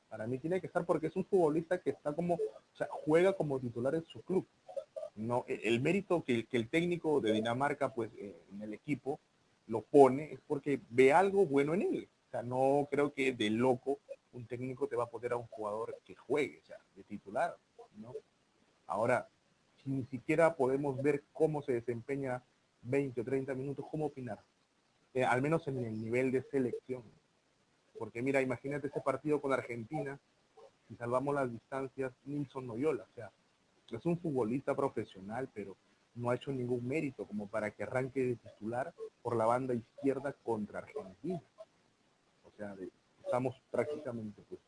Para 0.09 0.27
mí 0.27 0.37
tiene 0.37 0.59
que 0.59 0.67
estar 0.67 0.85
porque 0.85 1.07
es 1.07 1.15
un 1.15 1.25
futbolista 1.25 1.79
que 1.79 1.91
está 1.91 2.13
como, 2.13 2.35
o 2.35 2.75
sea, 2.75 2.87
juega 2.91 3.33
como 3.33 3.57
titular 3.57 3.95
en 3.95 4.03
su 4.03 4.21
club. 4.21 4.45
No, 5.15 5.45
el 5.47 5.79
mérito 5.79 6.23
que, 6.23 6.45
que 6.45 6.57
el 6.57 6.69
técnico 6.69 7.21
de 7.21 7.31
Dinamarca, 7.31 7.93
pues, 7.93 8.11
eh, 8.17 8.35
en 8.51 8.61
el 8.61 8.73
equipo 8.73 9.19
lo 9.67 9.81
pone 9.81 10.33
es 10.33 10.39
porque 10.45 10.81
ve 10.89 11.13
algo 11.13 11.45
bueno 11.45 11.73
en 11.73 11.81
él. 11.81 12.09
O 12.27 12.31
sea, 12.31 12.43
no 12.43 12.87
creo 12.89 13.13
que 13.13 13.33
de 13.33 13.49
loco 13.49 13.99
un 14.31 14.45
técnico 14.47 14.87
te 14.87 14.95
va 14.95 15.03
a 15.03 15.09
poner 15.09 15.33
a 15.33 15.37
un 15.37 15.47
jugador 15.47 15.95
que 16.05 16.15
juegue, 16.15 16.59
o 16.59 16.65
sea, 16.65 16.77
de 16.95 17.03
titular, 17.03 17.55
¿no? 17.95 18.13
Ahora, 18.87 19.29
si 19.83 19.91
ni 19.91 20.05
siquiera 20.05 20.55
podemos 20.55 21.01
ver 21.01 21.23
cómo 21.31 21.61
se 21.61 21.73
desempeña 21.73 22.43
20 22.81 23.21
o 23.21 23.23
30 23.23 23.53
minutos, 23.53 23.85
¿cómo 23.89 24.07
opinar? 24.07 24.39
Eh, 25.13 25.23
al 25.23 25.41
menos 25.41 25.67
en 25.67 25.85
el 25.85 26.01
nivel 26.01 26.31
de 26.31 26.41
selección. 26.43 27.03
Porque 27.97 28.21
mira, 28.21 28.41
imagínate 28.41 28.87
ese 28.87 29.01
partido 29.01 29.39
con 29.39 29.53
Argentina, 29.53 30.19
si 30.87 30.95
salvamos 30.95 31.35
las 31.35 31.51
distancias, 31.51 32.11
Nilson 32.25 32.65
Noyola, 32.65 33.03
o 33.03 33.13
sea, 33.13 33.31
es 33.91 34.05
un 34.05 34.17
futbolista 34.17 34.75
profesional, 34.75 35.49
pero 35.53 35.77
no 36.15 36.29
ha 36.29 36.35
hecho 36.35 36.51
ningún 36.51 36.87
mérito 36.87 37.25
como 37.25 37.47
para 37.47 37.71
que 37.71 37.83
arranque 37.83 38.21
de 38.21 38.35
titular 38.35 38.93
por 39.21 39.35
la 39.35 39.45
banda 39.45 39.73
izquierda 39.73 40.33
contra 40.43 40.79
Argentina. 40.79 41.41
O 42.43 42.51
sea, 42.57 42.75
estamos 43.23 43.55
prácticamente 43.71 44.43
pues, 44.47 44.61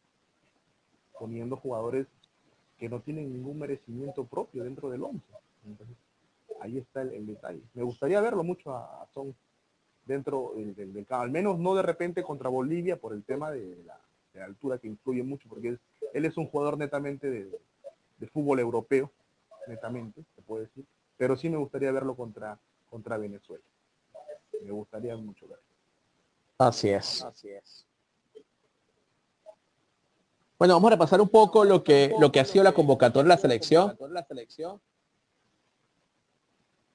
poniendo 1.19 1.55
jugadores 1.57 2.07
que 2.77 2.89
no 2.89 2.99
tienen 3.01 3.31
ningún 3.31 3.59
merecimiento 3.59 4.25
propio 4.25 4.63
dentro 4.63 4.89
del 4.89 5.03
11. 5.03 5.21
Entonces, 5.65 5.95
ahí 6.61 6.77
está 6.77 7.01
el, 7.01 7.25
detalle. 7.25 7.61
Me 7.73 7.83
gustaría 7.83 8.19
verlo 8.21 8.43
mucho 8.43 8.73
a, 8.73 9.03
a 9.03 9.07
Son 9.13 9.35
dentro 10.05 10.53
del, 10.55 10.93
del, 10.93 11.05
al 11.09 11.31
menos 11.31 11.57
no 11.57 11.73
de 11.75 11.81
repente 11.81 12.23
contra 12.23 12.49
Bolivia 12.49 12.97
por 12.97 13.13
el 13.13 13.23
tema 13.23 13.51
de 13.51 13.83
la, 13.85 13.99
altura 14.43 14.77
que 14.77 14.87
influye 14.87 15.23
mucho, 15.23 15.47
porque 15.47 15.77
él 16.13 16.25
es 16.25 16.35
un 16.35 16.47
jugador 16.47 16.77
netamente 16.77 17.29
de 17.29 18.27
fútbol 18.27 18.59
europeo, 18.59 19.09
netamente, 19.65 20.23
se 20.35 20.41
puede 20.41 20.65
decir, 20.65 20.85
pero 21.18 21.36
sí 21.36 21.49
me 21.49 21.57
gustaría 21.57 21.91
verlo 21.91 22.16
contra, 22.16 22.59
contra 22.89 23.18
Venezuela. 23.18 23.63
Me 24.61 24.72
gustaría 24.72 25.16
mucho 25.18 25.47
verlo. 25.47 25.63
Así 26.57 26.89
es. 26.89 27.26
Bueno, 30.57 30.76
vamos 30.76 30.88
a 30.88 30.95
repasar 30.95 31.20
un 31.20 31.28
poco 31.28 31.66
lo 31.66 31.84
que, 31.84 32.16
lo 32.20 32.32
que 32.32 32.39
ha 32.39 32.45
sido 32.45 32.63
la 32.63 32.72
convocatoria 32.72 33.24
de 33.24 33.30
la 33.30 33.38
selección. 33.38 33.97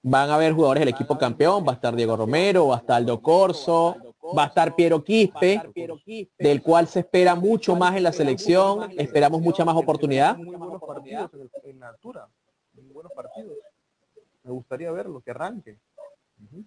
Van 0.02 0.30
a 0.30 0.36
haber 0.36 0.54
jugadores 0.54 0.80
del 0.80 0.88
equipo 0.88 1.18
campeón, 1.18 1.64
va 1.66 1.72
a 1.72 1.74
estar 1.74 1.94
Diego 1.94 2.16
Romero, 2.16 2.68
va 2.68 2.76
a 2.76 2.78
estar 2.78 2.96
Aldo 2.96 3.20
Corso, 3.20 3.96
va 4.36 4.44
a 4.44 4.46
estar 4.46 4.74
Piero 4.74 5.04
Quispe, 5.04 5.60
del 6.38 6.62
cual 6.62 6.86
se 6.88 7.00
espera 7.00 7.34
mucho 7.34 7.76
más 7.76 7.94
en 7.96 8.04
la 8.04 8.12
selección, 8.12 8.90
esperamos 8.98 9.42
mucha 9.42 9.62
más 9.62 9.76
oportunidad. 9.76 10.38
Muy 10.38 10.56
buenos 10.56 10.80
partidos 10.80 11.30
en, 11.64 11.80
la 11.80 11.88
altura, 11.90 12.28
muy 12.72 12.92
buenos 12.92 13.12
partidos. 13.12 13.58
Me 14.50 14.54
gustaría 14.54 14.90
verlo, 14.90 15.20
que 15.20 15.30
arranque. 15.30 15.78
Ujú. 16.44 16.64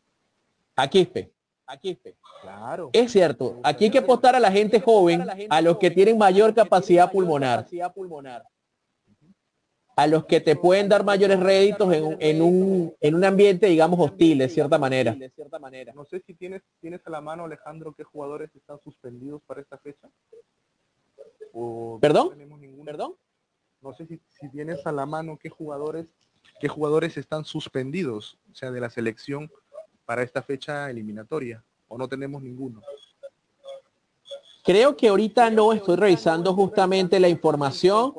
A 0.77 0.88
Quispe. 0.88 1.29
A 1.67 1.75
Quispe. 1.75 2.15
Claro. 2.41 2.89
Es 2.93 3.11
cierto, 3.11 3.59
aquí 3.61 3.84
hay 3.86 3.91
que 3.91 3.97
apostar 3.97 4.36
a 4.36 4.39
la 4.39 4.49
gente 4.49 4.79
joven, 4.79 5.25
a 5.49 5.61
los 5.61 5.77
que 5.79 5.91
tienen 5.91 6.17
mayor 6.17 6.53
capacidad 6.53 7.11
pulmonar, 7.11 7.67
a 9.97 10.07
los 10.07 10.25
que 10.25 10.39
te 10.39 10.55
pueden 10.55 10.88
dar 10.88 11.03
mayores 11.03 11.38
réditos 11.41 11.93
en, 11.93 12.03
un- 12.05 12.17
en 12.21 12.41
un, 12.41 12.93
en 13.01 13.15
un 13.15 13.25
ambiente, 13.25 13.67
digamos, 13.67 13.99
hostil, 13.99 14.38
de 14.38 14.47
cierta 14.49 14.79
manera. 14.79 15.13
No 15.93 16.05
sé 16.05 16.21
si 16.21 16.34
tienes, 16.36 16.61
tienes 16.79 17.05
a 17.05 17.09
la 17.09 17.19
mano, 17.19 17.43
Alejandro, 17.43 17.93
qué 17.93 18.05
jugadores 18.05 18.49
están 18.55 18.79
suspendidos 18.79 19.41
para 19.45 19.59
esta 19.59 19.77
fecha. 19.77 20.09
O 21.51 21.97
¿Perdón? 22.01 22.27
no 22.27 22.31
tenemos 22.31 22.59
ninguno. 22.61 23.17
No 23.81 23.93
sé 23.93 24.05
si, 24.07 24.21
si 24.29 24.47
tienes 24.49 24.86
a 24.88 24.91
la 24.93 25.05
mano 25.05 25.38
qué 25.38 25.49
jugadores, 25.49 26.07
qué 26.64 26.70
jugadores 26.70 27.18
están 27.18 27.43
suspendidos, 27.43 28.38
o 28.49 28.55
sea, 28.55 28.72
de 28.72 28.80
la 28.80 28.89
selección 28.89 29.51
para 30.05 30.24
esta 30.24 30.41
fecha 30.41 30.89
eliminatoria. 30.89 31.61
O 31.89 31.97
no 31.97 32.07
tenemos 32.07 32.41
ninguno. 32.41 32.82
Creo 34.64 34.95
que 34.95 35.09
ahorita 35.09 35.49
no 35.49 35.74
estoy 35.74 35.97
revisando 35.97 36.53
justamente 36.53 37.20
la 37.20 37.28
información. 37.28 38.14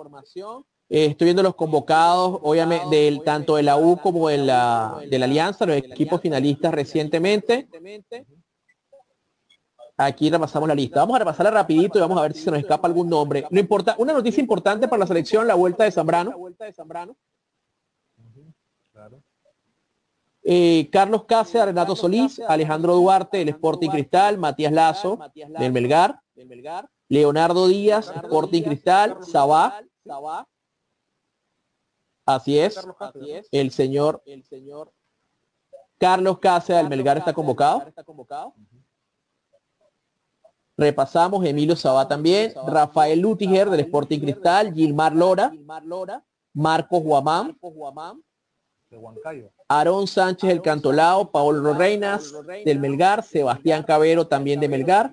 Eh, 0.91 1.07
estoy 1.07 1.25
viendo 1.25 1.43
los 1.43 1.55
convocados, 1.55 2.39
obviamente, 2.43 2.95
del, 2.95 3.23
tanto 3.23 3.57
de 3.57 3.63
la 3.63 3.79
U 3.79 3.97
como 3.97 4.29
de 4.29 4.37
la, 4.37 5.01
de 5.09 5.19
la 5.19 5.25
Alianza, 5.25 5.65
los 5.65 5.79
equipos 5.79 6.21
finalistas 6.21 6.75
recientemente. 6.75 7.67
Aquí 9.97 10.29
repasamos 10.29 10.69
la 10.69 10.75
lista. 10.75 11.01
Vamos 11.01 11.17
a 11.17 11.21
repasarla 11.21 11.51
rapidito 11.51 11.97
y 11.97 12.03
vamos 12.03 12.19
a 12.19 12.23
ver 12.23 12.35
si 12.35 12.43
se 12.43 12.51
nos 12.51 12.61
escapa 12.61 12.89
algún 12.89 13.09
nombre. 13.09 13.47
No 13.49 13.59
importa, 13.59 13.95
una 13.97 14.13
noticia 14.13 14.43
importante 14.43 14.87
para 14.87 15.01
la 15.01 15.07
selección, 15.07 15.47
la 15.47 15.55
vuelta 15.55 15.85
de 15.85 15.93
Zambrano. 15.93 16.37
Claro. 18.95 19.21
Eh, 20.47 20.91
Carlos 20.93 21.25
Cáceres, 21.25 21.67
Renato 21.69 21.97
Solís, 21.97 22.39
Alejandro 22.39 22.95
Duarte 22.97 23.39
del 23.39 23.49
Sporting 23.49 23.89
Cristal, 23.89 24.37
Matías 24.37 24.73
Lazo 24.73 25.19
del 25.35 25.73
Melgar, 25.73 26.21
Leonardo 27.09 27.67
Díaz, 27.67 28.13
Sporting 28.15 28.63
Cristal, 28.63 29.25
Sabá. 29.25 29.81
Así 32.27 32.59
es, 32.59 32.79
el 33.51 33.71
señor, 33.71 34.23
Carlos 35.97 36.39
Cáceres 36.39 36.83
del 36.83 36.91
Melgar 36.91 37.17
está 37.17 37.33
convocado. 37.33 37.85
Repasamos 40.77 41.43
Emilio 41.45 41.77
Sabá 41.77 42.07
también, 42.07 42.53
Rafael 42.67 43.19
Lutiger 43.19 43.71
del 43.71 43.81
Sporting 43.81 44.21
Cristal, 44.21 44.75
Gilmar 44.75 45.15
Lora, 45.15 45.53
Marcos 46.53 47.03
Guamán, 47.03 47.57
De 48.95 49.01
Huancayo. 49.01 49.51
Aarón 49.69 50.07
Sánchez 50.07 50.49
del 50.49 50.63
Cantolao, 50.63 51.33
Paolo 51.33 51.75
Reinas 51.75 52.33
del 52.65 52.79
Melgar, 52.79 53.25
Sebastián 53.25 53.83
Cabero 53.83 54.27
también 54.27 54.61
de 54.61 54.69
Melgar, 54.69 55.11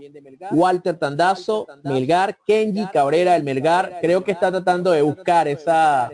Walter 0.51 0.97
Tandazo, 0.97 1.65
Melgar, 1.83 2.37
Kenji 2.45 2.85
Cabrera 2.87 3.33
del 3.33 3.43
Melgar. 3.43 3.97
Creo 4.01 4.23
que 4.23 4.33
está 4.33 4.51
tratando 4.51 4.91
de 4.91 5.01
buscar 5.01 5.47
esa, 5.47 6.11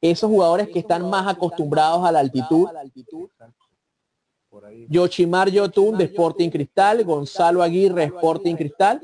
esos 0.00 0.28
jugadores 0.28 0.68
que 0.68 0.80
están 0.80 1.08
más 1.08 1.28
acostumbrados 1.28 2.04
a 2.04 2.10
la 2.10 2.18
altitud. 2.18 2.68
Yoshimar 4.88 5.50
Yotun 5.50 5.96
de 5.96 6.04
Sporting 6.06 6.50
Cristal, 6.50 7.04
Gonzalo 7.04 7.62
Aguirre 7.62 8.04
Sporting 8.04 8.56
Cristal, 8.56 9.00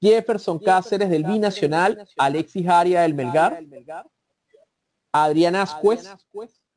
Jefferson 0.00 0.58
Cáceres 0.58 1.08
del 1.08 1.22
Binacional, 1.22 2.04
Alexis 2.16 2.66
Aria 2.66 3.02
del 3.02 3.14
Melgar, 3.14 3.62
Adrián 5.12 5.54
Ascuez 5.54 6.10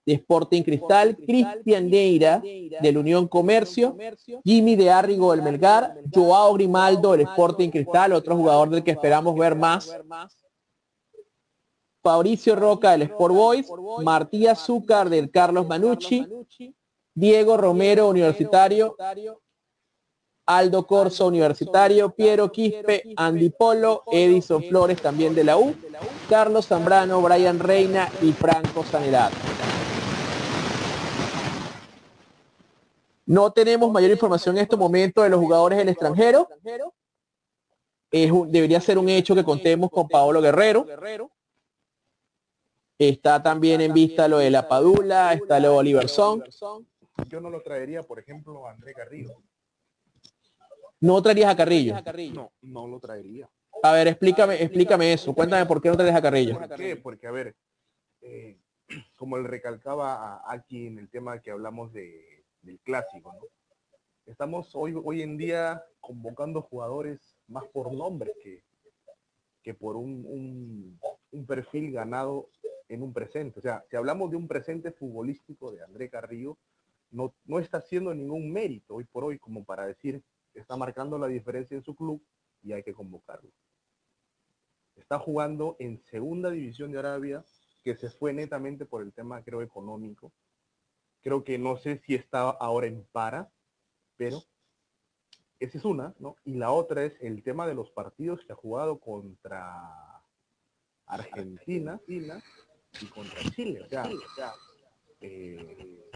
de 0.08 0.14
Sporting 0.14 0.64
Cristal, 0.64 1.18
Cristian 1.18 1.90
Neira 1.90 2.42
del 2.82 2.98
Unión 2.98 3.28
Comercio, 3.28 3.98
Jimmy 4.44 4.78
de 4.78 4.90
Arrigo 4.90 5.32
del 5.32 5.42
Melgar, 5.42 6.00
Joao 6.12 6.54
Grimaldo 6.54 7.12
del 7.12 7.22
Sporting 7.22 7.70
Cristal, 7.70 8.14
otro 8.14 8.38
jugador 8.38 8.70
del 8.70 8.84
que 8.86 8.92
esperamos 8.92 9.36
ver 9.36 9.56
más. 9.56 9.94
Fabricio 12.02 12.56
Roca 12.56 12.92
del 12.92 13.02
Sport 13.02 13.36
Boys, 13.36 13.68
Martí 14.02 14.48
Azúcar 14.48 15.10
del 15.10 15.30
Carlos 15.30 15.68
Manucci, 15.68 16.26
Diego 17.14 17.58
Romero 17.58 18.08
Universitario, 18.08 18.96
Aldo 20.46 20.88
Corso 20.88 21.28
Universitario, 21.28 22.12
Piero 22.12 22.50
Quispe, 22.50 23.14
Andy 23.18 23.50
Polo, 23.50 24.04
Edison 24.10 24.64
Flores 24.64 25.02
también 25.02 25.36
de 25.36 25.44
la 25.44 25.58
U, 25.58 25.76
Carlos 26.30 26.68
Zambrano, 26.68 27.22
Brian 27.22 27.60
Reina 27.60 28.10
y 28.22 28.32
Franco 28.32 28.86
Sanedad. 28.86 29.30
No 33.28 33.52
tenemos 33.52 33.92
mayor 33.92 34.10
información 34.12 34.56
en 34.58 34.64
este 34.64 34.78
momento 34.78 35.22
de 35.22 35.30
los 35.30 35.40
jugadores 35.40 35.78
del 35.78 35.90
extranjero. 35.90 36.48
es 38.10 38.32
un- 38.32 38.50
debería 38.50 38.80
ser 38.80 38.98
un 38.98 39.10
hecho 39.10 39.36
que 39.36 39.44
contemos 39.44 39.92
con 39.92 40.08
Paolo 40.08 40.42
Guerrero. 40.42 40.86
Está 42.98 43.44
también 43.44 43.82
en 43.82 43.94
vista 43.94 44.30
lo 44.30 44.38
de 44.38 44.50
la 44.50 44.66
Padula, 44.68 45.34
está 45.34 45.60
lo 45.60 45.72
de 45.72 45.78
Oliver 45.78 46.08
Son. 46.08 46.42
Yo 47.28 47.42
no 47.42 47.50
lo 47.50 47.62
traería, 47.62 48.02
por 48.04 48.18
ejemplo, 48.18 48.66
a 48.66 48.72
André 48.72 48.94
Carrillo. 48.94 49.36
No 51.02 51.22
traerías 51.22 51.52
a 51.52 51.56
Carrillo. 51.58 51.96
No, 52.34 52.52
no 52.62 52.88
lo 52.88 53.00
traería. 53.02 53.50
A 53.84 53.92
ver, 53.92 54.08
explícame, 54.08 54.56
explícame 54.64 55.12
eso. 55.14 55.34
Cuéntame 55.36 55.66
por 55.66 55.82
qué 55.82 55.90
no 55.90 55.98
traes 55.98 56.16
a 56.16 56.22
Carrillo. 56.22 56.58
¿Por 56.58 56.76
qué? 56.76 56.96
Porque, 56.96 57.28
a 57.28 57.32
ver, 57.32 57.56
eh, 58.22 58.58
como 59.18 59.38
le 59.38 59.48
recalcaba 59.50 60.14
a- 60.38 60.54
aquí 60.54 60.88
en 60.88 60.98
el 60.98 61.10
tema 61.10 61.40
que 61.42 61.52
hablamos 61.52 61.92
de, 61.94 62.37
del 62.62 62.80
clásico, 62.80 63.34
¿no? 63.34 63.48
Estamos 64.26 64.76
hoy, 64.76 64.94
hoy 65.04 65.22
en 65.22 65.38
día 65.38 65.84
convocando 66.02 66.62
jugadores 66.62 67.38
más 67.48 67.66
por 67.68 67.94
nombres 67.94 68.34
que, 68.44 68.64
que 69.64 69.74
por 69.74 69.96
un, 69.96 70.26
un- 70.28 71.00
un 71.32 71.46
perfil 71.46 71.92
ganado 71.92 72.50
en 72.90 73.04
un 73.04 73.14
presente. 73.14 73.60
O 73.60 73.62
sea, 73.62 73.84
si 73.90 73.96
hablamos 73.96 74.32
de 74.32 74.38
un 74.38 74.48
presente 74.48 74.92
futbolístico 74.92 75.72
de 75.72 75.84
André 75.84 76.10
Carrillo, 76.10 76.58
no, 77.12 77.34
no 77.46 77.60
está 77.60 77.78
haciendo 77.78 78.14
ningún 78.14 78.52
mérito 78.52 78.96
hoy 78.96 79.06
por 79.06 79.24
hoy 79.24 79.40
como 79.40 79.64
para 79.64 79.86
decir 79.86 80.22
está 80.54 80.76
marcando 80.76 81.18
la 81.18 81.28
diferencia 81.28 81.76
en 81.76 81.84
su 81.84 81.96
club 81.96 82.22
y 82.64 82.74
hay 82.74 82.84
que 82.84 82.94
convocarlo. 82.94 83.50
Está 84.96 85.20
jugando 85.20 85.76
en 85.80 86.00
segunda 86.00 86.50
división 86.50 86.92
de 86.92 87.00
Arabia, 87.00 87.46
que 87.84 87.96
se 87.96 88.10
fue 88.10 88.34
netamente 88.34 88.86
por 88.86 89.04
el 89.04 89.14
tema, 89.14 89.42
creo, 89.44 89.62
económico. 89.62 90.32
Creo 91.22 91.44
que 91.44 91.58
no 91.58 91.78
sé 91.78 92.02
si 92.06 92.16
está 92.16 92.50
ahora 92.50 92.88
en 92.88 93.06
para, 93.12 93.52
pero 94.16 94.44
esa 95.60 95.78
es 95.78 95.86
una, 95.86 96.14
¿no? 96.20 96.36
Y 96.46 96.56
la 96.56 96.72
otra 96.72 97.04
es 97.04 97.14
el 97.20 97.44
tema 97.44 97.68
de 97.68 97.74
los 97.74 97.90
partidos 97.92 98.44
que 98.46 98.54
ha 98.54 98.56
jugado 98.56 99.00
contra 99.00 100.22
Argentina 101.06 102.00
y 102.08 103.06
contra 103.08 103.40
Chile. 103.56 103.82
O 103.82 103.88
sea, 103.90 104.10
eh, 105.22 106.10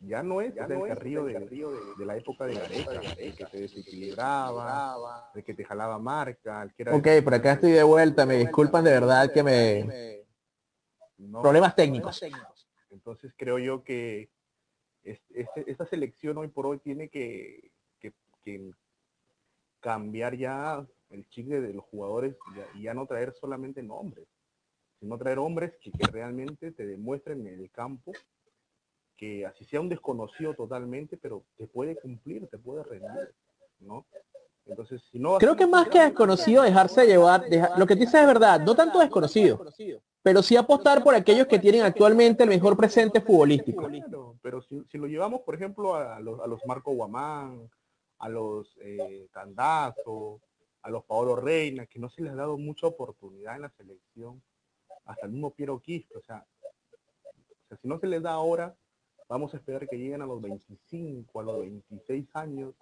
ya 0.00 0.22
no 0.22 0.40
es, 0.40 0.54
Ya 0.54 0.64
el 0.64 0.78
no 0.78 0.86
es 0.86 0.94
Carrillo 0.94 1.28
el 1.28 1.48
de, 1.48 1.94
de 1.98 2.06
la 2.06 2.16
época 2.16 2.46
de 2.46 2.54
Gareca, 2.54 3.00
el 3.18 3.36
que 3.36 3.44
te 3.44 3.60
desequilibraba, 3.60 5.30
el 5.34 5.44
que 5.44 5.52
te 5.52 5.64
jalaba 5.64 5.98
marca, 5.98 6.62
el 6.62 6.72
que 6.72 6.82
era 6.82 6.96
Ok, 6.96 7.06
por 7.22 7.34
acá 7.34 7.52
estoy 7.52 7.72
de 7.72 7.82
vuelta. 7.82 8.24
Me 8.24 8.36
disculpan 8.36 8.84
de 8.84 8.92
verdad 8.92 9.30
que 9.32 9.42
me... 9.42 10.24
¿no? 11.18 11.42
Problemas 11.42 11.76
técnicos. 11.76 12.20
Entonces 12.90 13.32
creo 13.36 13.58
yo 13.58 13.82
que 13.84 14.28
es- 15.04 15.20
este- 15.30 15.70
esta 15.70 15.86
selección 15.86 16.36
hoy 16.38 16.48
por 16.48 16.66
hoy 16.66 16.78
tiene 16.78 17.08
que, 17.08 17.70
que- 18.00 18.12
que 18.42 18.70
cambiar 19.80 20.36
ya 20.36 20.86
el 21.10 21.28
chicle 21.28 21.60
de 21.60 21.72
los 21.74 21.84
jugadores 21.86 22.36
ya- 22.56 22.66
y 22.78 22.82
ya 22.82 22.94
no 22.94 23.06
traer 23.06 23.32
solamente 23.34 23.82
nombres, 23.82 24.26
sino 25.00 25.16
traer 25.18 25.38
hombres 25.38 25.72
que, 25.80 25.90
que 25.90 26.06
realmente 26.10 26.70
te 26.72 26.86
demuestren 26.86 27.46
en 27.46 27.60
el 27.60 27.70
campo 27.70 28.12
que 29.16 29.44
así 29.44 29.64
sea 29.64 29.80
un 29.80 29.88
desconocido 29.88 30.54
totalmente, 30.54 31.16
pero 31.16 31.44
te 31.56 31.66
puede 31.66 31.94
cumplir, 31.96 32.46
te 32.48 32.56
puede 32.58 32.82
rendir, 32.84 33.34
¿no? 33.80 34.06
Entonces, 34.66 35.02
si 35.10 35.18
no 35.18 35.36
Creo 35.38 35.56
que 35.56 35.66
más 35.66 35.88
que 35.88 35.98
desconocido, 36.00 36.62
dejarse 36.62 37.06
llevar, 37.06 37.48
deja- 37.48 37.76
lo 37.78 37.86
que 37.86 37.94
dices 37.96 38.14
es 38.14 38.26
verdad, 38.26 38.60
no 38.60 38.74
tanto 38.74 38.98
desconocido, 39.00 39.56
pero 40.22 40.42
sí 40.42 40.56
apostar 40.56 41.02
por 41.02 41.14
aquellos 41.14 41.46
que 41.46 41.58
tienen 41.58 41.82
actualmente 41.82 42.42
el 42.42 42.48
mejor 42.50 42.76
presente 42.76 43.20
futbolístico. 43.20 43.86
Claro, 43.86 44.36
pero 44.42 44.62
si, 44.62 44.82
si 44.90 44.98
lo 44.98 45.06
llevamos, 45.06 45.40
por 45.42 45.54
ejemplo, 45.54 45.94
a 45.94 46.20
los, 46.20 46.40
a 46.40 46.46
los 46.46 46.64
Marco 46.66 46.92
Guamán, 46.92 47.70
a 48.18 48.28
los 48.28 48.76
eh, 48.82 49.28
Tandazo, 49.32 50.40
a 50.82 50.90
los 50.90 51.04
Paolo 51.04 51.36
Reina, 51.36 51.86
que 51.86 51.98
no 51.98 52.08
se 52.10 52.22
les 52.22 52.32
ha 52.32 52.36
dado 52.36 52.58
mucha 52.58 52.86
oportunidad 52.86 53.56
en 53.56 53.62
la 53.62 53.70
selección, 53.70 54.42
hasta 55.06 55.26
el 55.26 55.32
mismo 55.32 55.52
Piero 55.54 55.80
Quispe, 55.80 56.18
o 56.18 56.22
sea, 56.22 56.46
o 57.34 57.68
sea, 57.68 57.78
si 57.78 57.88
no 57.88 57.98
se 57.98 58.06
les 58.06 58.22
da 58.22 58.32
ahora, 58.32 58.74
vamos 59.28 59.54
a 59.54 59.56
esperar 59.56 59.88
que 59.88 59.96
lleguen 59.96 60.22
a 60.22 60.26
los 60.26 60.40
25, 60.40 61.40
a 61.40 61.42
los 61.42 61.60
26 61.60 62.28
años, 62.34 62.74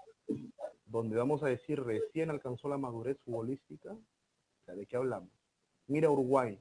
donde 0.86 1.16
vamos 1.16 1.42
a 1.42 1.46
decir 1.46 1.82
recién 1.82 2.30
alcanzó 2.30 2.68
la 2.68 2.78
madurez 2.78 3.18
futbolística, 3.24 3.92
o 3.92 4.64
sea, 4.64 4.74
¿de 4.74 4.86
qué 4.86 4.96
hablamos? 4.96 5.30
Mira 5.86 6.10
Uruguay, 6.10 6.60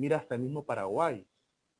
mira 0.00 0.16
hasta 0.16 0.34
el 0.34 0.40
mismo 0.40 0.64
Paraguay, 0.64 1.26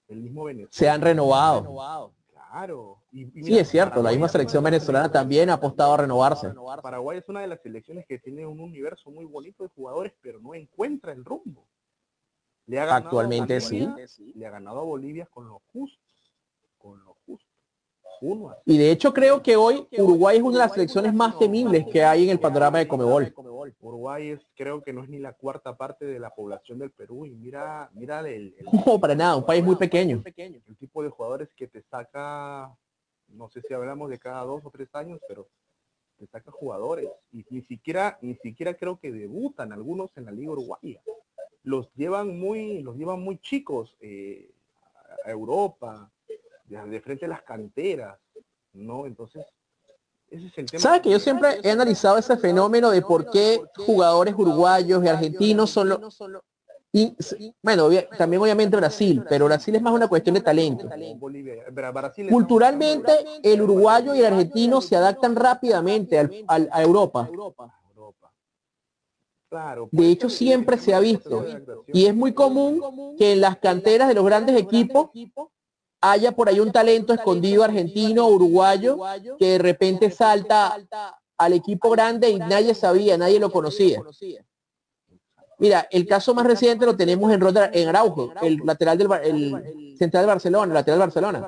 el 0.09 0.21
mismo 0.21 0.45
Venezuela. 0.45 0.71
Se 0.73 0.89
han 0.89 1.01
renovado. 1.01 2.13
Claro. 2.33 3.03
Y, 3.13 3.23
y 3.39 3.45
Sí, 3.45 3.59
es 3.59 3.69
cierto, 3.69 4.03
la 4.03 4.11
misma 4.11 4.29
selección 4.29 4.63
de 4.63 4.71
venezolana 4.71 5.11
también 5.11 5.51
ha 5.51 5.55
apostado 5.55 5.95
a 5.95 5.97
renovarse. 5.99 6.53
Paraguay 6.83 7.19
es 7.19 7.29
una 7.29 7.41
de 7.41 7.47
las 7.47 7.63
selecciones 7.63 8.07
que 8.07 8.19
tiene 8.19 8.47
un 8.47 8.61
universo 8.61 9.11
muy 9.11 9.25
bonito 9.25 9.63
de 9.63 9.71
jugadores, 9.71 10.13
pero 10.21 10.41
no 10.41 10.55
encuentra 10.55 11.13
el 11.13 11.25
rumbo. 11.25 11.67
Le 12.67 12.79
ha 12.79 12.85
ganado 12.85 13.05
a 13.05 13.05
Actualmente 13.05 13.59
Bolivia, 13.59 13.97
Le 14.35 14.47
ha 14.47 14.51
ganado 14.51 14.81
a 14.81 14.85
Bolivia 14.85 15.27
con 15.27 15.49
lo 15.49 15.61
justo. 15.73 15.99
Con 16.79 17.03
lo 17.05 17.15
justo. 17.27 17.50
Y 18.67 18.77
de 18.79 18.91
hecho 18.91 19.13
creo 19.13 19.43
que 19.43 19.57
hoy 19.57 19.87
Uruguay 19.99 20.37
es 20.39 20.43
una 20.43 20.53
de 20.53 20.59
las 20.59 20.73
selecciones 20.75 21.15
más 21.15 21.39
temibles 21.39 21.85
que 21.93 22.05
hay 22.05 22.25
en 22.25 22.31
el 22.31 22.41
panorama 22.41 22.79
de 22.79 22.89
Comebol. 22.89 23.35
Uruguay 23.81 24.29
es, 24.31 24.41
creo 24.57 24.83
que 24.83 24.93
no 24.93 25.03
es 25.03 25.09
ni 25.09 25.19
la 25.19 25.33
cuarta 25.33 25.77
parte 25.77 26.05
de 26.05 26.19
la 26.19 26.31
población 26.31 26.79
del 26.79 26.91
Perú 26.91 27.27
y 27.27 27.31
mira, 27.35 27.91
mira 27.95 28.21
el, 28.21 28.55
el- 28.59 28.67
No, 28.87 28.99
para 29.01 29.15
nada, 29.15 29.37
un 29.37 29.45
país 29.47 29.65
muy 29.65 29.77
pequeño. 29.77 30.23
el 30.69 30.77
tipo 30.77 31.03
de 31.03 31.09
jugadores 31.09 31.49
que 31.57 31.67
te 31.67 31.83
saca, 31.83 32.71
no 33.29 33.49
sé 33.49 33.63
si 33.67 33.73
hablamos 33.75 34.11
de 34.11 34.19
cada 34.19 34.43
dos 34.45 34.61
o 34.65 34.71
tres 34.71 34.89
años, 34.95 35.21
pero 35.27 35.47
te 36.19 36.27
saca 36.27 36.51
jugadores 36.51 37.09
y 37.33 37.45
ni 37.51 37.63
siquiera, 37.63 38.19
ni 38.21 38.35
siquiera 38.37 38.75
creo 38.75 38.99
que 38.99 39.11
debutan 39.11 39.73
algunos 39.73 40.11
en 40.17 40.27
la 40.27 40.33
liga 40.33 40.53
uruguaya. 40.53 41.01
Los 41.63 41.93
llevan 41.95 42.39
muy, 42.39 42.83
los 42.83 42.97
llevan 42.97 43.21
muy 43.21 43.39
chicos 43.39 43.97
eh, 44.01 44.51
a 45.25 45.31
Europa, 45.31 46.11
de, 46.71 46.91
de 46.91 47.01
frente 47.01 47.25
a 47.25 47.29
las 47.29 47.43
canteras, 47.43 48.19
¿no? 48.73 49.07
Entonces, 49.07 49.45
ese 50.31 50.47
es 50.47 50.59
el 50.59 50.67
tema. 50.71 50.81
¿Sabes 50.81 51.03
que 51.03 51.11
yo 51.11 51.19
siempre 51.19 51.59
he 51.63 51.71
analizado 51.71 52.17
ese 52.19 52.37
fenómeno 52.37 52.91
de 52.91 53.03
por 53.03 53.29
qué 53.31 53.61
jugadores 53.77 54.35
uruguayos 54.37 55.05
y 55.05 55.09
argentinos 55.09 55.71
son 55.71 55.89
los... 55.91 56.19
Y, 56.93 57.15
bueno, 57.63 57.89
también 58.19 58.43
obviamente 58.43 58.77
Brasil, 58.77 59.23
pero 59.29 59.45
Brasil 59.47 59.77
es 59.77 59.83
más 59.83 59.93
una 59.93 60.09
cuestión 60.09 60.35
de 60.35 60.41
talento. 60.41 60.89
Culturalmente, 62.29 63.13
el 63.45 63.63
uruguayo 63.63 64.15
y 64.15 64.21
el 64.21 64.27
argentino 64.27 64.81
se 64.81 64.97
adaptan 64.97 65.37
rápidamente 65.37 66.19
al- 66.19 66.45
al- 66.49 66.69
a 66.73 66.83
Europa. 66.83 67.31
De 69.91 70.09
hecho, 70.11 70.29
siempre 70.29 70.79
se 70.79 70.95
ha 70.95 71.01
visto. 71.01 71.45
Y 71.93 72.07
es 72.07 72.15
muy 72.15 72.33
común 72.33 73.17
que 73.19 73.33
en 73.35 73.41
las 73.41 73.57
canteras 73.59 74.09
de 74.09 74.15
los 74.15 74.25
grandes 74.25 74.57
equipos 74.57 75.11
haya 76.01 76.33
por 76.33 76.49
ahí 76.49 76.61
un 76.61 76.73
talento 76.73 77.13
escondido 77.13 77.63
argentino 77.65 78.27
o 78.27 78.31
uruguayo 78.31 78.99
que 79.39 79.47
de 79.53 79.59
repente 79.59 80.11
salta 80.11 80.75
al 81.39 81.53
equipo 81.53 81.91
grande 81.91 82.31
y 82.31 82.39
nadie 82.39 82.75
sabía, 82.75 83.17
nadie 83.19 83.39
lo 83.41 83.51
conocía. 83.51 84.03
Mira, 85.59 85.87
el 85.91 86.07
caso 86.07 86.35
más 86.35 86.47
reciente 86.47 86.87
lo 86.87 86.97
tenemos 86.97 87.31
en, 87.33 87.41
Roda- 87.41 87.71
en 87.73 87.89
Araujo, 87.89 88.33
el 88.43 88.59
lateral 88.65 88.97
del 88.97 89.09
el 89.25 89.97
central 89.99 90.23
de 90.25 90.27
Barcelona, 90.29 90.65
el 90.69 90.75
lateral 90.75 90.99
de 90.99 91.05
Barcelona. 91.05 91.39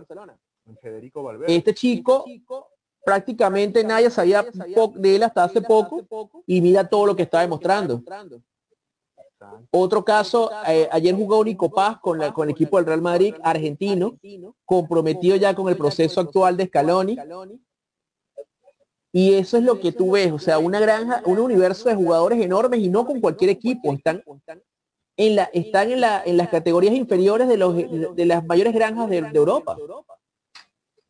Federico 0.81 1.23
Valverde. 1.23 1.57
Este 1.57 1.75
chico 1.75 2.25
prácticamente 3.05 3.83
nadie 3.85 4.11
sabía 4.11 4.43
de 4.97 5.17
él 5.17 5.23
hasta 5.23 5.45
hace 5.45 5.61
poco 5.63 5.97
y 6.47 6.61
mira 6.61 6.87
todo 6.89 7.07
lo 7.07 7.17
que 7.17 7.23
está 7.23 7.41
demostrando. 7.41 8.03
Otro 9.71 10.05
caso, 10.05 10.51
eh, 10.69 10.89
ayer 10.93 11.15
jugó 11.15 11.45
Nico 11.45 11.71
Paz 11.71 11.99
con, 12.01 12.19
la- 12.19 12.33
con 12.33 12.49
el 12.49 12.53
equipo 12.53 12.77
del 12.77 12.87
Real 12.87 13.01
Madrid, 13.03 13.35
argentino, 13.43 14.19
comprometido 14.65 15.37
ya 15.37 15.55
con 15.55 15.69
el 15.69 15.77
proceso 15.77 16.21
actual 16.21 16.57
de 16.57 16.67
Scaloni. 16.67 17.17
Y 19.15 19.35
eso 19.35 19.59
es 19.59 19.65
lo 19.65 19.79
que 19.79 19.93
tú 19.93 20.13
ves, 20.13 20.33
o 20.33 20.39
sea, 20.39 20.59
una 20.59 20.81
granja, 20.81 21.23
un 21.27 21.39
universo 21.39 21.89
de 21.89 21.95
jugadores 21.95 22.41
enormes 22.41 22.81
y 22.81 22.89
no 22.89 23.05
con 23.05 23.21
cualquier 23.21 23.51
equipo, 23.51 23.93
están 23.93 24.23
en 25.19 25.37
la, 25.37 25.45
están 25.53 25.91
en 25.93 26.01
la, 26.01 26.23
en 26.25 26.39
las 26.39 26.49
categorías 26.49 26.95
inferiores 26.95 27.47
de 27.47 27.59
los 27.59 27.75
de 27.77 28.25
las 28.27 28.43
mayores 28.47 28.73
granjas 28.73 29.11
de, 29.11 29.19
Europa. 29.19 29.77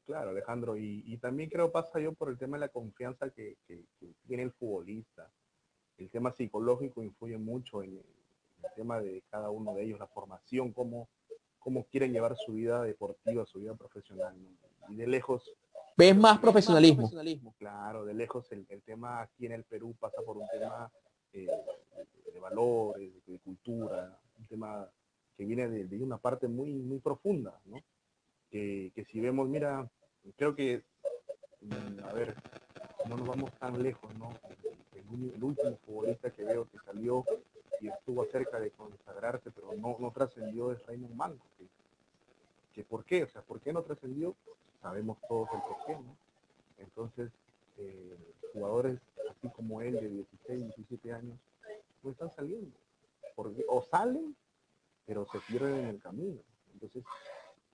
Claro, 0.05 0.31
Alejandro, 0.31 0.77
y, 0.77 1.17
también 1.19 1.49
creo 1.49 1.71
pasa 1.71 2.01
yo 2.01 2.13
por 2.13 2.29
el 2.29 2.37
tema 2.37 2.57
de 2.57 2.63
la 2.63 2.69
confianza 2.69 3.31
que, 3.31 3.57
que- 3.69 3.85
que 4.01 4.09
tiene 4.27 4.43
el 4.43 4.51
futbolista. 4.53 5.31
El 5.97 6.11
tema 6.11 6.33
psicológico 6.33 7.05
influye 7.05 7.39
mucho 7.39 7.85
en 7.85 8.03
el, 8.63 8.69
el 8.69 8.75
tema 8.75 9.01
de 9.01 9.23
cada 9.31 9.51
uno 9.51 9.75
de 9.75 9.83
ellos, 9.85 9.99
la 9.99 10.07
formación, 10.07 10.73
cómo, 10.73 11.09
cómo 11.59 11.85
quieren 11.85 12.13
llevar 12.13 12.37
su 12.37 12.53
vida 12.53 12.83
deportiva, 12.83 13.45
su 13.47 13.61
vida 13.61 13.75
profesional. 13.75 14.35
¿no? 14.41 14.93
Y 14.93 14.97
de 14.97 15.07
lejos... 15.07 15.51
Ves 15.97 16.17
más 16.17 16.39
profesionalismo. 16.39 17.03
Claro, 17.59 18.05
de 18.05 18.15
lejos 18.15 18.51
el, 18.53 18.65
el 18.71 18.83
tema 18.83 19.21
aquí 19.23 19.47
en 19.47 19.53
el 19.53 19.65
Perú 19.65 19.95
pasa 20.01 20.23
por 20.25 20.39
un 20.39 20.47
tema 20.51 20.91
eh, 21.35 21.47
de 22.33 22.41
valores, 22.41 23.13
de, 23.27 23.39
cultura, 23.41 24.19
un 24.39 24.47
tema 24.47 24.89
que 25.37 25.45
viene 25.45 25.69
de, 25.69 25.85
de 25.85 25.99
una 26.03 26.17
parte 26.17 26.49
muy, 26.49 26.73
muy 26.73 26.99
profunda, 26.99 27.61
¿no? 27.67 27.83
que, 28.51 28.91
que 28.95 29.05
si 29.05 29.21
vemos, 29.21 29.49
mira, 29.49 29.87
creo 30.37 30.55
que, 30.55 30.83
mm, 31.61 32.05
a 32.05 32.13
ver, 32.13 32.35
no 33.09 33.17
nos 33.17 33.27
vamos 33.29 33.51
tan 33.59 33.83
lejos, 33.83 34.15
¿no? 34.17 34.31
Uni- 35.11 35.33
el 35.35 35.43
último 35.45 35.77
futbolista 35.85 36.31
que 36.31 36.45
veo 36.45 36.67
que 36.71 36.79
salió 36.85 37.25
y 37.83 37.89
estuvo 37.89 38.25
cerca 38.27 38.61
de 38.61 38.71
consagrarse, 38.71 39.51
pero 39.51 39.73
no, 39.75 39.97
no 39.99 40.13
trascendió 40.13 40.71
es 40.71 40.87
Raymond 40.87 41.15
Manco. 41.17 41.45
Que, 42.73 42.85
¿Por 42.85 43.05
qué? 43.05 43.25
O 43.25 43.29
sea, 43.29 43.43
¿por 43.43 43.61
qué 43.61 43.73
no 43.73 43.83
trascendió? 43.83 44.37
Sabemos 44.81 45.19
todos 45.29 45.49
el 45.53 45.61
por 45.63 45.85
qué. 45.85 45.99
Entonces, 46.79 47.31
eh, 47.79 48.17
jugadores 48.53 49.01
así 49.31 49.49
como 49.49 49.83
él 49.83 49.95
de 49.95 50.09
16, 50.09 50.65
17 50.77 51.13
años 51.13 51.39
no 52.05 52.13
están 52.13 52.31
saliendo. 52.31 52.71
Porque, 53.35 53.65
o 53.69 53.83
salen, 53.83 54.37
pero 55.05 55.27
se 55.27 55.41
pierden 55.41 55.79
en 55.81 55.87
el 55.87 56.01
camino. 56.01 56.41
Entonces, 56.75 57.05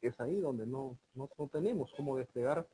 es 0.01 0.19
ahí 0.21 0.41
donde 0.41 0.67
no, 0.67 0.97
no, 1.15 1.29
no 1.37 1.49
tenemos 1.49 1.93
cómo 1.95 2.17
despegar 2.17 2.67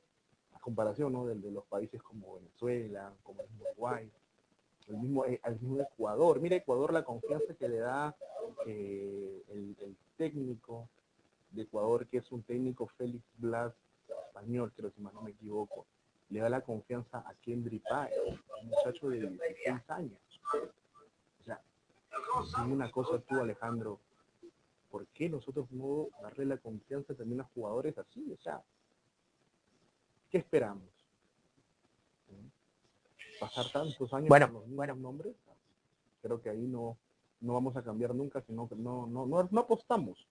a 0.53 0.61
comparación 0.61 1.13
¿no? 1.13 1.27
de, 1.27 1.35
de 1.35 1.51
los 1.51 1.65
países 1.65 2.01
como 2.01 2.37
Venezuela, 2.37 3.13
como 3.25 3.43
el 3.43 3.49
Uruguay, 3.61 4.11
el 4.89 4.97
mismo, 4.97 5.25
eh, 5.25 5.41
al 5.43 5.59
mismo 5.61 5.81
Ecuador. 5.81 6.41
Mira 6.41 6.57
Ecuador 6.57 6.93
la 6.93 7.05
confianza 7.05 7.55
que 7.55 7.69
le 7.69 7.79
da 7.79 8.15
eh, 8.67 9.43
el, 9.49 9.77
el 9.81 9.97
técnico 10.17 10.89
de 11.51 11.63
Ecuador, 11.63 12.07
que 12.07 12.19
es 12.19 12.33
un 12.33 12.43
técnico 12.43 12.87
Félix 12.87 13.25
Blas 13.39 13.73
español, 14.27 14.73
creo 14.77 14.91
si 14.91 15.01
no 15.01 15.23
me 15.23 15.31
equivoco, 15.31 15.87
le 16.31 16.41
da 16.41 16.49
la 16.49 16.61
confianza 16.61 17.19
a 17.19 17.35
Kendry 17.43 17.79
Páez, 17.79 18.13
un 18.27 18.69
muchacho 18.69 19.09
de 19.09 19.21
16 19.21 19.91
años. 19.91 20.19
O 22.37 22.45
sea, 22.45 22.65
una 22.65 22.91
cosa 22.91 23.21
tú, 23.21 23.41
Alejandro, 23.41 24.01
¿por 24.91 25.07
qué 25.09 25.29
nosotros 25.29 25.71
no 25.71 26.09
darle 26.21 26.47
la 26.47 26.57
confianza 26.57 27.15
también 27.15 27.41
a 27.41 27.51
jugadores 27.55 27.97
así? 27.97 28.33
O 28.33 28.43
sea, 28.43 28.63
¿qué 30.31 30.39
esperamos? 30.39 30.94
¿Pasar 33.39 33.67
tantos 33.73 34.13
años 34.15 34.29
Bueno, 34.29 34.47
con 34.47 34.55
los 34.55 34.67
mismos 34.67 34.99
nombres? 34.99 35.35
Creo 36.23 36.41
que 36.41 36.51
ahí 36.51 36.63
no, 36.67 36.97
no 37.41 37.55
vamos 37.55 37.77
a 37.77 37.83
cambiar 37.83 38.15
nunca, 38.15 38.41
sino 38.47 38.69
que 38.69 38.75
no, 38.77 39.07
no, 39.07 39.27
no, 39.27 39.49
no 39.51 39.61
apostamos. 39.61 40.27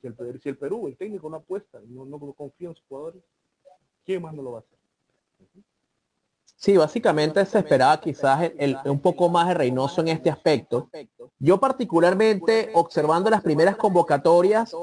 Si 0.00 0.06
el, 0.06 0.14
Perú- 0.14 0.40
si 0.42 0.48
el 0.48 0.56
Perú, 0.56 0.86
el 0.88 0.96
técnico 0.96 1.28
no 1.28 1.36
apuesta, 1.36 1.78
no, 1.88 2.04
no 2.06 2.18
confía 2.32 2.68
en 2.68 2.74
sus 2.74 2.84
jugadores, 2.88 3.22
¿quién 4.04 4.22
más 4.22 4.34
no 4.34 4.42
lo 4.42 4.52
va 4.52 4.58
a 4.58 4.60
hacer? 4.60 4.76
Sí, 6.58 6.74
básicamente 6.76 7.44
se 7.44 7.58
esperaba 7.58 8.00
quizás 8.00 8.44
el- 8.44 8.54
el- 8.58 8.90
un 8.90 8.98
poco 8.98 9.28
más 9.28 9.46
de 9.48 9.54
Reynoso 9.54 10.00
en 10.00 10.08
este 10.08 10.30
aspecto. 10.30 10.88
Yo 11.38 11.60
particularmente, 11.60 12.70
observando 12.74 13.28
las 13.28 13.42
primeras 13.42 13.76
convocatorias, 13.76 14.74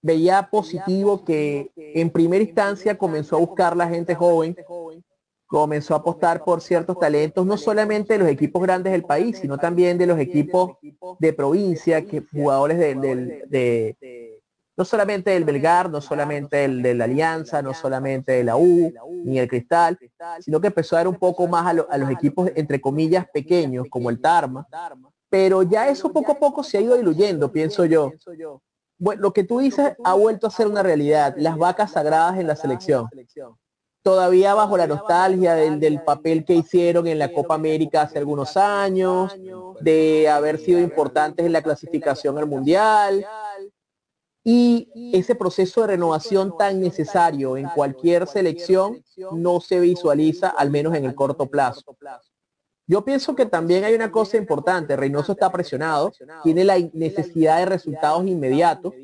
veía 0.00 0.48
positivo 0.50 1.22
que 1.22 1.70
en 1.76 2.08
primera 2.10 2.42
instancia 2.42 2.96
comenzó 2.96 3.36
a 3.36 3.40
buscar 3.40 3.76
la 3.76 3.86
gente 3.86 4.14
joven, 4.14 4.56
comenzó 5.50 5.94
a 5.94 5.98
apostar 5.98 6.44
por 6.44 6.60
ciertos 6.60 6.96
talentos, 6.98 7.44
no 7.44 7.56
solamente 7.58 8.12
de 8.14 8.18
los 8.20 8.28
equipos 8.28 8.62
grandes 8.62 8.92
del 8.92 9.04
país, 9.04 9.36
sino 9.42 9.58
también 9.58 9.98
de 9.98 10.06
los 10.06 10.18
equipos 10.18 10.76
de 11.18 11.32
provincia, 11.32 12.00
que 12.06 12.20
jugadores 12.40 12.78
del- 12.78 13.00
del- 13.00 13.28
de, 13.50 13.96
no 14.76 14.84
solamente 14.84 15.30
del 15.32 15.44
Belgar, 15.44 15.90
no 15.90 16.00
solamente 16.00 16.64
el 16.64 16.82
de 16.82 16.94
la 16.94 17.04
Alianza, 17.04 17.60
no 17.62 17.70
solamente 17.74 18.32
de 18.32 18.44
la 18.44 18.56
U, 18.56 18.92
ni 19.24 19.38
el 19.38 19.48
Cristal, 19.48 19.98
sino 20.44 20.60
que 20.60 20.68
empezó 20.68 20.96
a 20.96 21.00
dar 21.00 21.08
un 21.08 21.16
poco 21.16 21.46
más 21.48 21.66
a 21.66 21.72
los 21.98 22.08
equipos, 22.10 22.50
entre 22.54 22.80
comillas, 22.80 23.26
pequeños, 23.32 23.86
como 23.90 24.08
el 24.08 24.20
Tarma. 24.20 24.66
Pero 25.28 25.62
ya 25.64 25.88
eso 25.88 26.12
poco 26.12 26.32
a 26.32 26.38
poco 26.38 26.62
se 26.62 26.78
ha 26.78 26.80
ido 26.80 26.96
diluyendo, 26.96 27.50
pienso 27.52 27.84
yo. 27.84 28.12
Bueno, 28.98 29.22
lo 29.22 29.32
que 29.32 29.44
tú 29.44 29.58
dices 29.58 29.94
ha 30.04 30.14
vuelto 30.14 30.46
a 30.46 30.50
ser 30.50 30.66
una 30.68 30.82
realidad, 30.82 31.34
las 31.36 31.54
vacas 31.58 31.90
sagradas 31.92 32.38
en 32.38 32.46
la 32.46 32.54
selección. 32.56 33.06
Todavía 34.02 34.54
bajo 34.54 34.78
la 34.78 34.86
nostalgia 34.86 35.54
del, 35.54 35.78
del 35.78 36.02
papel 36.02 36.44
que 36.44 36.54
hicieron 36.54 37.06
en 37.06 37.18
la 37.18 37.32
Copa 37.32 37.54
América 37.54 38.02
hace 38.02 38.18
algunos 38.18 38.56
años, 38.56 39.34
de 39.80 40.28
haber 40.28 40.58
sido 40.58 40.80
importantes 40.80 41.44
en 41.44 41.52
la 41.52 41.62
clasificación 41.62 42.38
al 42.38 42.46
Mundial, 42.46 43.26
y 44.42 44.88
ese 45.12 45.34
proceso 45.34 45.82
de 45.82 45.88
renovación 45.88 46.56
tan 46.56 46.80
necesario 46.80 47.56
en 47.56 47.68
cualquier 47.68 48.26
selección 48.26 49.04
no 49.32 49.60
se 49.60 49.80
visualiza, 49.80 50.48
al 50.48 50.70
menos 50.70 50.94
en 50.94 51.04
el 51.04 51.14
corto 51.14 51.46
plazo. 51.46 51.96
Yo 52.86 53.04
pienso 53.04 53.36
que 53.36 53.46
también 53.46 53.84
hay 53.84 53.94
una 53.94 54.10
cosa 54.10 54.36
importante, 54.36 54.96
Reynoso 54.96 55.32
está 55.32 55.52
presionado, 55.52 56.10
tiene 56.42 56.64
la 56.64 56.78
necesidad 56.92 57.58
de 57.58 57.66
resultados 57.66 58.26
inmediatos 58.26 58.94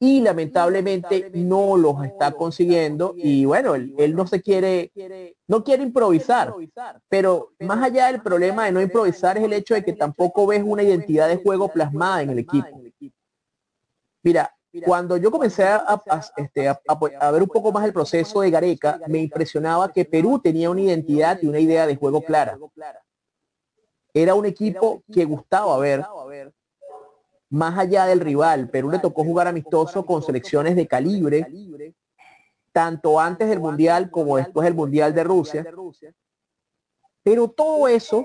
y 0.00 0.20
lamentablemente 0.20 1.30
no 1.34 1.76
los 1.76 2.04
está 2.04 2.32
consiguiendo 2.32 3.14
y 3.16 3.44
bueno, 3.44 3.74
él, 3.74 3.94
él 3.98 4.14
no 4.14 4.26
se 4.26 4.40
quiere, 4.42 4.92
no 5.48 5.64
quiere 5.64 5.82
improvisar, 5.82 6.54
pero 7.08 7.50
más 7.60 7.82
allá 7.82 8.06
del 8.08 8.22
problema 8.22 8.66
de 8.66 8.72
no 8.72 8.80
improvisar 8.80 9.38
es 9.38 9.44
el 9.44 9.52
hecho 9.54 9.74
de 9.74 9.84
que 9.84 9.92
tampoco 9.94 10.46
ves 10.46 10.62
una 10.64 10.82
identidad 10.82 11.28
de 11.28 11.36
juego 11.36 11.68
plasmada 11.68 12.22
en 12.22 12.30
el 12.30 12.38
equipo. 12.40 12.80
Mira, 14.22 14.54
cuando 14.84 15.16
yo 15.16 15.30
comencé 15.30 15.64
a, 15.64 15.76
a- 16.08 16.20
este, 16.36 16.68
ver 17.32 17.42
un 17.42 17.48
poco 17.48 17.72
más 17.72 17.84
el 17.84 17.92
proceso 17.92 18.40
de 18.40 18.50
Gareca, 18.50 19.00
me 19.08 19.18
impresionaba 19.18 19.92
que 19.92 20.04
Perú 20.04 20.38
tenía 20.42 20.70
una 20.70 20.82
identidad 20.82 21.38
y 21.42 21.46
una 21.46 21.58
idea 21.60 21.86
de 21.86 21.96
juego 21.96 22.20
clara. 22.22 22.58
Era 24.14 24.34
un 24.34 24.46
equipo 24.46 25.02
que 25.12 25.24
gustaba 25.24 25.78
ver 25.78 26.04
más 27.50 27.78
allá 27.78 28.06
del 28.06 28.20
rival. 28.20 28.68
Perú 28.68 28.90
le 28.90 28.98
tocó 28.98 29.24
jugar 29.24 29.46
amistoso 29.48 30.04
con 30.04 30.22
selecciones 30.22 30.76
de 30.76 30.86
calibre, 30.86 31.46
tanto 32.72 33.18
antes 33.18 33.48
del 33.48 33.60
Mundial 33.60 34.10
como 34.10 34.36
después 34.36 34.64
del 34.64 34.74
Mundial 34.74 35.14
de 35.14 35.24
Rusia. 35.24 35.66
Pero 37.22 37.48
todo 37.48 37.88
eso 37.88 38.24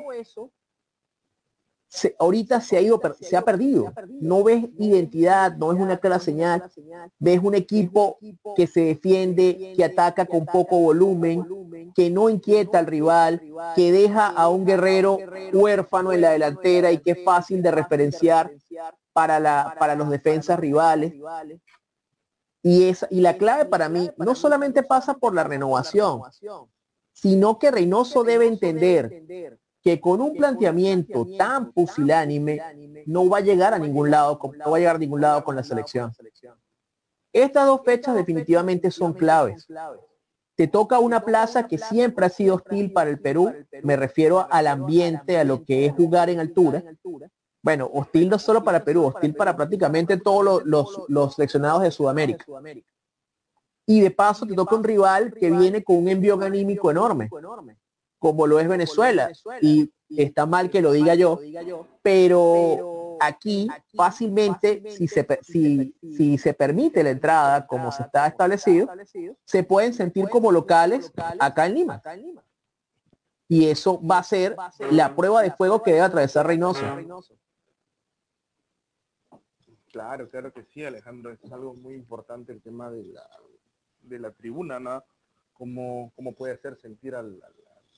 se- 1.88 2.16
ahorita 2.18 2.60
se 2.60 2.76
ha 2.78 2.82
ido, 2.82 3.00
se 3.20 3.38
ha 3.38 3.44
perdido. 3.44 3.94
No 4.10 4.44
ves 4.44 4.66
identidad, 4.80 5.56
no 5.58 5.68
ves 5.68 5.80
una 5.80 5.98
clara 5.98 6.18
señal, 6.20 6.64
ves 7.20 7.40
un 7.44 7.54
equipo 7.54 8.18
que 8.56 8.66
se 8.66 8.82
defiende, 8.82 9.74
que 9.76 9.84
ataca 9.84 10.26
con 10.26 10.46
poco 10.46 10.80
volumen, 10.80 11.46
que 11.94 12.10
no 12.10 12.30
inquieta 12.30 12.80
al 12.80 12.88
rival, 12.88 13.42
que 13.76 13.92
deja 13.92 14.28
a 14.28 14.50
un 14.50 14.66
guerrero 14.66 15.20
huérfano 15.54 16.12
en 16.14 16.22
la 16.22 16.32
delantera 16.32 16.92
y 16.92 16.98
que 16.98 17.12
es 17.12 17.24
fácil 17.24 17.62
de 17.62 17.70
referenciar 17.72 18.52
para, 19.14 19.40
la, 19.40 19.76
para 19.80 19.96
los 19.96 20.10
defensas 20.10 20.60
rivales. 20.60 21.14
Y, 22.62 22.90
esa, 22.90 23.08
y 23.10 23.22
la 23.22 23.38
clave 23.38 23.66
para 23.66 23.90
mí 23.90 24.10
no 24.18 24.36
solamente 24.36 24.84
pasa 24.84 25.16
por 25.16 25.34
la 25.34 25.44
renovación, 25.44 26.22
sino 27.12 27.60
que 27.60 27.72
Reynoso 27.72 28.24
debe 28.24 28.48
entender 28.48 29.60
que 29.82 30.00
con 30.00 30.22
un 30.22 30.34
planteamiento 30.34 31.28
tan 31.38 31.74
pusilánime 31.74 32.62
no 33.06 33.28
va 33.30 33.40
a 33.40 33.42
llegar 33.42 33.74
a 33.74 33.80
ningún 33.80 34.10
lado, 34.10 34.40
no 34.58 34.72
va 34.72 34.78
a 34.78 34.80
llegar 34.80 34.96
a 34.96 35.00
ningún 35.00 35.22
lado 35.22 35.44
con 35.44 35.56
la 35.56 35.64
selección. 35.64 36.12
Estas 37.34 37.66
dos 37.66 37.82
fechas 37.84 38.16
definitivamente 38.16 38.92
son 38.92 39.14
claves. 39.14 39.68
Te 40.56 40.68
toca 40.68 41.00
una 41.00 41.26
plaza 41.26 41.68
que 41.68 41.78
siempre 41.78 42.28
ha 42.28 42.30
sido 42.30 42.56
hostil 42.56 42.94
para 42.94 43.10
el 43.10 43.20
Perú, 43.20 43.52
me 43.82 43.96
refiero 43.96 44.48
al 44.50 44.68
ambiente, 44.68 45.38
a 45.38 45.44
lo 45.44 45.66
que 45.66 45.86
es 45.86 45.94
jugar 45.94 46.30
en 46.30 46.40
altura. 46.40 46.84
Bueno, 47.64 47.90
hostil 47.94 48.30
no 48.30 48.38
solo 48.38 48.62
para 48.62 48.84
Perú, 48.84 49.06
hostil 49.06 49.34
para 49.34 49.56
prácticamente 49.56 50.18
todos 50.18 50.66
los, 50.66 51.04
los, 51.08 51.36
seleccionados 51.36 51.82
de 51.84 51.92
Sudamérica. 51.92 52.46
Y 53.86 54.02
de 54.02 54.12
paso 54.12 54.46
te 54.46 54.54
toca 54.54 54.76
un 54.76 54.84
rival 54.84 55.34
que 55.34 55.50
viene 55.50 55.82
con 55.82 55.96
un 55.96 56.10
envío 56.10 56.40
anímico 56.42 56.92
enorme, 56.92 57.30
como 58.20 58.48
lo 58.48 58.60
es 58.60 58.68
Venezuela. 58.68 59.32
Y 59.62 59.90
está 60.10 60.46
mal 60.46 60.70
que 60.70 60.82
lo 60.82 60.92
diga 60.92 61.16
yo, 61.16 61.40
pero 62.02 63.18
aquí 63.22 63.70
fácilmente, 63.96 64.84
si 64.90 65.08
se, 65.08 65.26
si 65.42 66.38
se 66.38 66.54
permite 66.54 67.02
la 67.02 67.12
entrada 67.12 67.66
como 67.66 67.94
se 67.94 68.04
está 68.04 68.28
establecido, 68.28 68.90
se 69.46 69.64
pueden 69.64 69.94
sentir 69.94 70.28
como 70.28 70.52
locales 70.52 71.14
acá 71.40 71.66
en 71.68 71.76
Lima. 71.76 72.02
Y 73.48 73.68
eso 73.68 74.02
va 74.06 74.18
a 74.18 74.24
ser 74.24 74.58
la 74.92 75.16
prueba 75.16 75.42
de 75.42 75.52
fuego 75.52 75.82
que 75.82 75.92
debe 75.92 76.04
atravesar 76.04 76.46
Reynoso. 76.46 76.82
Claro, 79.94 80.28
claro 80.28 80.52
que 80.52 80.64
sí, 80.64 80.84
Alejandro. 80.84 81.32
Es 81.32 81.52
algo 81.52 81.76
muy 81.76 81.94
importante 81.94 82.52
el 82.52 82.64
tema 82.64 82.90
de 82.90 83.04
la, 83.04 83.30
de 84.02 84.18
la 84.18 84.32
tribuna, 84.32 84.80
¿no? 84.80 85.04
Cómo, 85.54 86.12
cómo 86.16 86.34
puede 86.34 86.56
hacer 86.56 86.76
sentir 86.78 87.14
al, 87.14 87.40
al- 87.44 87.54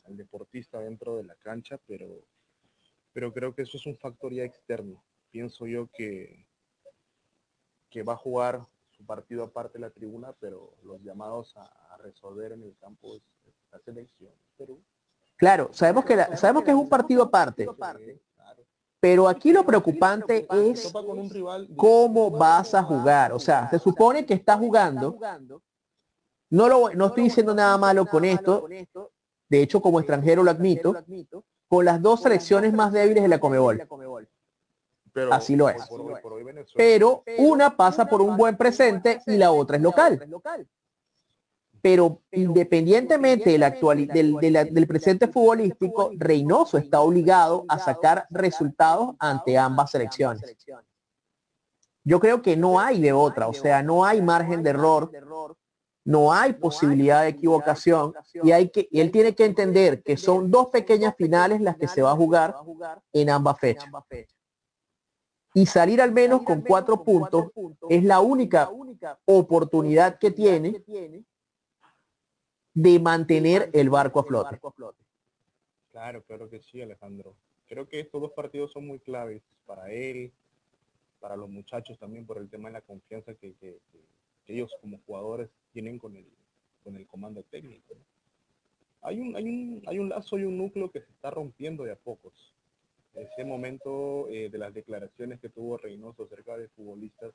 al 0.08 0.18
deportista 0.18 0.78
dentro 0.82 1.16
de 1.16 1.24
la 1.24 1.36
cancha, 1.36 1.80
pero, 1.88 2.06
pero 3.14 3.34
creo 3.34 3.56
que 3.56 3.62
eso 3.64 3.78
es 3.78 3.86
un 3.86 3.98
factor 3.98 4.34
ya 4.34 4.44
externo. 4.44 5.02
Pienso 5.32 5.66
yo 5.68 5.90
que, 5.96 6.46
que 7.90 8.04
va 8.04 8.14
a 8.14 8.18
jugar 8.18 8.66
su 8.92 9.06
partido 9.06 9.46
aparte 9.46 9.78
de 9.78 9.80
la 9.80 9.90
tribuna, 9.90 10.34
pero 10.40 10.76
los 10.84 11.02
llamados 11.02 11.56
a, 11.56 11.64
a 11.94 11.98
resolver 11.98 12.52
en 12.52 12.64
el 12.64 12.76
campo 12.78 13.16
es, 13.16 13.24
es 13.48 13.54
la 13.72 13.80
selección. 13.80 14.34
Perú. 14.58 14.82
Claro, 15.38 15.70
sabemos 15.74 16.04
que, 16.06 16.16
la- 16.18 16.36
sabemos 16.38 16.64
que 16.64 16.72
es 16.72 16.76
un 16.78 16.90
partido 16.90 17.24
aparte, 17.24 17.66
pero 19.06 19.28
aquí 19.28 19.54
lo 19.54 19.64
preocupante 19.64 20.48
es 20.52 20.92
cómo 21.76 22.32
vas 22.32 22.74
a 22.74 22.82
jugar. 22.82 23.34
O 23.34 23.40
sea, 23.40 23.70
se 23.70 23.78
supone 23.78 24.26
que 24.26 24.34
estás 24.34 24.58
jugando. 24.58 25.16
No, 26.50 26.68
lo, 26.68 26.90
no 26.96 27.06
estoy 27.06 27.26
diciendo 27.26 27.54
nada 27.54 27.78
malo 27.78 28.08
con 28.08 28.26
esto. 28.26 28.68
De 29.48 29.62
hecho, 29.62 29.80
como 29.80 30.00
extranjero 30.00 30.42
lo 30.44 30.50
admito. 30.50 30.96
con 31.68 31.86
las 31.86 32.02
dos 32.02 32.24
selecciones 32.24 32.74
más 32.74 32.92
débiles 32.92 33.22
de 33.22 33.28
la 33.30 33.40
Comebol. 33.40 33.88
Pero 35.14 35.32
Así 35.32 35.56
lo 35.56 35.70
es. 35.70 35.86
por 35.88 36.02
hoy- 36.02 36.22
por 36.22 36.34
hoy 36.34 36.44
Venezuela- 36.44 36.76
Pero 36.76 37.24
una 37.38 37.78
pasa 37.78 38.08
por 38.08 38.22
un 38.22 38.36
buen 38.38 38.58
presente 38.58 39.22
y 39.28 39.38
la 39.38 39.52
otra 39.52 39.78
es 39.78 39.84
local. 39.84 40.20
Pero 41.86 42.24
independientemente 42.32 43.52
de 43.52 43.60
la 43.60 43.68
actuali- 43.68 44.08
del, 44.08 44.38
de 44.38 44.50
la- 44.50 44.66
del 44.66 44.88
presente 44.88 45.28
futbolístico, 45.28 46.10
Reynoso 46.18 46.80
está 46.80 47.00
obligado 47.02 47.64
a 47.70 47.78
sacar 47.78 48.26
resultados 48.32 49.16
ante 49.20 49.56
ambas 49.56 49.92
selecciones. 49.92 50.42
Yo 52.04 52.20
creo 52.20 52.42
que 52.42 52.58
no 52.58 52.80
hay 52.80 53.00
de 53.00 53.14
otra, 53.14 53.48
o 53.48 53.54
sea, 53.54 53.84
no 53.84 54.04
hay 54.04 54.20
margen 54.20 54.64
de 54.64 54.72
error, 54.72 55.12
no 56.06 56.34
hay 56.34 56.54
posibilidad 56.54 57.22
de 57.22 57.28
equivocación 57.30 58.14
y 58.44 58.52
hay 58.52 58.70
que 58.70 58.88
y 58.90 59.00
él 59.00 59.12
tiene 59.12 59.36
que 59.36 59.46
entender 59.46 60.02
que 60.02 60.18
son 60.18 60.50
dos 60.50 60.70
pequeñas 60.70 61.14
finales 61.16 61.62
las 61.62 61.78
que 61.78 61.88
se 61.88 62.02
va 62.02 62.14
a 62.14 62.16
jugar 62.16 62.56
en 63.14 63.30
ambas 63.30 63.60
fechas. 63.60 63.86
Y 65.54 65.68
salir 65.68 66.02
al 66.02 66.12
menos 66.12 66.42
con 66.42 66.62
cuatro 66.62 67.04
puntos 67.04 67.46
es 67.90 68.04
la 68.04 68.20
única 68.22 68.72
oportunidad 69.26 70.18
que 70.18 70.32
tiene 70.32 70.84
de 72.76 73.00
mantener 73.00 73.70
el 73.74 73.90
barco 73.90 74.20
a 74.20 74.24
flote. 74.24 74.60
Claro, 75.92 76.22
claro 76.24 76.50
que 76.50 76.60
sí, 76.62 76.82
Alejandro. 76.82 77.36
Creo 77.68 77.88
que 77.88 78.02
estos 78.02 78.22
dos 78.22 78.34
partidos 78.34 78.72
son 78.74 78.86
muy 78.86 79.00
claves 79.00 79.42
para 79.66 79.92
él, 79.92 80.32
para 81.22 81.38
los 81.38 81.50
muchachos 81.50 81.98
también 81.98 82.26
por 82.26 82.38
el 82.38 82.50
tema 82.50 82.68
de 82.70 82.74
la 82.74 82.82
confianza 82.82 83.34
que, 83.34 83.54
que- 83.56 83.80
ellos 84.48 84.72
como 84.80 85.00
jugadores 85.08 85.50
tienen 85.74 85.98
con 85.98 86.16
el, 86.16 86.28
con 86.84 86.96
el 86.96 87.08
comando 87.08 87.42
técnico. 87.50 87.96
Hay 89.02 89.20
un, 89.20 89.36
hay, 89.36 89.44
un, 89.46 89.82
hay 89.88 89.98
un 89.98 90.10
lazo 90.10 90.38
y 90.38 90.44
un 90.44 90.56
núcleo 90.56 90.92
que 90.92 91.02
se 91.02 91.10
está 91.10 91.32
rompiendo 91.32 91.84
de 91.84 91.94
a 91.94 91.96
pocos. 91.96 92.54
Ese 93.16 93.44
momento 93.44 94.28
eh, 94.30 94.50
de 94.50 94.58
las 94.60 94.72
declaraciones 94.72 95.40
que 95.40 95.50
tuvo 95.50 95.78
Reynoso 95.78 96.26
acerca 96.26 96.58
de 96.58 96.68
futbolistas, 96.68 97.34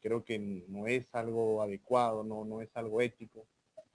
creo 0.00 0.24
que 0.24 0.38
no 0.38 0.86
es 0.86 1.06
algo 1.14 1.60
adecuado, 1.60 2.24
no, 2.24 2.46
no 2.46 2.62
es 2.62 2.70
algo 2.74 3.02
ético 3.02 3.44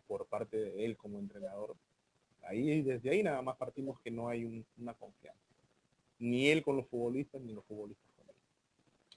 por 0.08 0.26
parte 0.28 0.58
de 0.58 0.86
él 0.86 0.98
como 0.98 1.20
entrenador. 1.20 1.76
Ahí, 2.44 2.82
desde 2.82 3.10
ahí 3.10 3.24
nada 3.24 3.42
más 3.42 3.58
partimos 3.58 4.00
que 4.02 4.12
no 4.12 4.28
hay 4.30 4.46
un- 4.46 4.66
una 4.78 4.94
confianza. 4.94 5.42
Ni 6.20 6.48
él 6.50 6.64
con 6.64 6.78
los 6.78 6.88
futbolistas, 6.88 7.42
ni 7.42 7.54
los 7.54 7.66
futbolistas 7.66 8.08
con 8.16 8.30
él. 8.30 8.36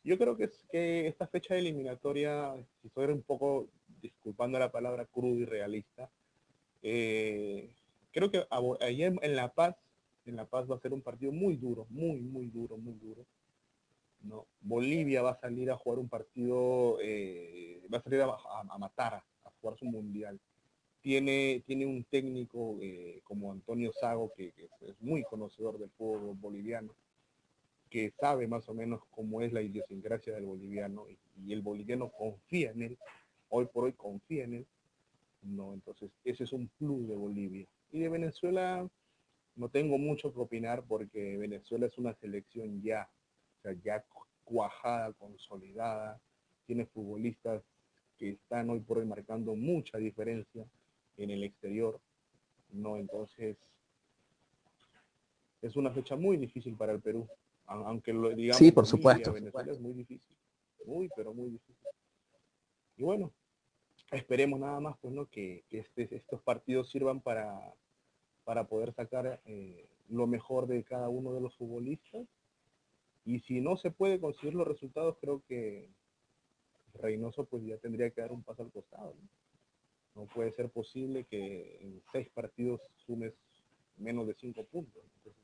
Yo 0.05 0.19
creo 0.19 0.37
que, 0.37 0.45
es, 0.45 0.65
que 0.71 1.07
esta 1.07 1.27
fecha 1.27 1.57
eliminatoria, 1.57 2.55
si 2.81 2.89
soy 2.89 3.07
un 3.07 3.23
poco, 3.23 3.69
disculpando 4.01 4.59
la 4.59 4.73
palabra 4.73 5.05
crudo 5.05 5.37
y 5.39 5.45
realista, 5.45 6.11
eh, 6.83 7.71
creo 8.13 8.31
que 8.31 8.47
ahí 8.81 9.03
en, 9.03 9.19
La 9.37 9.53
Paz, 9.53 9.77
en 10.25 10.37
La 10.37 10.47
Paz 10.47 10.71
va 10.71 10.77
a 10.77 10.81
ser 10.81 10.93
un 10.93 11.03
partido 11.03 11.33
muy 11.33 11.57
duro, 11.57 11.87
muy, 11.91 12.21
muy 12.21 12.49
duro, 12.49 12.77
muy 12.79 12.95
duro. 12.95 13.27
¿no? 14.23 14.47
Bolivia 14.61 15.23
va 15.23 15.33
a 15.33 15.41
salir 15.41 15.71
a 15.71 15.77
jugar 15.77 15.99
un 15.99 16.09
partido, 16.09 16.99
eh, 17.01 17.81
va 17.93 17.99
a 17.99 18.03
salir 18.03 18.21
a, 18.23 18.79
matar, 18.79 19.15
a 19.45 19.51
jugar 19.61 19.79
su 19.79 19.85
mundial 19.85 20.41
tiene, 21.01 21.63
tiene 21.67 21.87
un 21.87 22.05
técnico 22.05 22.79
eh, 22.81 23.21
como 23.25 23.53
Antonio 23.53 23.93
Sago, 23.93 24.33
que, 24.37 24.53
es 24.57 25.01
muy 25.01 25.23
conocedor 25.25 25.79
del 25.79 25.91
fútbol 25.91 26.37
boliviano, 26.37 26.95
que 27.91 28.13
sabe 28.21 28.47
más 28.47 28.69
o 28.69 28.75
menos 28.75 29.01
cómo 29.11 29.41
es 29.41 29.53
la 29.53 29.63
idiosincrasia 29.63 30.35
del 30.35 30.45
boliviano 30.45 31.07
y, 31.09 31.19
y 31.47 31.53
el 31.53 31.63
boliviano 31.63 32.11
confía 32.11 32.71
en 32.73 32.83
él, 32.83 32.99
hoy 33.49 33.67
por 33.67 33.85
hoy 33.85 33.93
confía 33.93 34.45
en 34.45 34.55
él, 34.55 34.67
no, 35.43 35.73
entonces 35.73 36.11
ese 36.25 36.45
es 36.45 36.53
un 36.53 36.69
plus 36.79 37.09
de 37.09 37.17
Bolivia. 37.17 37.67
Y 37.93 38.01
de 38.01 38.09
Venezuela 38.09 38.87
no 39.57 39.69
tengo 39.69 39.99
mucho 39.99 40.33
que 40.33 40.41
opinar 40.41 40.85
porque 40.87 41.37
Venezuela 41.37 41.87
es 41.87 41.97
una 41.99 42.15
selección 42.15 42.83
ya, 42.83 43.09
o 43.59 43.63
sea, 43.63 43.73
ya 43.83 44.05
cuajada, 44.45 45.13
consolidada, 45.15 46.21
tiene 46.67 46.87
futbolistas 46.87 47.63
que 48.19 48.31
están 48.31 48.69
hoy 48.71 48.81
por 48.81 48.99
hoy 48.99 49.07
marcando 49.07 49.55
mucha 49.55 49.99
diferencia 49.99 50.67
en 51.19 51.31
el 51.31 51.45
exterior, 51.45 52.01
¿no? 52.71 52.97
Entonces, 52.97 53.57
es 55.61 55.77
una 55.77 55.91
fecha 55.91 56.17
muy 56.17 56.37
difícil 56.37 56.77
para 56.77 56.93
el 56.93 57.01
Perú, 57.01 57.29
aunque 57.67 58.13
lo 58.13 58.31
digamos. 58.31 58.59
Sí, 58.59 58.73
por 58.73 58.87
supuesto. 58.87 59.33
Venezuela 59.33 59.73
es 59.73 59.81
muy 59.81 59.93
difícil, 59.93 60.37
muy, 60.87 61.09
pero 61.15 61.35
muy 61.35 61.51
difícil. 61.51 61.87
Y 62.97 63.03
bueno, 63.03 63.33
esperemos 64.13 64.59
nada 64.61 64.81
más, 64.81 64.97
pues, 65.01 65.13
¿no? 65.13 65.27
Que, 65.27 65.65
que 65.69 65.81
este- 65.81 66.15
estos 66.15 66.41
partidos 66.43 66.91
sirvan 66.91 67.21
para, 67.21 67.61
para 68.45 68.65
poder 68.65 68.93
sacar 68.95 69.41
eh, 69.45 69.89
lo 70.09 70.27
mejor 70.27 70.67
de 70.67 70.83
cada 70.85 71.09
uno 71.09 71.33
de 71.35 71.41
los 71.41 71.55
futbolistas. 71.57 72.27
Y 73.25 73.41
si 73.41 73.61
no 73.61 73.77
se 73.77 73.91
puede 73.91 74.21
conseguir 74.21 74.55
los 74.55 74.67
resultados, 74.67 75.17
creo 75.21 75.43
que 75.49 75.91
Reynoso 76.95 77.45
pues 77.45 77.63
ya 77.65 77.77
tendría 77.77 78.11
que 78.11 78.21
dar 78.23 78.33
un 78.33 78.43
paso 78.43 78.63
al 78.63 78.71
costado. 78.73 79.15
¿no? 79.21 79.29
No 80.19 80.27
puede 80.27 80.51
ser 80.53 80.69
posible 80.69 81.25
que 81.31 81.79
en 81.81 82.03
seis 82.11 82.29
partidos 82.35 82.81
sumes 83.07 83.33
menos 83.99 84.27
de 84.27 84.35
cinco 84.35 84.65
puntos. 84.65 85.01
Entonces, 85.19 85.43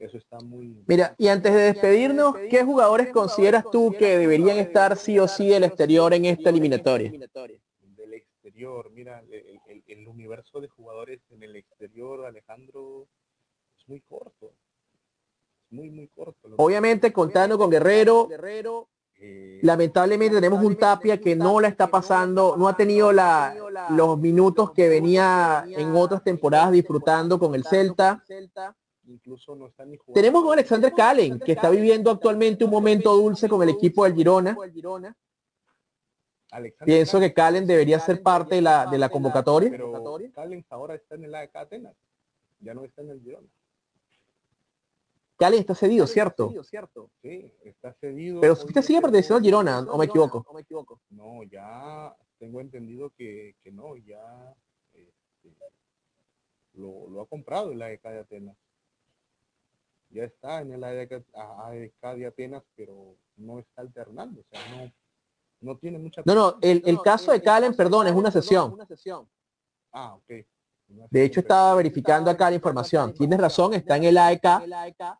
eso 0.00 0.18
está 0.18 0.40
muy... 0.40 0.82
Mira, 0.88 1.14
y 1.18 1.28
antes 1.28 1.54
de 1.54 1.60
despedirnos, 1.60 2.34
¿qué 2.50 2.64
jugadores 2.64 3.12
consideras 3.12 3.64
tú 3.70 3.94
que 3.96 4.18
deberían 4.18 4.58
estar 4.58 4.96
sí 4.96 5.20
o 5.20 5.28
sí 5.28 5.48
del 5.48 5.62
exterior 5.62 6.12
en 6.14 6.24
esta 6.24 6.50
eliminatoria? 6.50 7.12
del 7.80 8.14
exterior. 8.14 8.90
Mira, 8.90 9.20
el, 9.30 9.60
el- 9.68 9.84
el 9.86 10.08
universo 10.08 10.60
de 10.60 10.66
jugadores 10.66 11.20
en 11.30 11.44
el 11.44 11.54
exterior, 11.54 12.26
Alejandro, 12.26 13.06
es 13.78 13.88
muy 13.88 14.00
corto. 14.00 14.52
Es 15.66 15.72
muy, 15.72 15.90
muy 15.90 16.08
corto. 16.08 16.48
Obviamente 16.56 17.12
contando 17.12 17.56
con 17.56 17.70
Guerrero, 17.70 18.28
eh, 18.32 18.76
lamentablemente 19.62 20.36
tenemos 20.36 20.62
un 20.62 20.76
Tapia 20.76 21.20
que 21.20 21.36
no 21.36 21.60
la 21.60 21.68
está 21.68 21.86
pasando, 21.86 22.56
no 22.56 22.68
ha 22.68 22.76
tenido 22.76 23.12
la, 23.12 23.54
los 23.90 24.18
minutos 24.18 24.72
que 24.72 24.88
venía 24.88 25.64
en 25.68 25.94
otras 25.94 26.22
temporadas 26.22 26.72
disfrutando 26.72 27.38
con 27.38 27.54
el 27.54 27.64
Celta. 27.64 28.22
incluso 29.06 29.54
no 29.54 29.68
está 29.68 29.84
ni 29.84 29.96
jugando. 29.96 30.14
Tenemos 30.14 30.48
a 30.48 30.52
Alexander 30.52 30.92
Calen, 30.92 31.38
que 31.38 31.52
está 31.52 31.70
viviendo 31.70 32.10
actualmente 32.10 32.64
un 32.64 32.70
momento 32.70 33.14
dulce 33.14 33.48
con 33.48 33.62
el 33.62 33.68
equipo 33.68 34.04
del 34.04 34.14
Girona. 34.14 34.56
Alexander 36.50 36.84
Pienso 36.84 37.18
que 37.18 37.32
Calen 37.32 37.66
debería 37.66 37.98
ser 37.98 38.22
parte 38.22 38.56
de 38.56 38.62
la, 38.62 38.86
de 38.86 38.98
la 38.98 39.08
convocatoria. 39.08 39.70
Pero 39.70 39.94
ahora 40.70 40.94
está 40.94 41.14
en 41.14 41.24
el 41.24 41.34
AEK 41.34 41.56
Atenas. 41.56 41.94
Ya 42.60 42.74
no 42.74 42.84
está 42.84 43.02
en 43.02 43.10
el 43.10 43.20
Girona. 43.22 43.48
Calen 45.42 45.58
está 45.58 45.74
cedido, 45.74 46.06
¿cierto? 46.06 46.52
Sí, 47.20 47.52
está 47.64 47.92
cedido. 47.94 48.40
Pero 48.40 48.52
usted 48.52 48.80
sigue 48.80 49.00
perteneciendo 49.00 49.38
al 49.38 49.42
Girona, 49.42 49.80
¿o 49.80 49.98
me 49.98 50.04
equivoco? 50.04 50.46
No, 51.10 51.42
ya 51.42 52.14
tengo 52.38 52.60
entendido 52.60 53.10
que, 53.10 53.56
que 53.60 53.72
no, 53.72 53.96
ya 53.96 54.54
este, 54.92 55.56
lo, 56.74 57.10
lo 57.10 57.22
ha 57.22 57.26
comprado 57.26 57.72
el 57.72 57.82
AEK 57.82 58.02
de 58.04 58.18
Atenas. 58.20 58.56
Ya 60.10 60.22
está 60.22 60.60
en 60.60 60.74
el 60.74 60.84
AEK, 60.84 61.24
AEK 61.34 62.16
de 62.18 62.26
Atenas, 62.26 62.62
pero 62.76 63.16
no 63.36 63.58
está 63.58 63.82
alternando, 63.82 64.42
o 64.42 64.44
sea, 64.44 64.60
no, 64.76 64.92
no 65.60 65.76
tiene 65.76 65.98
mucha... 65.98 66.22
No, 66.24 66.36
no, 66.36 66.58
el, 66.60 66.84
el 66.86 67.02
caso 67.02 67.32
de 67.32 67.42
Calen, 67.42 67.74
perdón, 67.74 68.06
es 68.06 68.14
una 68.14 68.30
sesión. 68.30 68.78
Ah, 69.90 70.14
ok. 70.14 70.46
De 71.10 71.24
hecho, 71.24 71.40
estaba 71.40 71.74
verificando 71.74 72.30
acá 72.30 72.50
la 72.50 72.56
información. 72.56 73.12
Tienes 73.14 73.40
razón, 73.40 73.74
está 73.74 73.96
en 73.96 74.04
el 74.04 74.18
AEK, 74.18 74.42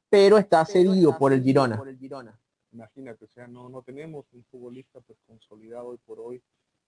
pero 0.09 0.39
está 0.39 0.65
cedido 0.65 1.17
por 1.19 1.33
el 1.33 1.43
Girona. 1.43 1.83
Imagínate, 2.73 3.25
o 3.25 3.29
sea, 3.29 3.47
no, 3.47 3.69
no 3.69 3.83
tenemos 3.83 4.25
un 4.33 4.45
futbolista 4.45 5.01
pues 5.01 5.19
consolidado 5.27 5.89
hoy 5.89 5.99
por 6.07 6.21
hoy. 6.21 6.43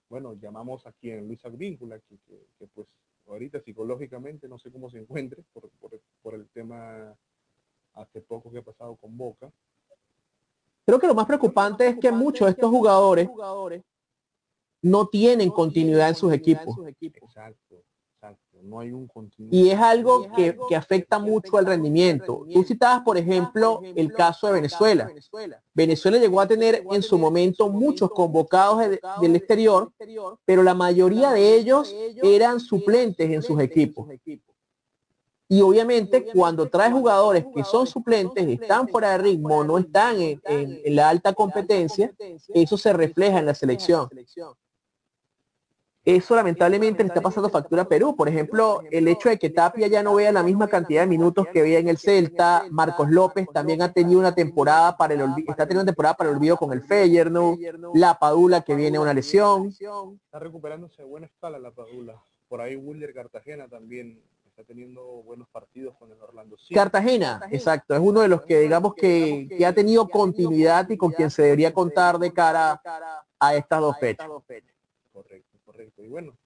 Bueno, 0.09 0.35
llamamos 0.35 0.87
aquí 0.87 1.11
en 1.11 1.27
Luis 1.27 1.45
Advíncula, 1.45 1.99
que, 1.99 2.17
que, 2.27 2.47
que, 2.59 2.67
pues 2.69 2.87
ahorita 3.27 3.61
psicológicamente 3.61 4.49
no 4.49 4.59
sé 4.59 4.71
cómo 4.71 4.89
se 4.89 4.99
encuentre 4.99 5.43
por, 5.53 5.69
por, 5.81 6.01
por 6.23 6.35
el 6.35 6.49
tema 6.49 7.15
hace 7.95 8.21
poco 8.23 8.51
que 8.51 8.59
ha 8.59 8.63
pasado 8.63 8.97
con 8.97 9.17
Boca. 9.17 9.51
Creo 10.87 10.99
que 10.99 11.07
lo 11.07 11.15
más 11.15 11.27
preocupante 11.27 11.87
es 11.87 11.99
que 11.99 12.13
muchos 12.13 12.47
de 12.47 12.53
estos 12.53 12.71
jugadores 12.71 13.29
no 14.83 15.07
tienen 15.07 15.51
continuidad 15.51 16.11
en 16.11 16.15
sus 16.15 16.33
equipos. 16.33 16.77
Exacto. 17.01 17.83
No 18.65 18.81
hay 18.81 18.93
un 18.93 19.07
continuo. 19.07 19.51
Y 19.53 19.69
es 19.71 19.79
algo 19.79 20.27
que, 20.35 20.57
que 20.69 20.75
afecta 20.77 21.19
mucho 21.19 21.59
al 21.59 21.67
rendimiento. 21.67 22.47
Tú 22.53 22.65
citabas, 22.65 23.03
por 23.03 23.19
ejemplo, 23.19 23.83
el 23.95 24.13
caso 24.13 24.47
de 24.47 24.53
Venezuela. 24.55 25.13
Venezuela 25.75 26.17
llegó 26.19 26.41
a 26.41 26.47
tener 26.47 26.83
en 26.91 27.03
su 27.03 27.19
momento 27.19 27.69
muchos 27.69 28.11
convocados 28.11 28.79
de- 28.79 29.01
del 29.21 29.37
exterior, 29.37 29.93
pero 30.47 30.63
la 30.63 30.73
mayoría 30.75 31.31
de 31.33 31.55
ellos 31.57 31.95
eran 32.23 32.59
suplentes 32.59 33.31
en 33.31 33.43
sus 33.43 33.61
equipos. 33.61 34.07
Y 35.47 35.61
obviamente 35.61 36.25
cuando 36.35 36.69
traes 36.71 36.93
jugadores 36.95 37.45
que 37.55 37.65
son 37.65 37.87
suplentes, 37.87 38.49
están 38.49 38.89
fuera 38.89 39.11
de 39.11 39.19
ritmo, 39.19 39.63
no 39.63 39.77
están 39.79 40.21
en, 40.23 40.41
en- 40.47 40.81
en 40.85 40.97
la 40.97 41.09
alta 41.11 41.35
competencia, 41.35 42.11
eso 42.49 42.79
se 42.79 42.93
refleja 42.95 43.39
en 43.41 43.47
la 43.47 43.55
selección. 43.55 44.09
Eso 46.05 46.37
lamentablemente 46.37 47.03
le 47.03 47.09
está 47.09 47.23
pasando 47.23 47.49
factura 47.49 47.83
a 47.83 47.89
Perú. 47.89 48.15
Por 48.15 48.29
ejemplo, 48.29 48.83
el 48.91 49.09
hecho 49.09 49.31
de 49.31 49.39
que 49.39 49.49
Tapia 49.51 49.87
ya 49.87 50.03
no 50.03 50.15
vea 50.15 50.33
la 50.33 50.43
misma 50.43 50.69
cantidad 50.69 51.03
de 51.03 51.07
minutos 51.07 51.47
que 51.53 51.63
veía 51.63 51.79
en 51.79 51.89
el 51.89 51.97
Celta, 51.97 52.65
Marcos 52.71 53.11
López 53.11 53.47
también 53.53 53.81
ha 53.81 53.93
tenido 53.93 54.21
una 54.21 54.35
temporada 54.35 54.97
para 54.97 55.15
el 55.15 55.23
olvido, 55.23 55.51
está 55.51 55.65
teniendo 55.65 55.83
una 55.83 55.93
temporada 55.93 56.15
para 56.15 56.31
el 56.31 56.37
olvido 56.37 56.57
con 56.59 56.73
el 56.73 56.83
Feyenoord, 56.83 57.59
La 57.95 58.19
Padula 58.19 58.61
que 58.61 58.75
viene 58.75 58.99
a 58.99 59.01
una 59.01 59.15
lesión. 59.15 59.69
Está 59.69 60.39
recuperándose 60.39 61.01
a 61.01 61.07
buena 61.07 61.27
escala 61.27 61.59
la 61.59 61.71
Padula. 61.71 62.21
Por 62.49 62.61
ahí 62.61 62.77
Wilder 62.77 63.15
Cartagena 63.15 63.67
también 63.69 64.21
está 64.45 64.63
teniendo 64.63 65.03
buenos 65.25 65.49
partidos 65.49 65.97
con 65.97 66.13
el 66.13 66.21
Orlando. 66.21 66.57
Cartagena, 66.73 67.41
exacto, 67.51 67.95
es 67.95 68.01
uno 68.01 68.21
de 68.21 68.29
los 68.29 68.43
que 68.43 68.61
digamos 68.61 68.95
que, 68.95 69.49
que 69.49 69.65
ha 69.65 69.73
tenido 69.73 70.07
continuidad 70.09 70.89
y 70.91 70.97
con 70.97 71.13
quien 71.13 71.31
se 71.31 71.43
debería 71.43 71.73
contar 71.73 72.19
de 72.19 72.33
cara 72.33 72.81
a 73.39 73.55
estas 73.57 73.81
dos 73.81 73.99
fechas. 73.99 74.29
Y 76.05 76.09
bueno, 76.09 76.37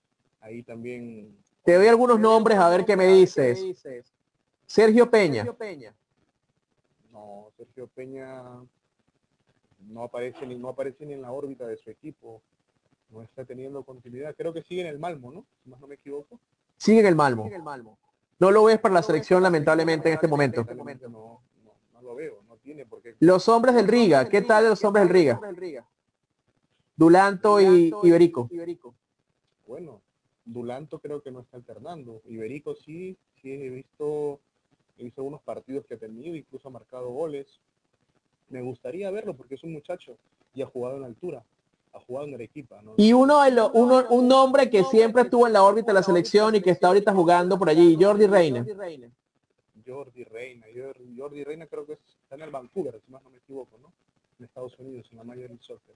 ahí 0.40 0.62
también... 0.62 1.36
Te 1.64 1.74
doy 1.74 1.88
algunos 1.88 2.20
nombres 2.20 2.58
a 2.58 2.68
ver 2.68 2.84
qué 2.84 2.96
me 2.96 3.06
dices. 3.06 3.60
Sergio 4.66 5.10
Peña. 5.10 5.44
No, 7.10 7.50
Sergio 7.56 7.88
Peña 7.88 8.42
no 9.88 10.02
aparece 10.02 10.46
ni 10.46 10.56
no 10.56 10.68
aparece 10.68 11.04
ni 11.04 11.14
en 11.14 11.22
la 11.22 11.32
órbita 11.32 11.66
de 11.66 11.76
su 11.76 11.90
equipo. 11.90 12.40
No 13.10 13.22
está 13.22 13.44
teniendo 13.44 13.82
continuidad. 13.82 14.34
Creo 14.36 14.52
que 14.52 14.62
sigue 14.62 14.82
en 14.82 14.86
el 14.86 14.98
Malmo, 14.98 15.32
¿no? 15.32 15.44
Si 15.62 15.70
más 15.70 15.80
no 15.80 15.86
me 15.86 15.96
equivoco. 15.96 16.38
Sigue 16.76 17.00
en 17.00 17.06
el 17.06 17.16
Malmo. 17.16 17.50
No 18.38 18.50
lo 18.50 18.64
ves 18.64 18.78
para 18.78 18.94
la 18.94 19.02
selección 19.02 19.42
lamentablemente 19.42 20.08
en 20.08 20.14
este 20.14 20.28
momento. 20.28 20.64
No, 20.64 20.84
no, 21.08 21.42
no 21.94 22.02
lo 22.02 22.14
veo, 22.14 22.42
no 22.46 22.56
tiene 22.58 22.86
por 22.86 23.02
qué. 23.02 23.16
Los 23.18 23.48
hombres 23.48 23.74
del 23.74 23.88
Riga, 23.88 24.28
¿qué 24.28 24.42
tal 24.42 24.68
los 24.68 24.84
hombres 24.84 25.08
del 25.08 25.56
Riga? 25.56 25.88
Dulanto 26.96 27.60
y 27.60 27.92
Iberico. 28.04 28.48
Bueno, 29.68 30.00
Dulanto 30.46 30.98
creo 30.98 31.20
que 31.20 31.30
no 31.30 31.40
está 31.40 31.58
alternando. 31.58 32.22
Iberico 32.24 32.74
sí, 32.74 33.16
sí 33.40 33.52
he 33.52 33.68
visto, 33.68 34.40
he 34.96 35.04
visto 35.04 35.22
unos 35.22 35.42
partidos 35.42 35.84
que 35.86 35.94
ha 35.94 35.98
tenido, 35.98 36.34
incluso 36.34 36.68
ha 36.68 36.70
marcado 36.70 37.10
goles. 37.10 37.46
Me 38.48 38.62
gustaría 38.62 39.10
verlo 39.10 39.34
porque 39.36 39.56
es 39.56 39.62
un 39.62 39.74
muchacho 39.74 40.16
y 40.54 40.62
ha 40.62 40.66
jugado 40.66 40.96
en 40.96 41.04
altura, 41.04 41.44
ha 41.92 42.00
jugado 42.00 42.26
en 42.28 42.34
Arequipa. 42.34 42.80
¿no? 42.80 42.94
Y 42.96 43.12
uno, 43.12 43.42
de 43.42 43.50
los- 43.50 43.70
uno, 43.74 44.06
un 44.08 44.26
nombre 44.26 44.70
que 44.70 44.82
siempre 44.84 45.22
estuvo 45.22 45.46
en 45.46 45.52
la 45.52 45.62
órbita 45.62 45.88
de 45.88 45.94
la 45.94 46.02
selección 46.02 46.54
y 46.54 46.62
que 46.62 46.70
está 46.70 46.88
ahorita 46.88 47.12
jugando 47.14 47.58
por 47.58 47.68
allí, 47.68 47.94
Jordi 48.00 48.26
Reina. 48.26 48.60
Jordi 49.86 50.24
Reina. 50.24 50.66
Jordi, 50.74 51.16
Jordi 51.18 51.44
Reina 51.44 51.66
creo 51.66 51.84
que 51.86 51.92
está 51.92 52.36
en 52.36 52.42
el 52.42 52.50
Vancouver, 52.50 52.98
si 53.04 53.12
más 53.12 53.22
no 53.22 53.28
me 53.30 53.36
equivoco, 53.38 53.76
¿no? 53.78 53.92
En 54.38 54.46
Estados 54.46 54.78
Unidos, 54.78 55.06
en 55.10 55.18
la 55.18 55.24
Major 55.24 55.48
League 55.48 55.62
Soccer. 55.62 55.94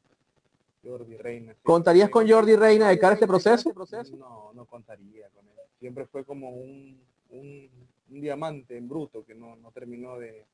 Jordi 0.85 1.17
Reina. 1.17 1.55
¿Contarías 1.63 2.11
con 2.11 2.29
Jordi 2.29 2.57
Reina 2.57 2.89
de 2.89 2.99
cara 2.99 3.13
a 3.13 3.15
este 3.15 3.27
proceso? 3.27 3.73
No, 4.17 4.53
no 4.53 4.65
contaría 4.65 5.29
con 5.31 5.47
él. 5.47 5.55
Siempre 5.79 6.07
fue 6.07 6.25
como 6.25 6.51
un, 6.51 7.01
un, 7.31 7.71
un 8.11 8.21
diamante 8.21 8.77
en 8.77 8.89
bruto 8.89 9.25
que 9.25 9.35
no, 9.35 9.57
no 9.57 9.71
terminó 9.71 10.19
de, 10.19 10.45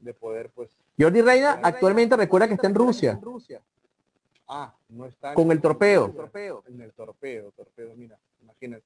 de 0.00 0.14
poder, 0.14 0.50
pues... 0.50 0.70
Jordi 0.98 1.20
Reina 1.22 1.60
actualmente 1.62 2.16
recuerda 2.16 2.48
que 2.48 2.54
está 2.54 2.66
en 2.66 2.74
Rusia. 2.74 3.20
Ah, 4.48 4.74
no 4.90 5.06
está... 5.06 5.34
Con 5.34 5.50
el 5.50 5.60
torpeo. 5.60 6.06
En 6.66 6.80
el 6.80 6.92
torpeo, 6.92 7.52
torpeo, 7.52 7.94
mira, 7.96 8.18
imagínate. 8.42 8.84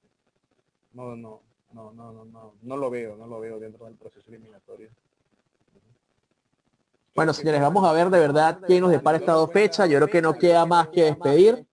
No, 0.92 1.14
no, 1.16 1.42
no, 1.72 1.92
no, 1.92 2.12
no, 2.12 2.24
no, 2.24 2.54
no 2.62 2.76
lo 2.76 2.90
veo, 2.90 3.16
no 3.16 3.26
lo 3.26 3.38
veo 3.40 3.60
dentro 3.60 3.86
del 3.86 3.94
proceso 3.94 4.28
eliminatorio. 4.28 4.88
Bueno, 7.14 7.34
señores, 7.34 7.60
vamos 7.60 7.84
a 7.84 7.92
ver 7.92 8.08
de 8.08 8.18
verdad 8.18 8.58
qué 8.66 8.80
nos 8.80 8.90
depara 8.90 9.18
esta 9.18 9.32
dos 9.32 9.50
fechas. 9.52 9.88
Yo 9.88 9.98
creo 9.98 10.08
que 10.08 10.22
no 10.22 10.34
queda 10.34 10.64
más 10.64 10.88
que 10.88 11.04
despedir. 11.04 11.66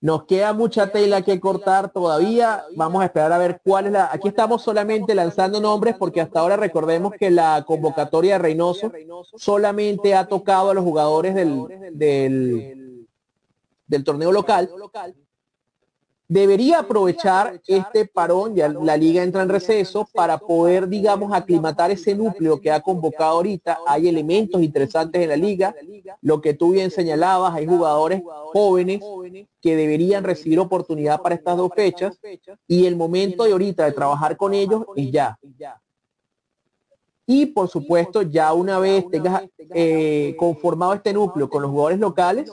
Nos 0.00 0.24
queda 0.24 0.52
mucha 0.52 0.92
tela 0.92 1.22
que 1.22 1.40
cortar 1.40 1.90
todavía. 1.90 2.62
Vamos 2.76 3.00
a 3.00 3.06
esperar 3.06 3.32
a 3.32 3.38
ver 3.38 3.60
cuál 3.64 3.86
es 3.86 3.92
la... 3.92 4.10
Aquí 4.12 4.28
estamos 4.28 4.62
solamente 4.62 5.14
lanzando 5.14 5.60
nombres 5.60 5.96
porque 5.98 6.20
hasta 6.20 6.40
ahora 6.40 6.56
recordemos 6.56 7.14
que 7.18 7.30
la 7.30 7.64
convocatoria 7.66 8.34
de 8.34 8.38
Reynoso 8.40 8.92
solamente 9.36 10.14
ha 10.14 10.26
tocado 10.26 10.70
a 10.70 10.74
los 10.74 10.84
jugadores 10.84 11.34
del, 11.34 11.66
del, 11.92 13.08
del 13.86 14.04
torneo 14.04 14.30
local. 14.30 14.70
Debería 16.34 16.80
aprovechar 16.80 17.60
este 17.64 18.06
parón, 18.06 18.56
ya 18.56 18.68
la 18.68 18.96
liga 18.96 19.22
entra 19.22 19.42
en 19.42 19.48
receso, 19.48 20.04
para 20.12 20.36
poder, 20.36 20.88
digamos, 20.88 21.32
aclimatar 21.32 21.92
ese 21.92 22.12
núcleo 22.12 22.60
que 22.60 22.72
ha 22.72 22.80
convocado 22.80 23.36
ahorita. 23.36 23.78
Hay 23.86 24.08
elementos 24.08 24.60
interesantes 24.60 25.22
en 25.22 25.28
la 25.28 25.36
liga. 25.36 25.72
Lo 26.20 26.40
que 26.40 26.52
tú 26.52 26.72
bien 26.72 26.90
señalabas, 26.90 27.54
hay 27.54 27.68
jugadores 27.68 28.20
jóvenes 28.52 29.00
que 29.62 29.76
deberían 29.76 30.24
recibir 30.24 30.58
oportunidad 30.58 31.22
para 31.22 31.36
estas 31.36 31.56
dos 31.56 31.70
fechas. 31.72 32.18
Y 32.66 32.86
el 32.86 32.96
momento 32.96 33.44
de 33.44 33.52
ahorita 33.52 33.84
de 33.84 33.92
trabajar 33.92 34.36
con 34.36 34.54
ellos 34.54 34.86
es 34.96 35.12
ya. 35.12 35.38
Y 37.26 37.46
por 37.46 37.68
supuesto, 37.68 38.22
ya 38.22 38.52
una 38.54 38.80
vez 38.80 39.08
tengas 39.08 39.44
eh, 39.72 40.34
conformado 40.36 40.94
este 40.94 41.12
núcleo 41.12 41.48
con 41.48 41.62
los 41.62 41.70
jugadores 41.70 42.00
locales, 42.00 42.50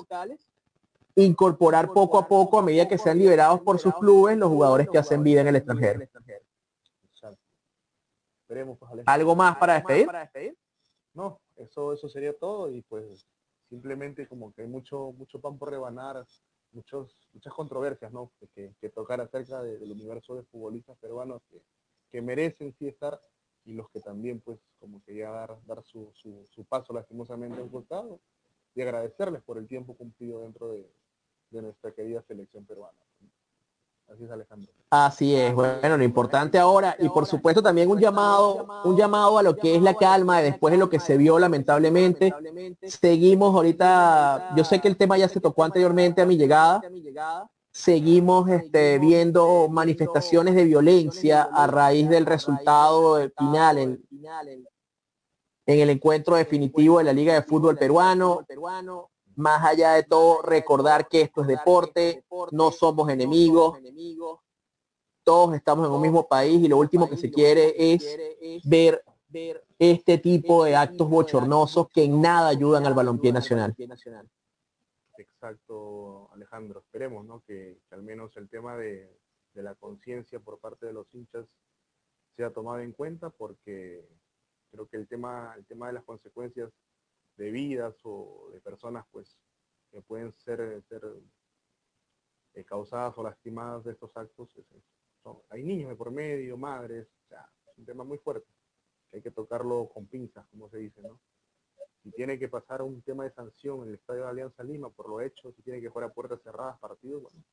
incorporar 1.16 1.88
poco 1.93 2.18
a 2.18 2.28
poco, 2.28 2.59
a 2.59 2.62
medida 2.62 2.88
que 2.88 2.97
sean 2.97 3.18
liberados 3.18 3.62
por 3.62 3.80
sus 3.80 3.93
clubes, 3.99 4.38
los 4.38 4.49
jugadores 4.49 4.88
que 4.89 4.97
hacen 4.97 5.24
vida 5.24 5.41
en 5.41 5.47
el 5.47 5.55
extranjero. 5.57 5.99
¿Algo 9.05 9.36
más 9.36 9.55
para 9.57 9.74
despedir? 9.76 10.07
No, 11.14 11.39
eso, 11.57 11.93
eso 11.93 12.09
sería 12.09 12.34
todo 12.38 12.70
y 12.72 12.82
pues 12.84 13.26
simplemente 13.70 14.28
como 14.28 14.53
que 14.53 14.62
hay 14.64 14.68
mucho, 14.68 15.14
mucho 15.18 15.39
pan 15.39 15.57
por 15.57 15.70
rebanar, 15.70 16.26
muchos, 16.72 17.16
muchas 17.34 17.53
controversias, 17.53 18.12
¿no? 18.12 18.32
Que- 18.53 18.74
Que, 18.80 18.89
tocar 18.89 19.20
acerca 19.22 19.62
de- 19.62 19.78
del 19.78 19.91
universo 19.91 20.36
de 20.36 20.43
futbolistas 20.43 20.97
peruanos 20.97 21.41
que, 21.49 21.62
que 22.09 22.22
merecen 22.22 22.74
sí 22.78 22.88
estar 22.88 23.22
y 23.66 23.74
los 23.74 23.89
que 23.89 23.99
también 24.01 24.39
pues 24.41 24.59
como 24.80 25.01
que 25.03 25.16
ya 25.16 25.30
dar, 25.32 25.57
dar 25.66 25.84
su, 25.84 26.09
su, 26.14 26.66
paso 26.66 26.93
lastimosamente 26.93 27.62
han 27.62 27.70
costado 27.70 28.20
y 28.74 28.82
agradecerles 28.82 29.41
por 29.43 29.57
el 29.57 29.68
tiempo 29.68 29.95
cumplido 29.95 30.41
dentro 30.41 30.70
de, 30.70 30.89
de 31.52 31.62
nuestra 31.62 31.91
querida 31.91 32.24
selección 32.28 32.66
peruana. 32.66 32.97
Así 34.08 34.26
es 34.26 34.32
Alejandro. 34.32 34.72
Así 34.89 35.36
es, 35.36 35.54
bueno, 35.54 35.95
lo 35.95 36.04
importante 36.04 36.60
ahora, 36.60 36.97
y 36.99 37.08
por 37.08 37.26
supuesto 37.26 37.64
también 37.64 37.89
un 37.89 37.97
llamado, 37.97 38.68
un 38.84 38.97
llamado 38.97 39.38
a 39.38 39.43
lo 39.43 39.56
que 39.56 39.76
es 39.76 39.82
la 39.82 39.93
calma 39.93 40.39
de 40.39 40.52
después 40.52 40.74
de 40.74 40.78
lo 40.78 40.89
que 40.89 40.99
se 40.99 41.16
vio 41.16 41.39
lamentablemente. 41.39 42.34
Seguimos 42.84 43.56
ahorita, 43.56 44.54
yo 44.58 44.66
sé 44.66 44.82
que 44.82 44.89
el 44.89 44.97
tema 44.97 45.18
ya 45.18 45.30
se 45.30 45.39
tocó 45.39 45.64
anteriormente 45.64 46.22
a 46.22 46.26
mi 46.26 46.36
llegada. 46.36 46.82
Seguimos 47.72 48.49
este, 48.49 48.99
viendo 48.99 49.70
manifestaciones 49.70 50.56
de 50.56 50.66
violencia 50.66 51.43
a 51.43 51.68
raíz 51.68 52.10
del 52.10 52.26
resultado 52.26 53.18
final 53.38 53.78
en, 53.78 54.04
en 55.66 55.80
el 55.80 55.89
encuentro 55.89 56.36
definitivo 56.36 56.97
de 56.97 57.06
la 57.06 57.14
Liga 57.14 57.34
de 57.34 57.43
Fútbol 57.43 57.78
Peruano. 57.78 58.45
Más 59.42 59.66
allá 59.66 59.94
de 59.94 60.04
todo, 60.04 60.44
recordar 60.44 61.08
que 61.08 61.22
esto 61.22 61.42
es 61.42 61.48
deporte, 61.48 62.24
no 62.52 62.72
somos 62.72 63.10
enemigos, 63.10 63.80
todos 65.24 65.56
estamos 65.56 65.88
en 65.88 65.94
un 65.94 66.02
mismo 66.02 66.28
país 66.28 66.64
y 66.64 66.68
lo 66.68 66.78
último 66.78 67.10
que 67.10 67.18
se 67.18 67.32
quiere 67.32 67.74
es 67.76 68.06
ver 68.64 69.04
este 69.80 70.20
tipo 70.20 70.64
de 70.64 70.76
actos 70.76 71.10
bochornosos 71.10 71.88
que 71.89 72.04
en 72.04 72.22
nada 72.22 72.50
ayudan 72.50 72.86
al 72.86 72.94
balompié 72.94 73.34
nacional. 73.34 73.76
Exacto, 75.18 76.30
Alejandro. 76.34 76.82
Esperemos, 76.82 77.26
¿no? 77.26 77.42
Que, 77.48 77.80
que 77.89 77.96
al 77.96 78.04
menos 78.04 78.38
el 78.38 78.48
tema 78.48 78.78
de, 78.78 79.20
de 79.56 79.64
la 79.64 79.74
conciencia 79.74 80.39
por 80.39 80.60
parte 80.60 80.86
de 80.86 80.94
los 80.94 81.12
hinchas 81.16 81.48
sea 82.36 82.52
tomado 82.52 82.80
en 82.80 82.92
cuenta 82.92 83.32
porque 83.32 84.08
creo 84.70 84.88
que 84.88 84.98
el 84.98 85.08
tema, 85.08 85.56
el 85.58 85.66
tema 85.66 85.88
de 85.88 85.94
las 85.94 86.04
consecuencias 86.04 86.70
de 87.42 87.50
vidas 87.52 87.96
o 88.04 88.50
de 88.54 88.62
personas 88.62 89.06
pues 89.12 89.36
que 89.92 90.00
pueden 90.02 90.32
ser, 90.32 90.82
ser 90.84 91.04
eh, 92.54 92.64
causadas 92.64 93.18
o 93.18 93.24
lastimadas 93.24 93.84
de 93.84 93.94
estos 93.94 94.16
actos, 94.16 94.50
son- 95.24 95.42
hay 95.50 95.64
niños 95.64 95.89
de 95.89 95.96
por 95.96 96.12
medio, 96.12 96.56
madres, 96.56 97.08
o 97.26 97.28
sea, 97.28 97.50
es 97.68 97.78
un 97.78 97.86
tema 97.86 98.04
muy 98.04 98.20
fuerte, 98.20 98.48
hay 99.12 99.22
que 99.22 99.32
tocarlo 99.32 99.89
con 99.89 100.06
pinzas, 100.06 100.46
como 100.50 100.70
se 100.70 100.78
dice, 100.78 101.02
¿no? 101.02 101.20
Si 102.04 102.12
tiene 102.12 102.38
que 102.38 102.48
pasar 102.48 102.82
un 102.84 103.02
tema 103.02 103.24
de 103.24 103.32
sanción 103.32 103.82
en 103.84 103.89
el 103.89 103.96
Estadio 103.96 104.24
de 104.24 104.30
Alianza 104.30 104.64
Lima 104.64 104.89
por 104.89 105.10
lo 105.10 105.20
hecho, 105.22 105.52
si 105.52 105.62
tiene 105.64 105.82
que 105.82 105.89
jugar 105.89 106.10
a 106.10 106.14
puertas 106.14 106.42
cerradas 106.42 106.80
partidos, 106.80 107.24
bueno, 107.24 107.44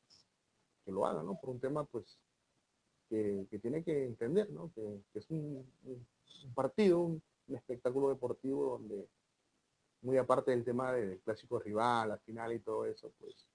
que 0.85 0.93
lo 0.93 1.07
haga, 1.07 1.23
¿no? 1.23 1.39
Por 1.41 1.51
un 1.51 1.61
tema, 1.61 1.85
pues, 1.85 2.19
que, 3.09 3.47
que 3.51 3.59
tiene 3.59 3.83
que 3.83 4.05
entender, 4.05 4.51
¿no? 4.51 4.71
Que, 4.75 5.03
es 5.15 5.31
un, 5.31 5.67
partido, 6.55 7.01
un 7.01 7.23
espectáculo 7.49 8.11
deportivo 8.11 8.79
donde, 8.79 9.09
muy 10.03 10.17
aparte 10.17 10.51
del 10.53 10.65
tema 10.65 10.93
del 10.93 11.19
clásico 11.21 11.59
rival, 11.59 12.11
la 12.11 12.19
final 12.19 12.53
y 12.53 12.61
todo 12.61 12.85
eso, 12.87 13.11
pues, 13.19 13.47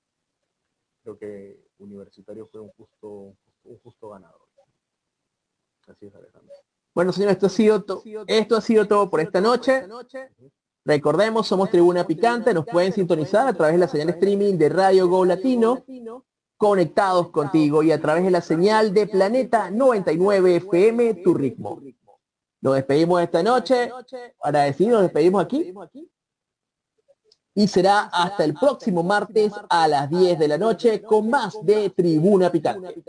creo 1.04 1.18
que 1.18 1.60
Universitario 1.80 2.48
fue 2.48 2.62
un 2.62 2.70
justo, 2.72 3.34
un 3.64 3.78
justo 3.84 4.10
ganador. 4.10 4.42
Así 5.88 6.06
es, 6.06 6.16
Alejandro. 6.16 6.54
Bueno, 6.96 7.12
señores, 7.12 7.34
esto 7.36 7.48
ha 7.48 7.50
sido, 7.50 7.84
to- 7.84 8.04
esto 8.28 8.56
ha 8.56 8.62
sido 8.62 8.88
todo 8.88 9.10
por 9.10 9.20
esta 9.20 9.42
noche. 9.42 9.86
Recordemos, 10.86 11.48
somos 11.48 11.70
Tribuna 11.70 12.06
Picante, 12.06 12.54
nos 12.54 12.66
pueden 12.66 12.92
sintonizar 12.94 13.48
a 13.48 13.54
través 13.54 13.76
de 13.76 13.80
la 13.80 13.88
señal 13.88 14.10
streaming 14.10 14.58
de 14.58 14.70
Radio 14.70 15.08
Go 15.08 15.26
Latino, 15.26 15.84
conectados 16.58 17.30
contigo 17.30 17.84
y 17.84 17.92
a 17.92 18.00
través 18.02 18.24
de 18.24 18.32
la 18.32 18.42
señal 18.42 18.94
de 18.94 19.08
Planeta 19.08 19.72
99 19.72 20.58
FM, 20.58 21.16
tu 21.16 21.34
ritmo. 21.34 21.82
Nos 22.62 22.76
despedimos 22.76 23.22
esta 23.22 23.44
noche. 23.44 23.92
Para 24.42 24.62
decir, 24.64 24.90
nos 24.90 25.02
despedimos 25.02 25.44
aquí. 25.44 25.74
Y 27.56 27.68
será 27.68 28.10
hasta 28.12 28.44
el 28.44 28.54
próximo 28.54 29.04
martes 29.04 29.54
a 29.70 29.88
las 29.88 30.10
10 30.10 30.40
de 30.40 30.48
la 30.48 30.58
noche 30.58 31.02
con 31.02 31.30
más 31.30 31.58
de 31.64 31.92
Tribuna 31.92 32.52
Picante. 32.52 33.04